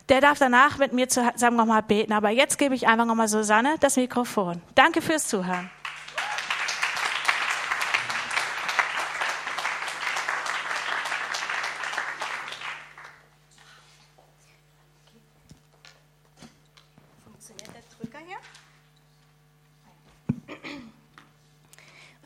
der 0.08 0.20
darf 0.20 0.38
danach 0.38 0.78
mit 0.78 0.92
mir 0.92 1.08
zusammen 1.08 1.56
nochmal 1.56 1.82
beten. 1.82 2.12
Aber 2.12 2.30
jetzt 2.30 2.56
gebe 2.58 2.74
ich 2.74 2.86
einfach 2.86 3.04
nochmal 3.04 3.28
Susanne 3.28 3.74
das 3.80 3.96
Mikrofon. 3.96 4.62
Danke 4.74 5.02
fürs 5.02 5.26
Zuhören. 5.26 5.70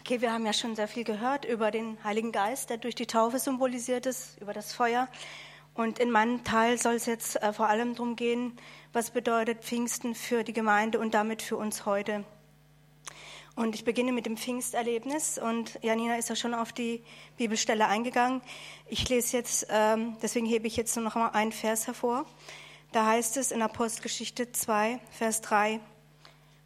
Okay, 0.06 0.20
wir 0.20 0.32
haben 0.32 0.46
ja 0.46 0.52
schon 0.52 0.76
sehr 0.76 0.86
viel 0.86 1.02
gehört 1.02 1.44
über 1.44 1.72
den 1.72 1.98
Heiligen 2.04 2.30
Geist, 2.30 2.70
der 2.70 2.76
durch 2.76 2.94
die 2.94 3.08
Taufe 3.08 3.40
symbolisiert 3.40 4.06
ist, 4.06 4.40
über 4.40 4.52
das 4.52 4.72
Feuer. 4.72 5.08
Und 5.74 5.98
in 5.98 6.12
meinem 6.12 6.44
Teil 6.44 6.78
soll 6.78 6.94
es 6.94 7.06
jetzt 7.06 7.42
äh, 7.42 7.52
vor 7.52 7.66
allem 7.66 7.96
darum 7.96 8.14
gehen, 8.14 8.56
was 8.92 9.10
bedeutet 9.10 9.64
Pfingsten 9.64 10.14
für 10.14 10.44
die 10.44 10.52
Gemeinde 10.52 11.00
und 11.00 11.12
damit 11.12 11.42
für 11.42 11.56
uns 11.56 11.86
heute. 11.86 12.24
Und 13.56 13.74
ich 13.74 13.84
beginne 13.84 14.12
mit 14.12 14.26
dem 14.26 14.36
Pfingsterlebnis 14.36 15.38
und 15.38 15.76
Janina 15.82 16.14
ist 16.14 16.28
ja 16.28 16.36
schon 16.36 16.54
auf 16.54 16.72
die 16.72 17.02
Bibelstelle 17.36 17.88
eingegangen. 17.88 18.42
Ich 18.86 19.08
lese 19.08 19.36
jetzt, 19.36 19.66
ähm, 19.70 20.16
deswegen 20.22 20.46
hebe 20.46 20.68
ich 20.68 20.76
jetzt 20.76 20.94
nur 20.94 21.04
noch 21.04 21.16
mal 21.16 21.30
einen 21.30 21.50
Vers 21.50 21.88
hervor. 21.88 22.26
Da 22.92 23.06
heißt 23.06 23.38
es 23.38 23.50
in 23.50 23.60
Apostelgeschichte 23.60 24.52
2, 24.52 25.00
Vers 25.10 25.40
3, 25.40 25.80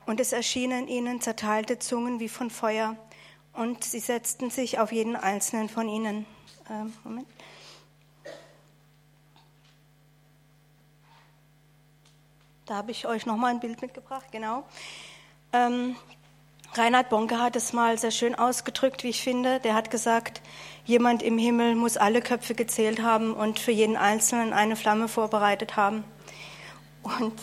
und 0.04 0.20
es 0.20 0.34
erschienen 0.34 0.88
ihnen 0.88 1.22
zerteilte 1.22 1.78
Zungen 1.78 2.20
wie 2.20 2.28
von 2.28 2.50
Feuer 2.50 2.98
und 3.52 3.84
sie 3.84 4.00
setzten 4.00 4.50
sich 4.50 4.78
auf 4.78 4.92
jeden 4.92 5.16
einzelnen 5.16 5.68
von 5.68 5.88
ihnen. 5.88 6.26
Ähm, 6.70 6.92
Moment. 7.04 7.26
Da 12.66 12.76
habe 12.76 12.92
ich 12.92 13.06
euch 13.06 13.26
nochmal 13.26 13.50
ein 13.52 13.60
Bild 13.60 13.82
mitgebracht, 13.82 14.26
genau. 14.30 14.62
Ähm, 15.52 15.96
Reinhard 16.74 17.08
Bonke 17.08 17.40
hat 17.40 17.56
es 17.56 17.72
mal 17.72 17.98
sehr 17.98 18.12
schön 18.12 18.36
ausgedrückt, 18.36 19.02
wie 19.02 19.08
ich 19.08 19.22
finde. 19.22 19.58
Der 19.58 19.74
hat 19.74 19.90
gesagt, 19.90 20.40
jemand 20.84 21.20
im 21.20 21.36
Himmel 21.36 21.74
muss 21.74 21.96
alle 21.96 22.22
Köpfe 22.22 22.54
gezählt 22.54 23.02
haben 23.02 23.34
und 23.34 23.58
für 23.58 23.72
jeden 23.72 23.96
Einzelnen 23.96 24.52
eine 24.52 24.76
Flamme 24.76 25.08
vorbereitet 25.08 25.74
haben. 25.76 26.04
Und 27.02 27.34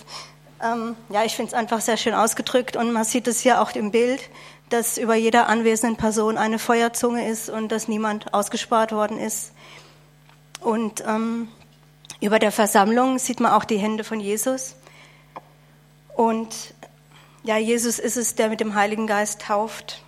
ähm, 0.64 0.96
ja, 1.10 1.26
ich 1.26 1.36
finde 1.36 1.50
es 1.50 1.54
einfach 1.54 1.82
sehr 1.82 1.98
schön 1.98 2.14
ausgedrückt 2.14 2.78
und 2.78 2.94
man 2.94 3.04
sieht 3.04 3.28
es 3.28 3.42
hier 3.42 3.62
auch 3.62 3.72
im 3.76 3.92
Bild 3.92 4.22
dass 4.70 4.98
über 4.98 5.16
jeder 5.16 5.48
anwesenden 5.48 5.98
Person 5.98 6.38
eine 6.38 6.60
Feuerzunge 6.60 7.28
ist 7.28 7.50
und 7.50 7.72
dass 7.72 7.88
niemand 7.88 8.34
ausgespart 8.34 8.92
worden 8.92 9.18
ist. 9.18 9.54
Und 10.60 11.04
ähm, 11.08 11.48
über 12.20 12.40
der 12.40 12.52
Versammlung 12.52 13.20
sieht 13.20 13.40
man 13.40 13.52
auch 13.52 13.64
die 13.64 13.78
Hände 13.78 14.04
von 14.04 14.20
Jesus. 14.20 14.76
Und 16.16 16.74
ja, 17.44 17.58
Jesus 17.58 18.00
ist 18.00 18.18
es, 18.18 18.36
der 18.36 18.50
mit 18.50 18.60
dem 18.60 18.76
Heiligen 18.76 19.08
Geist 19.08 19.42
tauft. 19.42 20.02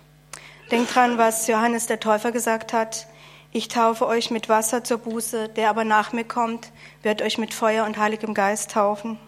Denkt 0.70 0.94
dran, 0.94 1.18
was 1.18 1.46
Johannes 1.46 1.86
der 1.86 2.00
Täufer 2.00 2.32
gesagt 2.32 2.72
hat. 2.72 3.06
Ich 3.52 3.68
taufe 3.68 4.06
euch 4.06 4.30
mit 4.30 4.48
Wasser 4.48 4.84
zur 4.84 4.98
Buße, 4.98 5.48
der 5.48 5.70
aber 5.70 5.84
nach 5.84 6.12
mir 6.12 6.24
kommt, 6.24 6.70
wird 7.02 7.22
euch 7.22 7.38
mit 7.38 7.54
Feuer 7.54 7.84
und 7.84 7.96
Heiligem 7.96 8.34
Geist 8.34 8.72
taufen. 8.72 9.18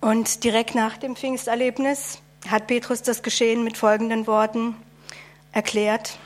Und 0.00 0.44
direkt 0.44 0.74
nach 0.74 0.96
dem 0.96 1.14
Pfingsterlebnis 1.14 2.20
hat 2.48 2.66
Petrus 2.66 3.02
das 3.02 3.22
Geschehen 3.22 3.64
mit 3.64 3.76
folgenden 3.76 4.26
Worten 4.26 4.76
erklärt. 5.52 6.18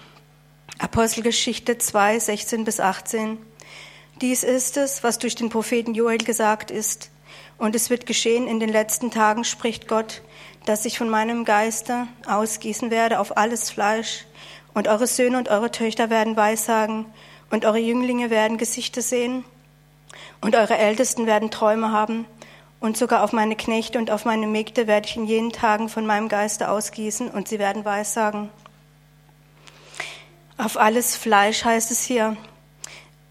Apostelgeschichte 0.78 1.78
2, 1.78 2.18
16 2.18 2.64
bis 2.64 2.80
18. 2.80 3.38
Dies 4.20 4.42
ist 4.42 4.76
es, 4.76 5.02
was 5.02 5.18
durch 5.18 5.34
den 5.34 5.50
Propheten 5.50 5.94
Joel 5.94 6.18
gesagt 6.18 6.70
ist. 6.70 7.10
Und 7.58 7.74
es 7.74 7.90
wird 7.90 8.06
geschehen 8.06 8.46
in 8.46 8.60
den 8.60 8.68
letzten 8.68 9.10
Tagen, 9.10 9.44
spricht 9.44 9.88
Gott, 9.88 10.22
dass 10.66 10.84
ich 10.84 10.98
von 10.98 11.08
meinem 11.08 11.44
Geiste 11.44 12.06
ausgießen 12.26 12.90
werde 12.90 13.20
auf 13.20 13.36
alles 13.36 13.70
Fleisch. 13.70 14.24
Und 14.72 14.88
eure 14.88 15.06
Söhne 15.06 15.38
und 15.38 15.48
eure 15.48 15.70
Töchter 15.70 16.10
werden 16.10 16.36
Weissagen. 16.36 17.06
Und 17.50 17.64
eure 17.64 17.78
Jünglinge 17.78 18.30
werden 18.30 18.58
Gesichter 18.58 19.02
sehen. 19.02 19.44
Und 20.40 20.56
eure 20.56 20.76
Ältesten 20.76 21.26
werden 21.26 21.50
Träume 21.50 21.92
haben. 21.92 22.26
Und 22.85 22.99
sogar 22.99 23.22
auf 23.22 23.32
meine 23.32 23.57
Knechte 23.57 23.97
und 23.97 24.11
auf 24.11 24.26
meine 24.26 24.47
Mägde 24.47 24.87
werde 24.87 25.09
ich 25.09 25.16
in 25.16 25.24
jenen 25.24 25.53
Tagen 25.53 25.89
von 25.89 26.05
meinem 26.05 26.28
Geiste 26.28 26.68
ausgießen 26.68 27.30
und 27.30 27.49
sie 27.49 27.59
werden 27.59 27.87
Weissagen. 27.87 28.51
Auf 30.59 30.76
alles 30.76 31.16
Fleisch 31.16 31.64
heißt 31.64 31.91
es 31.91 32.03
hier. 32.03 32.37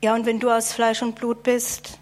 Ja, 0.01 0.15
und 0.15 0.25
wenn 0.25 0.39
du 0.39 0.49
aus 0.49 0.73
Fleisch 0.73 1.03
und 1.03 1.13
Blut 1.13 1.43
bist 1.43 1.99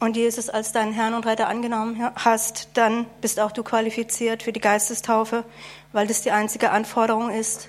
und 0.00 0.16
Jesus 0.16 0.50
als 0.50 0.72
deinen 0.72 0.92
Herrn 0.92 1.14
und 1.14 1.24
Retter 1.24 1.46
angenommen 1.46 2.10
hast, 2.16 2.70
dann 2.74 3.06
bist 3.20 3.38
auch 3.38 3.52
du 3.52 3.62
qualifiziert 3.62 4.42
für 4.42 4.52
die 4.52 4.58
Geistestaufe, 4.58 5.44
weil 5.92 6.08
das 6.08 6.22
die 6.22 6.32
einzige 6.32 6.72
Anforderung 6.72 7.30
ist. 7.30 7.68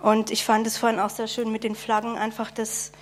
Und 0.00 0.30
ich 0.30 0.44
fand 0.44 0.64
es 0.68 0.78
vorhin 0.78 1.00
auch 1.00 1.10
sehr 1.10 1.26
schön 1.26 1.50
mit 1.50 1.64
den 1.64 1.74
Flaggen, 1.74 2.16
einfach 2.16 2.52
das 2.52 2.92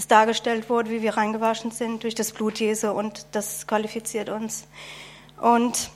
das 0.00 0.08
dargestellt 0.08 0.70
wurde, 0.70 0.88
wie 0.88 1.02
wir 1.02 1.18
reingewaschen 1.18 1.72
sind 1.72 2.04
durch 2.04 2.14
das 2.14 2.32
Blut 2.32 2.58
Jesu 2.58 2.88
und 2.88 3.26
das 3.32 3.66
qualifiziert 3.66 4.30
uns. 4.30 4.66
Und 5.38 5.90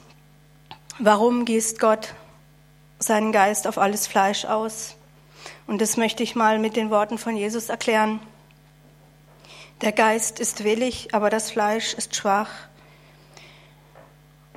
warum 0.98 1.46
gießt 1.46 1.80
Gott 1.80 2.12
seinen 2.98 3.32
Geist 3.32 3.66
auf 3.66 3.78
alles 3.78 4.06
Fleisch 4.06 4.44
aus? 4.44 4.96
Und 5.66 5.80
das 5.80 5.96
möchte 5.96 6.22
ich 6.22 6.34
mal 6.34 6.58
mit 6.58 6.76
den 6.76 6.90
Worten 6.90 7.16
von 7.16 7.34
Jesus 7.34 7.70
erklären. 7.70 8.20
Der 9.80 9.92
Geist 9.92 10.38
ist 10.38 10.64
willig, 10.64 11.14
aber 11.14 11.30
das 11.30 11.50
Fleisch 11.50 11.94
ist 11.94 12.14
schwach. 12.14 12.50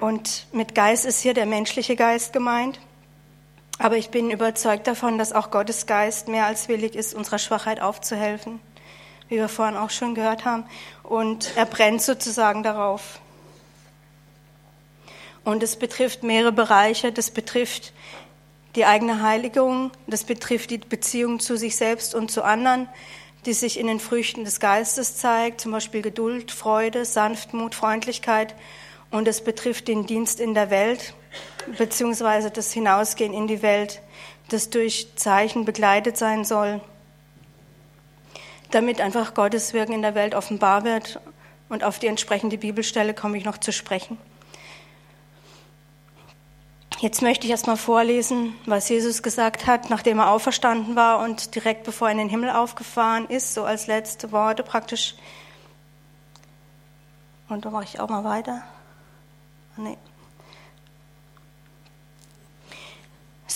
Und 0.01 0.47
mit 0.51 0.75
Geist 0.75 1.05
ist 1.05 1.21
hier 1.21 1.33
der 1.33 1.45
menschliche 1.45 1.95
Geist 1.95 2.33
gemeint. 2.33 2.81
Aber 3.79 3.95
ich 3.95 4.09
bin 4.09 4.29
überzeugt 4.29 4.87
davon, 4.87 5.17
dass 5.17 5.31
auch 5.31 5.51
Gottes 5.51 5.85
Geist 5.85 6.27
mehr 6.27 6.47
als 6.47 6.67
willig 6.67 6.95
ist, 6.95 7.13
unserer 7.13 7.39
Schwachheit 7.39 7.79
aufzuhelfen, 7.79 8.59
wie 9.29 9.35
wir 9.35 9.49
vorhin 9.49 9.77
auch 9.77 9.89
schon 9.89 10.15
gehört 10.15 10.45
haben. 10.45 10.65
Und 11.03 11.51
er 11.55 11.65
brennt 11.65 12.01
sozusagen 12.01 12.63
darauf. 12.63 13.19
Und 15.43 15.63
es 15.63 15.75
betrifft 15.75 16.23
mehrere 16.23 16.51
Bereiche. 16.51 17.11
Das 17.11 17.31
betrifft 17.31 17.93
die 18.75 18.85
eigene 18.85 19.23
Heiligung, 19.23 19.91
das 20.05 20.23
betrifft 20.23 20.69
die 20.69 20.77
Beziehung 20.77 21.39
zu 21.39 21.57
sich 21.57 21.75
selbst 21.75 22.13
und 22.13 22.29
zu 22.29 22.43
anderen, 22.43 22.87
die 23.45 23.53
sich 23.53 23.79
in 23.79 23.87
den 23.87 23.99
Früchten 23.99 24.43
des 24.43 24.59
Geistes 24.59 25.17
zeigt, 25.17 25.61
zum 25.61 25.71
Beispiel 25.71 26.03
Geduld, 26.03 26.51
Freude, 26.51 27.03
Sanftmut, 27.03 27.73
Freundlichkeit. 27.73 28.53
Und 29.09 29.27
es 29.27 29.41
betrifft 29.41 29.87
den 29.87 30.05
Dienst 30.05 30.39
in 30.39 30.53
der 30.53 30.69
Welt, 30.69 31.13
beziehungsweise 31.77 32.51
das 32.51 32.71
Hinausgehen 32.71 33.33
in 33.33 33.47
die 33.47 33.61
Welt, 33.61 34.01
das 34.49 34.69
durch 34.69 35.07
Zeichen 35.15 35.65
begleitet 35.65 36.17
sein 36.17 36.45
soll, 36.45 36.81
damit 38.71 39.01
einfach 39.01 39.33
Gottes 39.33 39.73
Wirken 39.73 39.93
in 39.93 40.01
der 40.01 40.15
Welt 40.15 40.35
offenbar 40.35 40.83
wird. 40.83 41.19
Und 41.69 41.83
auf 41.83 41.99
die 41.99 42.07
entsprechende 42.07 42.57
Bibelstelle 42.57 43.13
komme 43.13 43.37
ich 43.37 43.45
noch 43.45 43.57
zu 43.57 43.71
sprechen. 43.71 44.17
Jetzt 46.99 47.21
möchte 47.21 47.45
ich 47.45 47.51
erstmal 47.51 47.77
vorlesen, 47.77 48.55
was 48.65 48.89
Jesus 48.89 49.21
gesagt 49.21 49.67
hat, 49.67 49.91
nachdem 49.91 50.17
er 50.17 50.31
auferstanden 50.31 50.95
war 50.95 51.19
und 51.19 51.53
direkt 51.53 51.83
bevor 51.83 52.07
er 52.07 52.13
in 52.13 52.17
den 52.17 52.29
Himmel 52.29 52.49
aufgefahren 52.49 53.27
ist, 53.27 53.53
so 53.53 53.65
als 53.65 53.85
letzte 53.85 54.31
Worte 54.31 54.63
praktisch. 54.63 55.15
Und 57.49 57.65
da 57.65 57.69
mache 57.69 57.83
ich 57.83 57.99
auch 57.99 58.09
mal 58.09 58.23
weiter. 58.23 58.63
Nee. 59.75 59.97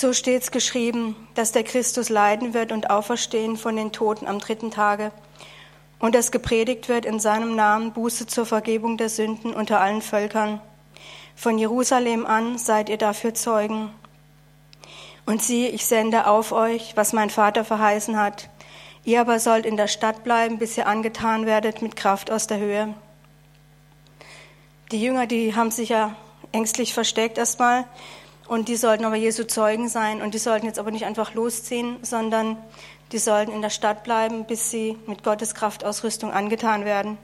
So 0.02 0.14
steht 0.14 0.42
es 0.42 0.50
geschrieben, 0.50 1.16
dass 1.36 1.52
der 1.52 1.64
Christus 1.64 2.10
leiden 2.10 2.56
wird 2.56 2.72
und 2.72 2.90
auferstehen 2.90 3.56
von 3.56 3.76
den 3.76 3.92
Toten 3.92 4.26
am 4.26 4.40
dritten 4.40 4.72
Tage 4.72 5.12
und 6.00 6.16
dass 6.16 6.32
gepredigt 6.32 6.90
wird 6.90 7.06
in 7.06 7.20
seinem 7.20 7.56
Namen 7.56 7.94
Buße 7.94 8.26
zur 8.26 8.48
Vergebung 8.48 8.98
der 8.98 9.10
Sünden 9.10 9.54
unter 9.54 9.80
allen 9.80 10.02
Völkern 10.02 10.60
von 11.36 11.60
Jerusalem 11.60 12.26
an 12.26 12.58
seid 12.58 12.90
ihr 12.90 12.98
dafür 12.98 13.36
Zeugen. 13.36 13.92
Und 15.28 15.44
siehe, 15.44 15.70
ich 15.70 15.86
sende 15.86 16.26
auf 16.26 16.52
euch, 16.52 16.98
was 16.98 17.14
mein 17.14 17.30
Vater 17.30 17.64
verheißen 17.64 18.18
hat. 18.18 18.50
Ihr 19.04 19.22
aber 19.22 19.40
sollt 19.40 19.68
in 19.68 19.78
der 19.78 19.88
Stadt 19.88 20.24
bleiben, 20.24 20.58
bis 20.58 20.80
ihr 20.80 20.88
angetan 20.88 21.46
werdet 21.46 21.84
mit 21.84 21.96
Kraft 21.96 22.32
aus 22.32 22.48
der 22.48 22.58
Höhe. 22.58 22.96
Die 24.92 25.00
Jünger, 25.00 25.28
die 25.28 25.56
haben 25.56 25.70
sich 25.70 25.90
ja 25.90 26.16
ängstlich 26.52 26.96
versteckt 26.96 27.38
erstmal 27.38 27.86
und 28.52 28.68
die 28.68 28.76
sollten 28.76 29.06
aber 29.06 29.16
Jesu 29.16 29.46
Zeugen 29.46 29.88
sein 29.88 30.22
und 30.22 30.34
die 30.34 30.38
sollten 30.38 30.66
jetzt 30.66 30.78
aber 30.78 30.92
nicht 30.92 31.06
einfach 31.06 31.34
losziehen, 31.36 31.96
sondern 32.02 32.58
die 33.14 33.18
sollten 33.18 33.54
in 33.54 33.62
der 33.62 33.70
Stadt 33.70 34.04
bleiben, 34.04 34.44
bis 34.44 34.70
sie 34.70 34.98
mit 35.08 35.24
Gottes 35.24 35.56
Kraftausrüstung 35.56 36.34
angetan 36.34 36.84
werden. 36.84 37.18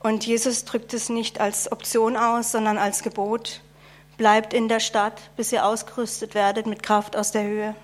Und 0.00 0.26
Jesus 0.26 0.64
drückt 0.64 0.94
es 0.94 1.10
nicht 1.10 1.40
als 1.40 1.70
Option 1.70 2.16
aus, 2.16 2.50
sondern 2.50 2.76
als 2.76 3.04
Gebot. 3.04 3.60
Bleibt 4.16 4.52
in 4.52 4.66
der 4.66 4.80
Stadt, 4.80 5.30
bis 5.36 5.52
ihr 5.52 5.64
ausgerüstet 5.64 6.34
werdet 6.34 6.66
mit 6.66 6.82
Kraft 6.82 7.14
aus 7.14 7.30
der 7.30 7.44
Höhe. 7.44 7.76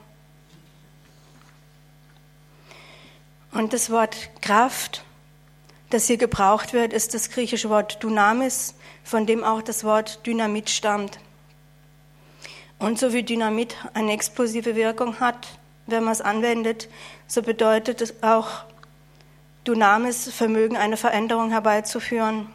Und 3.53 3.73
das 3.73 3.89
Wort 3.89 4.17
Kraft, 4.43 5.05
das 5.91 6.09
hier 6.09 6.17
gebraucht 6.17 6.73
wird, 6.73 6.93
ist 6.93 7.15
das 7.15 7.31
griechische 7.31 7.71
Wort 7.71 8.03
Dynamis, 8.03 8.75
von 9.05 9.27
dem 9.27 9.45
auch 9.45 9.63
das 9.63 9.85
Wort 9.85 10.27
Dynamit 10.27 10.71
stammt. 10.71 11.21
Und 12.79 12.99
so 12.99 13.13
wie 13.13 13.23
Dynamit 13.23 13.77
eine 13.95 14.13
explosive 14.13 14.77
Wirkung 14.77 15.21
hat, 15.21 15.49
wenn 15.87 16.05
man 16.05 16.13
es 16.13 16.21
anwendet, 16.21 16.89
so 17.27 17.43
bedeutet 17.43 18.01
es 18.01 18.23
auch 18.23 18.49
Dunamis 19.65 20.31
Vermögen, 20.33 20.77
eine 20.77 20.97
Veränderung 20.97 21.51
herbeizuführen 21.51 22.47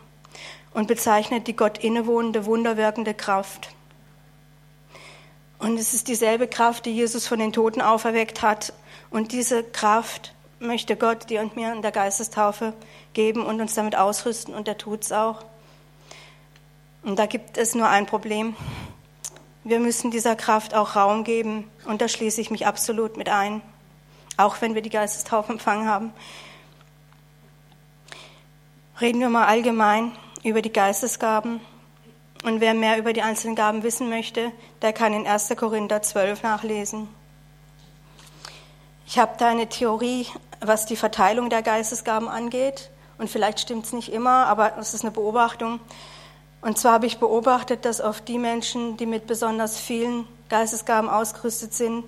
und 0.74 0.88
bezeichnet 0.88 1.48
die 1.48 1.56
Gott 1.56 1.78
innewohnende, 1.78 2.46
wunderwirkende 2.46 3.14
Kraft. 3.14 3.70
Und 5.60 5.78
es 5.78 5.94
ist 5.94 6.08
dieselbe 6.08 6.48
Kraft, 6.48 6.86
die 6.86 6.94
Jesus 6.94 7.28
von 7.28 7.40
den 7.40 7.54
Toten 7.54 7.82
auferweckt 7.82 8.42
hat. 8.42 8.74
Und 9.10 9.32
diese 9.32 9.64
Kraft 9.64 10.34
möchte 10.60 10.96
Gott 10.96 11.30
dir 11.30 11.42
und 11.42 11.56
mir 11.56 11.72
in 11.72 11.82
der 11.82 11.92
Geistestaufe 11.92 12.74
geben 13.14 13.46
und 13.46 13.62
uns 13.62 13.74
damit 13.74 13.96
ausrüsten. 13.96 14.54
Und 14.54 14.68
er 14.68 14.78
tut 14.78 15.04
es 15.04 15.12
auch. 15.12 15.46
Und 17.04 17.20
da 17.20 17.28
gibt 17.28 17.58
es 17.58 17.76
nur 17.76 17.88
ein 17.88 18.06
Problem. 18.06 18.56
Wir 19.66 19.80
müssen 19.80 20.12
dieser 20.12 20.36
Kraft 20.36 20.74
auch 20.74 20.96
Raum 20.96 21.24
geben. 21.24 21.70
Und 21.86 22.02
da 22.02 22.08
schließe 22.08 22.42
ich 22.42 22.52
mich 22.52 22.68
absolut 22.68 23.16
mit 23.16 23.30
ein. 23.30 23.62
Auch 24.36 24.62
wenn 24.62 24.76
wir 24.76 24.82
die 24.82 24.90
Geistestaufe 24.90 25.54
empfangen 25.54 25.88
haben. 25.88 26.14
Reden 29.00 29.22
wir 29.22 29.30
mal 29.30 29.46
allgemein 29.46 30.12
über 30.44 30.62
die 30.62 30.74
Geistesgaben. 30.74 31.62
Und 32.44 32.60
wer 32.60 32.74
mehr 32.74 32.98
über 32.98 33.14
die 33.14 33.22
einzelnen 33.22 33.56
Gaben 33.56 33.84
wissen 33.84 34.10
möchte, 34.10 34.52
der 34.82 34.92
kann 34.92 35.14
in 35.14 35.26
1. 35.26 35.54
Korinther 35.56 36.02
12 36.02 36.44
nachlesen. 36.44 37.08
Ich 39.08 39.18
habe 39.18 39.36
da 39.38 39.48
eine 39.48 39.70
Theorie, 39.70 40.28
was 40.60 40.86
die 40.86 40.98
Verteilung 40.98 41.50
der 41.50 41.62
Geistesgaben 41.62 42.28
angeht. 42.28 42.90
Und 43.18 43.30
vielleicht 43.30 43.62
stimmt 43.62 43.86
es 43.86 43.94
nicht 43.94 44.12
immer, 44.12 44.48
aber 44.48 44.78
es 44.78 44.94
ist 44.94 45.04
eine 45.04 45.12
Beobachtung. 45.12 45.80
Und 46.64 46.78
zwar 46.78 46.94
habe 46.94 47.06
ich 47.06 47.20
beobachtet, 47.20 47.84
dass 47.84 48.00
oft 48.00 48.26
die 48.30 48.40
Menschen, 48.40 48.96
die 48.96 49.06
mit 49.06 49.28
besonders 49.28 49.78
vielen 49.78 50.26
Geistesgaben 50.48 51.10
ausgerüstet 51.10 51.74
sind, 51.74 52.06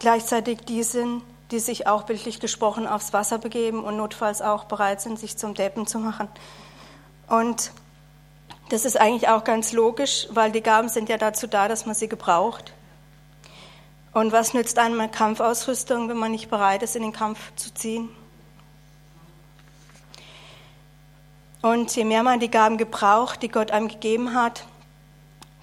gleichzeitig 0.00 0.60
die 0.60 0.82
sind, 0.82 1.22
die 1.50 1.58
sich 1.58 1.86
auch 1.86 2.04
bildlich 2.04 2.40
gesprochen 2.40 2.86
aufs 2.86 3.12
Wasser 3.12 3.36
begeben 3.36 3.84
und 3.84 3.98
notfalls 3.98 4.40
auch 4.40 4.64
bereit 4.64 5.02
sind, 5.02 5.18
sich 5.18 5.36
zum 5.36 5.52
Deppen 5.52 5.86
zu 5.86 5.98
machen. 5.98 6.28
Und 7.28 7.72
das 8.70 8.86
ist 8.86 8.98
eigentlich 8.98 9.28
auch 9.28 9.44
ganz 9.44 9.72
logisch, 9.72 10.28
weil 10.30 10.50
die 10.50 10.62
Gaben 10.62 10.88
sind 10.88 11.10
ja 11.10 11.18
dazu 11.18 11.46
da, 11.46 11.68
dass 11.68 11.84
man 11.84 11.94
sie 11.94 12.08
gebraucht. 12.08 12.72
Und 14.14 14.32
was 14.32 14.54
nützt 14.54 14.78
einem 14.78 14.98
eine 14.98 15.10
Kampfausrüstung, 15.10 16.08
wenn 16.08 16.16
man 16.16 16.32
nicht 16.32 16.48
bereit 16.48 16.82
ist, 16.82 16.96
in 16.96 17.02
den 17.02 17.12
Kampf 17.12 17.38
zu 17.56 17.72
ziehen? 17.74 18.08
Und 21.62 21.94
je 21.96 22.04
mehr 22.04 22.22
man 22.22 22.40
die 22.40 22.50
Gaben 22.50 22.78
gebraucht, 22.78 23.42
die 23.42 23.48
Gott 23.48 23.70
einem 23.70 23.88
gegeben 23.88 24.34
hat, 24.34 24.64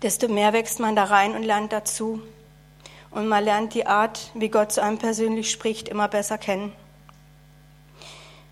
desto 0.01 0.27
mehr 0.27 0.53
wächst 0.53 0.79
man 0.79 0.95
da 0.95 1.05
rein 1.05 1.35
und 1.35 1.43
lernt 1.43 1.71
dazu 1.71 2.21
und 3.15 3.29
man 3.29 3.45
lernt 3.45 3.73
die 3.73 3.87
Art, 3.87 4.29
wie 4.33 4.49
Gott 4.49 4.73
zu 4.73 4.83
einem 4.83 4.97
persönlich 4.97 5.49
spricht, 5.49 5.87
immer 5.87 6.09
besser 6.09 6.37
kennen. 6.37 6.73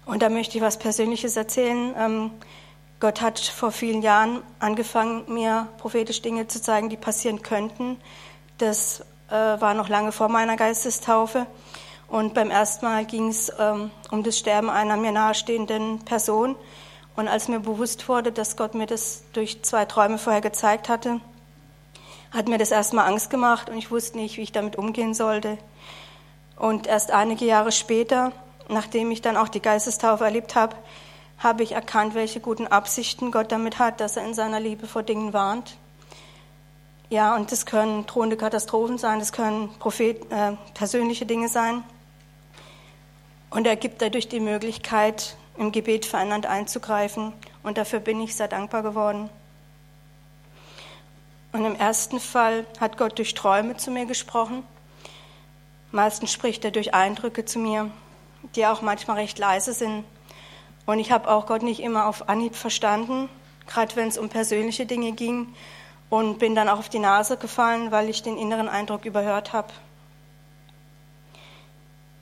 Und 0.06 0.22
da 0.22 0.30
möchte 0.30 0.58
ich 0.58 0.64
was 0.64 0.80
Persönliches 0.80 1.36
erzählen. 1.36 1.94
Ähm, 1.98 2.32
Gott 3.02 3.20
hat 3.20 3.40
vor 3.40 3.72
vielen 3.72 4.02
Jahren 4.02 4.42
angefangen, 4.60 5.26
mir 5.28 5.68
prophetisch 5.78 6.22
Dinge 6.22 6.48
zu 6.48 6.62
zeigen, 6.62 6.88
die 6.88 6.96
passieren 6.96 7.42
könnten. 7.42 7.98
Das 8.58 9.02
äh, 9.30 9.34
war 9.34 9.74
noch 9.74 9.90
lange 9.90 10.14
vor 10.14 10.30
meiner 10.30 10.56
Geistestaufe. 10.56 11.46
Und 12.08 12.34
beim 12.34 12.50
ersten 12.50 12.86
Mal 12.86 13.06
ging 13.06 13.28
es 13.28 13.52
ähm, 13.60 13.92
um 14.12 14.24
das 14.24 14.38
Sterben 14.38 14.70
einer 14.70 14.96
mir 14.96 15.12
nahestehenden 15.12 16.00
Person. 16.06 16.56
Und 17.16 17.28
als 17.28 17.48
mir 17.48 17.60
bewusst 17.60 18.10
wurde, 18.10 18.32
dass 18.32 18.58
Gott 18.58 18.74
mir 18.74 18.88
das 18.88 19.24
durch 19.34 19.62
zwei 19.64 19.86
Träume 19.86 20.18
vorher 20.18 20.42
gezeigt 20.42 20.90
hatte, 20.90 21.20
hat 22.32 22.48
mir 22.48 22.58
das 22.58 22.72
erstmal 22.72 23.08
Angst 23.08 23.30
gemacht 23.30 23.70
und 23.70 23.78
ich 23.78 23.92
wusste 23.92 24.18
nicht, 24.18 24.38
wie 24.38 24.42
ich 24.42 24.52
damit 24.52 24.76
umgehen 24.76 25.14
sollte. 25.14 25.58
Und 26.58 26.88
erst 26.88 27.12
einige 27.12 27.46
Jahre 27.46 27.72
später, 27.72 28.32
nachdem 28.68 29.12
ich 29.12 29.22
dann 29.22 29.38
auch 29.38 29.50
die 29.50 29.62
Geistestaufe 29.62 30.24
erlebt 30.24 30.56
habe, 30.56 30.76
habe 31.38 31.62
ich 31.62 31.74
erkannt, 31.74 32.16
welche 32.16 32.40
guten 32.40 32.68
Absichten 32.68 33.32
Gott 33.32 33.52
damit 33.52 33.78
hat, 33.78 34.00
dass 34.00 34.18
er 34.18 34.26
in 34.26 34.34
seiner 34.34 34.60
Liebe 34.60 34.88
vor 34.88 35.04
Dingen 35.04 35.34
warnt. 35.34 35.78
Ja, 37.10 37.36
und 37.36 37.52
das 37.52 37.66
können 37.66 38.08
drohende 38.08 38.38
Katastrophen 38.38 38.98
sein, 38.98 39.20
das 39.20 39.34
können 39.34 39.70
Prophet, 39.78 40.20
äh, 40.32 40.54
persönliche 40.74 41.26
Dinge 41.26 41.48
sein. 41.48 41.84
Und 43.52 43.68
er 43.68 43.76
gibt 43.76 44.02
dadurch 44.02 44.30
die 44.30 44.40
Möglichkeit, 44.40 45.36
im 45.58 45.72
Gebet 45.72 46.06
vereinander 46.06 46.50
einzugreifen. 46.50 47.34
Und 47.64 47.78
dafür 47.78 48.00
bin 48.00 48.22
ich 48.22 48.36
sehr 48.36 48.48
dankbar 48.48 48.84
geworden. 48.84 49.30
Und 51.52 51.66
im 51.66 51.76
ersten 51.76 52.20
Fall 52.20 52.66
hat 52.80 52.98
Gott 52.98 53.18
durch 53.20 53.36
Träume 53.36 53.78
zu 53.78 53.92
mir 53.92 54.06
gesprochen. 54.06 54.64
Meistens 55.92 56.32
spricht 56.32 56.66
er 56.66 56.72
durch 56.72 56.96
Eindrücke 56.96 57.46
zu 57.46 57.60
mir, 57.60 57.92
die 58.56 58.66
auch 58.66 58.82
manchmal 58.82 59.18
recht 59.18 59.38
leise 59.38 59.74
sind. 59.74 60.04
Und 60.88 61.00
ich 61.00 61.12
habe 61.12 61.30
auch 61.30 61.46
Gott 61.46 61.62
nicht 61.62 61.80
immer 61.80 62.08
auf 62.08 62.28
Anhieb 62.28 62.56
verstanden, 62.56 63.30
gerade 63.68 63.96
wenn 63.96 64.08
es 64.08 64.18
um 64.18 64.30
persönliche 64.30 64.88
Dinge 64.88 65.12
ging 65.12 65.54
und 66.10 66.40
bin 66.40 66.56
dann 66.56 66.68
auch 66.68 66.80
auf 66.80 66.90
die 66.90 67.00
Nase 67.00 67.38
gefallen, 67.38 67.92
weil 67.92 68.10
ich 68.10 68.24
den 68.24 68.38
inneren 68.38 68.68
Eindruck 68.68 69.06
überhört 69.06 69.54
habe. 69.54 69.70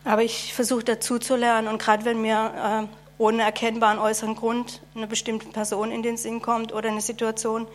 Aber 0.04 0.24
ich 0.24 0.54
versuche 0.54 0.84
dazu 0.84 1.20
zu 1.20 1.36
lernen 1.36 1.68
und 1.68 1.82
gerade 1.82 2.06
wenn 2.06 2.22
mir 2.22 2.88
äh, 2.90 3.01
ohne 3.22 3.44
erkennbaren 3.44 4.00
äußeren 4.00 4.36
Grund 4.36 4.82
eine 4.96 5.06
bestimmte 5.06 5.46
Person 5.50 5.92
in 5.92 6.02
den 6.02 6.18
Sinn 6.18 6.42
kommt 6.42 6.74
oder 6.74 6.90
eine 6.90 7.02
Situation, 7.02 7.68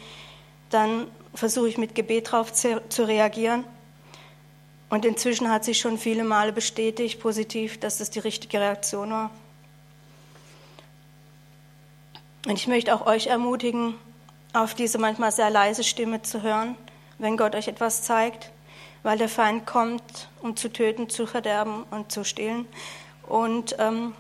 dann 0.70 1.06
versuche 1.34 1.68
ich 1.68 1.78
mit 1.78 1.94
Gebet 1.94 2.32
darauf 2.32 2.52
zu, 2.52 2.82
zu 2.88 3.04
reagieren. 3.04 3.64
Und 4.90 5.04
inzwischen 5.04 5.48
hat 5.48 5.64
sich 5.64 5.78
schon 5.78 5.98
viele 5.98 6.24
Male 6.24 6.52
bestätigt, 6.52 7.20
positiv, 7.20 7.78
dass 7.78 7.98
das 7.98 8.10
die 8.10 8.18
richtige 8.18 8.58
Reaktion 8.58 9.12
war. 9.12 9.30
Und 12.48 12.54
ich 12.54 12.66
möchte 12.66 12.92
auch 12.92 13.06
euch 13.06 13.28
ermutigen, 13.28 13.94
auf 14.52 14.74
diese 14.74 14.98
manchmal 14.98 15.30
sehr 15.30 15.50
leise 15.50 15.84
Stimme 15.84 16.22
zu 16.22 16.42
hören, 16.42 16.74
wenn 17.18 17.36
Gott 17.36 17.54
euch 17.54 17.68
etwas 17.68 18.02
zeigt, 18.02 18.50
weil 19.04 19.16
der 19.16 19.28
Feind 19.28 19.64
kommt, 19.64 20.28
um 20.42 20.56
zu 20.56 20.72
töten, 20.72 21.08
zu 21.08 21.24
verderben 21.24 21.84
und 21.92 22.10
zu 22.10 22.24
stehlen. 22.24 22.66
Und 23.28 23.76
ähm, 23.78 24.12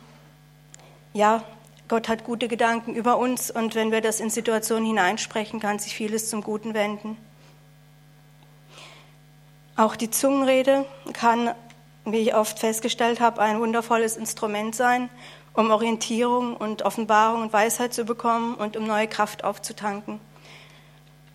ja, 1.16 1.42
Gott 1.88 2.08
hat 2.08 2.24
gute 2.24 2.46
Gedanken 2.46 2.94
über 2.94 3.16
uns 3.16 3.50
und 3.50 3.74
wenn 3.74 3.90
wir 3.90 4.02
das 4.02 4.20
in 4.20 4.28
Situationen 4.28 4.84
hineinsprechen, 4.84 5.60
kann 5.60 5.78
sich 5.78 5.94
vieles 5.94 6.28
zum 6.28 6.42
Guten 6.42 6.74
wenden. 6.74 7.16
Auch 9.76 9.96
die 9.96 10.10
Zungenrede 10.10 10.84
kann, 11.14 11.54
wie 12.04 12.18
ich 12.18 12.34
oft 12.34 12.58
festgestellt 12.58 13.20
habe, 13.20 13.40
ein 13.40 13.60
wundervolles 13.60 14.16
Instrument 14.16 14.74
sein, 14.74 15.08
um 15.54 15.70
Orientierung 15.70 16.54
und 16.54 16.82
Offenbarung 16.82 17.42
und 17.42 17.52
Weisheit 17.52 17.94
zu 17.94 18.04
bekommen 18.04 18.54
und 18.54 18.76
um 18.76 18.86
neue 18.86 19.08
Kraft 19.08 19.42
aufzutanken. 19.42 20.20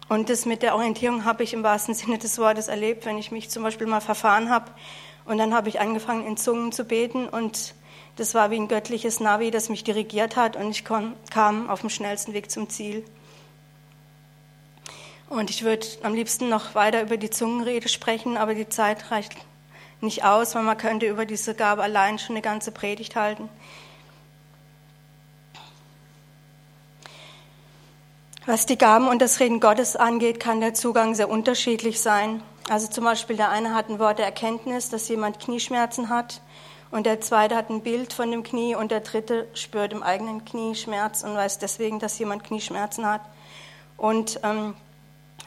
Und 0.10 0.30
das 0.30 0.46
mit 0.46 0.62
der 0.62 0.76
Orientierung 0.76 1.26
habe 1.26 1.44
ich 1.44 1.54
im 1.54 1.64
wahrsten 1.64 1.96
Sinne 1.96 2.20
des 2.20 2.38
Wortes 2.38 2.68
erlebt, 2.68 3.06
wenn 3.06 3.18
ich 3.18 3.32
mich 3.32 3.50
zum 3.50 3.64
Beispiel 3.64 3.88
mal 3.88 4.02
verfahren 4.02 4.50
habe 4.52 4.72
und 5.26 5.40
dann 5.40 5.56
habe 5.56 5.70
ich 5.70 5.80
angefangen 5.80 6.28
in 6.28 6.38
Zungen 6.38 6.72
zu 6.72 6.84
beten 6.84 7.28
und 7.28 7.74
das 8.16 8.34
war 8.36 8.52
wie 8.52 8.58
ein 8.58 8.68
göttliches 8.68 9.20
Navi, 9.20 9.52
das 9.52 9.70
mich 9.70 9.84
dirigiert 9.84 10.36
hat 10.36 10.56
und 10.56 10.72
ich 10.72 10.84
kam 10.84 11.70
auf 11.70 11.82
dem 11.82 11.90
schnellsten 11.90 12.34
Weg 12.34 12.52
zum 12.52 12.70
Ziel. 12.70 13.06
Und 15.30 15.50
ich 15.50 15.64
würde 15.64 15.88
am 16.04 16.14
liebsten 16.14 16.50
noch 16.50 16.76
weiter 16.76 17.02
über 17.02 17.16
die 17.16 17.30
Zungenrede 17.30 17.88
sprechen, 17.88 18.36
aber 18.38 18.54
die 18.54 18.68
Zeit 18.68 19.12
reicht 19.12 19.34
nicht 20.02 20.26
aus, 20.26 20.56
weil 20.56 20.64
man 20.64 20.78
könnte 20.78 21.06
über 21.08 21.26
diese 21.26 21.56
Gabe 21.56 21.84
allein 21.84 22.20
schon 22.20 22.36
eine 22.36 22.42
ganze 22.42 22.72
Predigt 22.72 23.16
halten. 23.16 23.48
Was 28.46 28.66
die 28.66 28.78
Gaben 28.78 29.08
und 29.08 29.22
das 29.22 29.40
Reden 29.40 29.60
Gottes 29.60 29.96
angeht, 29.96 30.40
kann 30.40 30.60
der 30.60 30.74
Zugang 30.74 31.16
sehr 31.16 31.30
unterschiedlich 31.30 32.02
sein. 32.02 32.42
Also 32.70 32.88
zum 32.88 33.04
Beispiel 33.04 33.38
der 33.38 33.50
eine 33.50 33.74
hat 33.74 33.90
ein 33.90 34.00
Wort 34.00 34.20
der 34.20 34.26
Erkenntnis, 34.26 34.90
dass 34.90 35.08
jemand 35.08 35.40
Knieschmerzen 35.40 36.10
hat 36.10 36.42
und 36.92 37.06
der 37.06 37.22
zweite 37.22 37.56
hat 37.56 37.70
ein 37.70 37.82
Bild 37.82 38.12
von 38.12 38.30
dem 38.32 38.44
Knie 38.44 38.76
und 38.76 38.92
der 38.92 39.00
dritte 39.00 39.48
spürt 39.54 39.94
im 39.94 40.04
eigenen 40.04 40.44
Knie 40.44 40.76
Schmerz 40.76 41.24
und 41.24 41.34
weiß 41.34 41.58
deswegen, 41.60 42.00
dass 42.00 42.20
jemand 42.20 42.44
Knieschmerzen 42.44 43.06
hat. 43.06 43.22
Und 43.96 44.42
ähm, 44.44 44.76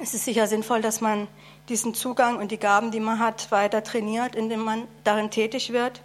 es 0.00 0.14
ist 0.14 0.24
sicher 0.24 0.46
sinnvoll, 0.46 0.80
dass 0.80 1.02
man 1.02 1.28
diesen 1.68 1.94
Zugang 1.94 2.38
und 2.38 2.50
die 2.50 2.58
Gaben, 2.58 2.90
die 2.90 3.00
man 3.00 3.18
hat, 3.18 3.52
weiter 3.52 3.84
trainiert, 3.84 4.34
indem 4.34 4.60
man 4.60 4.88
darin 5.04 5.30
tätig 5.30 5.72
wird. 5.72 6.00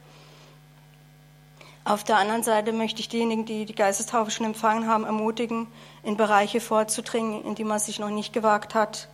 Auf 1.85 2.03
der 2.03 2.17
anderen 2.17 2.43
Seite 2.43 2.73
möchte 2.73 2.99
ich 2.99 3.09
diejenigen, 3.09 3.45
die 3.45 3.65
die 3.65 3.73
Geistestaufe 3.73 4.31
schon 4.31 4.45
empfangen 4.45 4.87
haben, 4.87 5.05
ermutigen, 5.05 5.67
in 6.03 6.17
Bereiche 6.17 6.59
vorzudringen, 6.59 7.45
in 7.45 7.55
die 7.55 7.63
man 7.63 7.79
sich 7.79 7.97
noch 7.97 8.09
nicht 8.09 8.33
gewagt 8.33 8.75
hat 8.75 9.07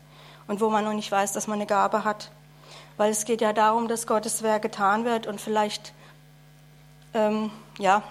und 0.48 0.60
wo 0.60 0.70
man 0.70 0.84
noch 0.84 0.94
nicht 0.94 1.12
weiß, 1.12 1.34
dass 1.34 1.48
man 1.48 1.60
eine 1.60 1.68
Gabe 1.68 2.04
hat. 2.04 2.32
Weil 2.98 3.12
es 3.12 3.26
geht 3.26 3.42
ja 3.42 3.54
darum, 3.54 3.88
dass 3.88 4.08
Gottes 4.08 4.42
Werk 4.42 4.64
getan 4.64 5.06
wird 5.06 5.28
und 5.28 5.40
vielleicht 5.40 5.94
ähm, 7.16 7.50
ja, 7.80 8.04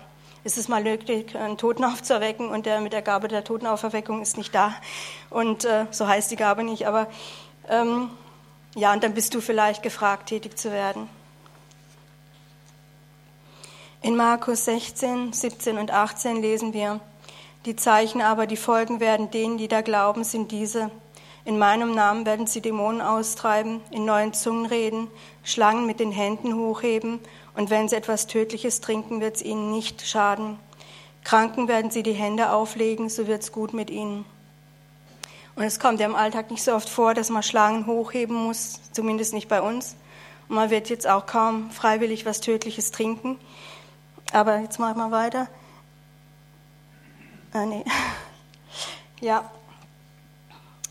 ist 0.42 0.58
es 0.58 0.66
mal 0.66 0.82
nötig, 0.82 1.36
einen 1.36 1.58
Toten 1.58 1.84
aufzuerwecken 1.84 2.48
und 2.48 2.66
der 2.66 2.80
mit 2.80 2.92
der 2.92 3.02
Gabe 3.02 3.28
der 3.28 3.44
Totenauferweckung 3.44 4.22
ist 4.22 4.36
nicht 4.36 4.54
da. 4.54 4.74
Und 5.30 5.64
äh, 5.64 5.86
so 5.90 6.08
heißt 6.08 6.30
die 6.30 6.36
Gabe 6.36 6.64
nicht, 6.64 6.88
aber 6.88 7.06
ähm, 7.68 8.10
ja, 8.74 8.92
und 8.92 9.04
dann 9.04 9.14
bist 9.14 9.34
du 9.34 9.40
vielleicht 9.40 9.82
gefragt, 9.82 10.28
tätig 10.30 10.58
zu 10.58 10.72
werden. 10.72 11.08
In 14.02 14.16
Markus 14.16 14.64
16, 14.64 15.32
17 15.32 15.78
und 15.78 15.90
18 15.90 16.42
lesen 16.42 16.74
wir, 16.74 17.00
die 17.64 17.76
Zeichen 17.76 18.20
aber, 18.20 18.46
die 18.46 18.58
folgen 18.58 19.00
werden 19.00 19.30
denen, 19.30 19.56
die 19.56 19.68
da 19.68 19.80
glauben, 19.80 20.24
sind 20.24 20.50
diese. 20.50 20.90
In 21.46 21.58
meinem 21.58 21.94
Namen 21.94 22.26
werden 22.26 22.46
sie 22.46 22.60
Dämonen 22.60 23.00
austreiben, 23.00 23.80
in 23.90 24.04
neuen 24.04 24.34
Zungen 24.34 24.66
reden, 24.66 25.08
Schlangen 25.42 25.86
mit 25.86 26.00
den 26.00 26.12
Händen 26.12 26.54
hochheben 26.54 27.20
und 27.54 27.70
wenn 27.70 27.88
sie 27.88 27.96
etwas 27.96 28.26
Tödliches 28.26 28.80
trinken, 28.80 29.20
wird 29.20 29.36
es 29.36 29.42
ihnen 29.42 29.70
nicht 29.70 30.06
schaden. 30.06 30.58
Kranken 31.22 31.68
werden 31.68 31.90
sie 31.90 32.02
die 32.02 32.12
Hände 32.12 32.50
auflegen, 32.50 33.08
so 33.08 33.26
wird 33.26 33.42
es 33.42 33.52
gut 33.52 33.72
mit 33.72 33.90
ihnen. 33.90 34.24
Und 35.56 35.62
es 35.62 35.78
kommt 35.78 36.00
ja 36.00 36.06
im 36.06 36.16
Alltag 36.16 36.50
nicht 36.50 36.64
so 36.64 36.74
oft 36.74 36.88
vor, 36.88 37.14
dass 37.14 37.30
man 37.30 37.42
Schlangen 37.42 37.86
hochheben 37.86 38.36
muss, 38.36 38.80
zumindest 38.92 39.32
nicht 39.32 39.48
bei 39.48 39.62
uns. 39.62 39.96
Und 40.48 40.56
man 40.56 40.70
wird 40.70 40.90
jetzt 40.90 41.06
auch 41.06 41.26
kaum 41.26 41.70
freiwillig 41.70 42.26
was 42.26 42.40
Tödliches 42.40 42.90
trinken. 42.90 43.38
Aber 44.32 44.58
jetzt 44.58 44.78
machen 44.78 44.98
wir 44.98 45.10
weiter. 45.10 45.48
Ah, 47.52 47.64
nee. 47.66 47.84
Ja. 49.20 49.50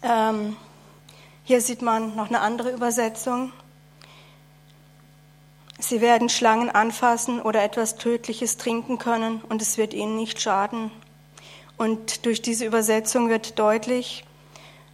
Ähm, 0.02 0.56
hier 1.44 1.62
sieht 1.62 1.84
man 1.84 2.16
noch 2.16 2.30
eine 2.30 2.40
andere 2.40 2.72
Übersetzung. 2.72 3.52
Sie 5.84 6.00
werden 6.00 6.30
Schlangen 6.30 6.70
anfassen 6.70 7.42
oder 7.42 7.62
etwas 7.62 7.98
Tödliches 7.98 8.56
trinken 8.56 9.00
können 9.00 9.42
und 9.50 9.62
es 9.62 9.78
wird 9.78 9.94
ihnen 9.94 10.16
nicht 10.16 10.42
schaden. 10.42 10.92
Und 11.76 12.26
durch 12.26 12.42
diese 12.42 12.66
Übersetzung 12.66 13.28
wird 13.28 13.60
deutlich, 13.60 14.24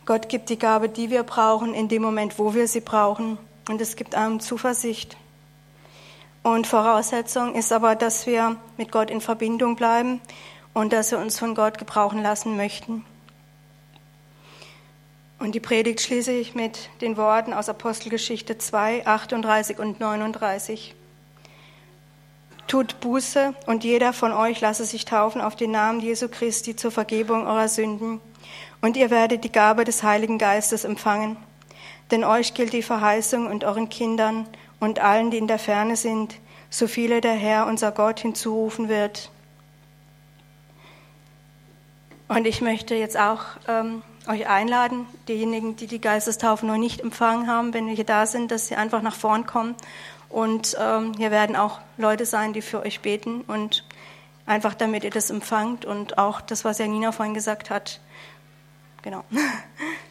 Gott 0.07 0.29
gibt 0.29 0.49
die 0.49 0.57
Gabe, 0.57 0.89
die 0.89 1.11
wir 1.11 1.21
brauchen, 1.21 1.75
in 1.75 1.89
dem 1.89 2.01
Moment, 2.01 2.39
wo 2.39 2.55
wir 2.55 2.67
sie 2.67 2.81
brauchen. 2.81 3.37
Und 3.69 3.79
es 3.81 3.97
gibt 3.97 4.15
einem 4.15 4.39
Zuversicht. 4.39 5.15
Und 6.41 6.65
Voraussetzung 6.65 7.53
ist 7.53 7.71
aber, 7.71 7.93
dass 7.95 8.25
wir 8.25 8.55
mit 8.75 8.91
Gott 8.91 9.11
in 9.11 9.21
Verbindung 9.21 9.75
bleiben 9.75 10.19
und 10.73 10.91
dass 10.91 11.11
wir 11.11 11.19
uns 11.19 11.37
von 11.37 11.53
Gott 11.53 11.77
gebrauchen 11.77 12.23
lassen 12.23 12.57
möchten. 12.57 13.05
Und 15.39 15.55
die 15.55 15.61
Predigt 15.61 16.01
schließe 16.01 16.33
ich 16.33 16.53
mit 16.53 16.89
den 16.99 17.15
Worten 17.15 17.53
aus 17.53 17.69
Apostelgeschichte 17.69 18.57
2, 18.57 19.07
38 19.07 19.79
und 19.79 20.01
39. 20.01 20.95
Tut 22.67 22.99
Buße 22.99 23.53
und 23.65 23.85
jeder 23.85 24.11
von 24.11 24.33
euch 24.33 24.59
lasse 24.59 24.83
sich 24.83 25.05
taufen 25.05 25.39
auf 25.39 25.55
den 25.55 25.71
Namen 25.71 26.01
Jesu 26.01 26.27
Christi 26.27 26.75
zur 26.75 26.91
Vergebung 26.91 27.47
eurer 27.47 27.69
Sünden. 27.69 28.19
Und 28.81 28.97
ihr 28.97 29.09
werdet 29.09 29.45
die 29.45 29.51
Gabe 29.51 29.85
des 29.85 30.03
Heiligen 30.03 30.37
Geistes 30.37 30.83
empfangen. 30.83 31.37
Denn 32.11 32.25
euch 32.25 32.53
gilt 32.53 32.73
die 32.73 32.83
Verheißung 32.83 33.47
und 33.47 33.63
euren 33.63 33.87
Kindern 33.87 34.45
und 34.81 34.99
allen, 34.99 35.31
die 35.31 35.37
in 35.37 35.47
der 35.47 35.59
Ferne 35.59 35.95
sind, 35.95 36.35
so 36.69 36.85
viele 36.85 37.21
der 37.21 37.33
Herr, 37.33 37.65
unser 37.65 37.91
Gott, 37.91 38.19
hinzurufen 38.19 38.89
wird. 38.89 39.31
Und 42.27 42.45
ich 42.45 42.61
möchte 42.61 42.93
jetzt 42.93 43.17
auch 43.17 43.43
ähm, 43.67 44.03
euch 44.29 44.47
einladen, 44.47 45.07
diejenigen, 45.27 45.75
die 45.75 45.87
die 45.87 45.99
Geistestaufe 45.99 46.65
noch 46.65 46.77
nicht 46.77 47.01
empfangen 47.01 47.47
haben, 47.47 47.73
wenn 47.73 47.87
wir 47.87 47.95
hier 47.95 48.05
da 48.05 48.25
sind, 48.25 48.51
dass 48.51 48.67
sie 48.67 48.75
einfach 48.75 49.01
nach 49.01 49.15
vorn 49.15 49.45
kommen. 49.45 49.75
Und 50.29 50.77
ähm, 50.79 51.13
hier 51.17 51.31
werden 51.31 51.55
auch 51.55 51.79
Leute 51.97 52.25
sein, 52.25 52.53
die 52.53 52.61
für 52.61 52.81
euch 52.81 52.99
beten 53.01 53.41
und 53.41 53.83
einfach 54.45 54.75
damit 54.75 55.03
ihr 55.03 55.09
das 55.09 55.31
empfangt 55.31 55.85
und 55.85 56.19
auch 56.19 56.41
das, 56.41 56.63
was 56.63 56.77
Janina 56.77 57.11
vorhin 57.11 57.33
gesagt 57.33 57.69
hat. 57.69 57.99
Genau. 59.01 59.23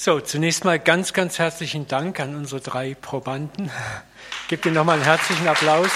So, 0.00 0.20
zunächst 0.20 0.64
mal 0.64 0.78
ganz, 0.78 1.12
ganz 1.12 1.40
herzlichen 1.40 1.88
Dank 1.88 2.20
an 2.20 2.36
unsere 2.36 2.60
drei 2.60 2.94
Probanden. 2.94 3.68
Gebt 4.46 4.64
ihnen 4.64 4.76
nochmal 4.76 4.94
einen 4.94 5.04
herzlichen 5.04 5.48
Applaus. 5.48 5.90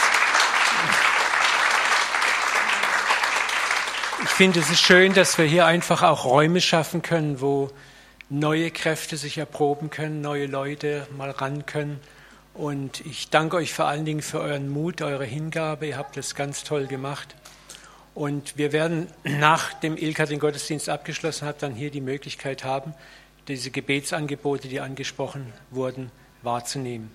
Ich 4.24 4.30
finde, 4.30 4.58
es 4.58 4.70
ist 4.70 4.80
schön, 4.82 5.14
dass 5.14 5.38
wir 5.38 5.44
hier 5.44 5.66
einfach 5.66 6.02
auch 6.02 6.24
Räume 6.24 6.60
schaffen 6.60 7.02
können, 7.02 7.40
wo 7.40 7.70
neue 8.28 8.72
Kräfte 8.72 9.16
sich 9.16 9.38
erproben 9.38 9.88
können, 9.88 10.20
neue 10.20 10.46
Leute 10.46 11.06
mal 11.16 11.30
ran 11.30 11.64
können 11.64 12.00
Und 12.54 13.06
ich 13.06 13.30
danke 13.30 13.54
euch 13.54 13.72
vor 13.72 13.84
allen 13.84 14.04
Dingen 14.04 14.22
für 14.22 14.40
euren 14.40 14.68
Mut, 14.68 15.00
eure 15.00 15.26
Hingabe. 15.26 15.86
Ihr 15.86 15.96
habt 15.96 16.16
das 16.16 16.34
ganz 16.34 16.64
toll 16.64 16.88
gemacht. 16.88 17.36
Und 18.14 18.58
wir 18.58 18.72
werden, 18.72 19.06
nachdem 19.22 19.96
Ilka 19.96 20.26
den 20.26 20.40
Gottesdienst 20.40 20.88
abgeschlossen 20.88 21.46
hat, 21.46 21.62
dann 21.62 21.76
hier 21.76 21.92
die 21.92 22.00
Möglichkeit 22.00 22.64
haben, 22.64 22.94
diese 23.48 23.70
Gebetsangebote, 23.70 24.68
die 24.68 24.80
angesprochen 24.80 25.52
wurden, 25.70 26.10
wahrzunehmen. 26.42 27.10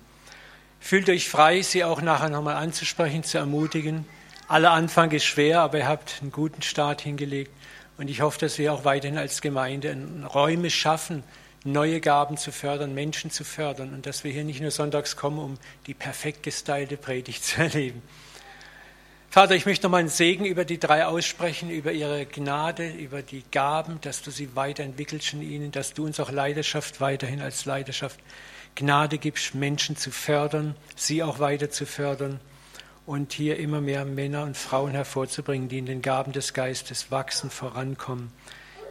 Fühlt 0.80 1.08
euch 1.08 1.28
frei, 1.28 1.62
sie 1.62 1.84
auch 1.84 2.02
nachher 2.02 2.28
nochmal 2.28 2.56
anzusprechen, 2.56 3.24
zu 3.24 3.38
ermutigen. 3.38 4.06
Aller 4.46 4.70
Anfang 4.70 5.10
ist 5.10 5.24
schwer, 5.24 5.60
aber 5.60 5.78
ihr 5.78 5.88
habt 5.88 6.18
einen 6.20 6.32
guten 6.32 6.62
Start 6.62 7.00
hingelegt. 7.00 7.50
Und 7.96 8.08
ich 8.08 8.20
hoffe, 8.20 8.38
dass 8.38 8.58
wir 8.58 8.72
auch 8.72 8.84
weiterhin 8.84 9.18
als 9.18 9.40
Gemeinde 9.40 9.96
Räume 10.32 10.70
schaffen, 10.70 11.24
neue 11.64 12.00
Gaben 12.00 12.36
zu 12.36 12.52
fördern, 12.52 12.94
Menschen 12.94 13.30
zu 13.30 13.44
fördern 13.44 13.92
und 13.92 14.06
dass 14.06 14.22
wir 14.22 14.30
hier 14.30 14.44
nicht 14.44 14.60
nur 14.60 14.70
sonntags 14.70 15.16
kommen, 15.16 15.38
um 15.38 15.58
die 15.86 15.94
perfekt 15.94 16.44
gestylte 16.44 16.96
Predigt 16.96 17.44
zu 17.44 17.60
erleben. 17.60 18.02
Vater, 19.30 19.54
ich 19.54 19.66
möchte 19.66 19.84
nochmal 19.84 20.00
einen 20.00 20.08
Segen 20.08 20.46
über 20.46 20.64
die 20.64 20.80
drei 20.80 21.04
aussprechen, 21.04 21.68
über 21.68 21.92
ihre 21.92 22.24
Gnade, 22.24 22.88
über 22.88 23.20
die 23.20 23.44
Gaben, 23.50 24.00
dass 24.00 24.22
du 24.22 24.30
sie 24.30 24.56
weiterentwickelst 24.56 25.34
in 25.34 25.42
ihnen, 25.42 25.70
dass 25.70 25.92
du 25.92 26.06
uns 26.06 26.18
auch 26.18 26.32
Leidenschaft 26.32 27.02
weiterhin 27.02 27.42
als 27.42 27.66
Leidenschaft 27.66 28.18
Gnade 28.74 29.18
gibst, 29.18 29.54
Menschen 29.54 29.96
zu 29.96 30.10
fördern, 30.10 30.76
sie 30.96 31.22
auch 31.22 31.40
weiter 31.40 31.68
zu 31.68 31.84
fördern 31.84 32.40
und 33.04 33.34
hier 33.34 33.58
immer 33.58 33.82
mehr 33.82 34.06
Männer 34.06 34.44
und 34.44 34.56
Frauen 34.56 34.92
hervorzubringen, 34.92 35.68
die 35.68 35.78
in 35.78 35.86
den 35.86 36.00
Gaben 36.00 36.32
des 36.32 36.54
Geistes 36.54 37.10
wachsen, 37.10 37.50
vorankommen. 37.50 38.32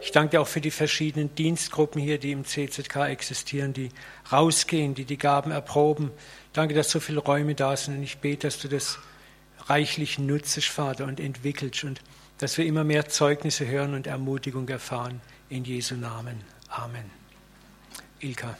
Ich 0.00 0.12
danke 0.12 0.36
dir 0.36 0.40
auch 0.40 0.46
für 0.46 0.60
die 0.60 0.70
verschiedenen 0.70 1.34
Dienstgruppen 1.34 2.00
hier, 2.00 2.18
die 2.18 2.30
im 2.30 2.44
CZK 2.44 3.08
existieren, 3.08 3.72
die 3.72 3.88
rausgehen, 4.30 4.94
die 4.94 5.04
die 5.04 5.18
Gaben 5.18 5.50
erproben. 5.50 6.12
Danke, 6.52 6.74
dass 6.74 6.90
so 6.90 7.00
viele 7.00 7.18
Räume 7.18 7.56
da 7.56 7.76
sind 7.76 7.96
und 7.96 8.02
ich 8.04 8.18
bete, 8.18 8.46
dass 8.46 8.60
du 8.60 8.68
das 8.68 9.00
reichlich 9.68 10.18
nutzt, 10.18 10.64
Vater, 10.64 11.04
und 11.04 11.20
entwickelt 11.20 11.84
und 11.84 12.00
dass 12.38 12.56
wir 12.56 12.66
immer 12.66 12.84
mehr 12.84 13.08
Zeugnisse 13.08 13.66
hören 13.66 13.94
und 13.94 14.06
Ermutigung 14.06 14.68
erfahren. 14.68 15.20
In 15.48 15.64
Jesu 15.64 15.96
Namen. 15.96 16.42
Amen. 16.68 17.10
Ilka. 18.20 18.56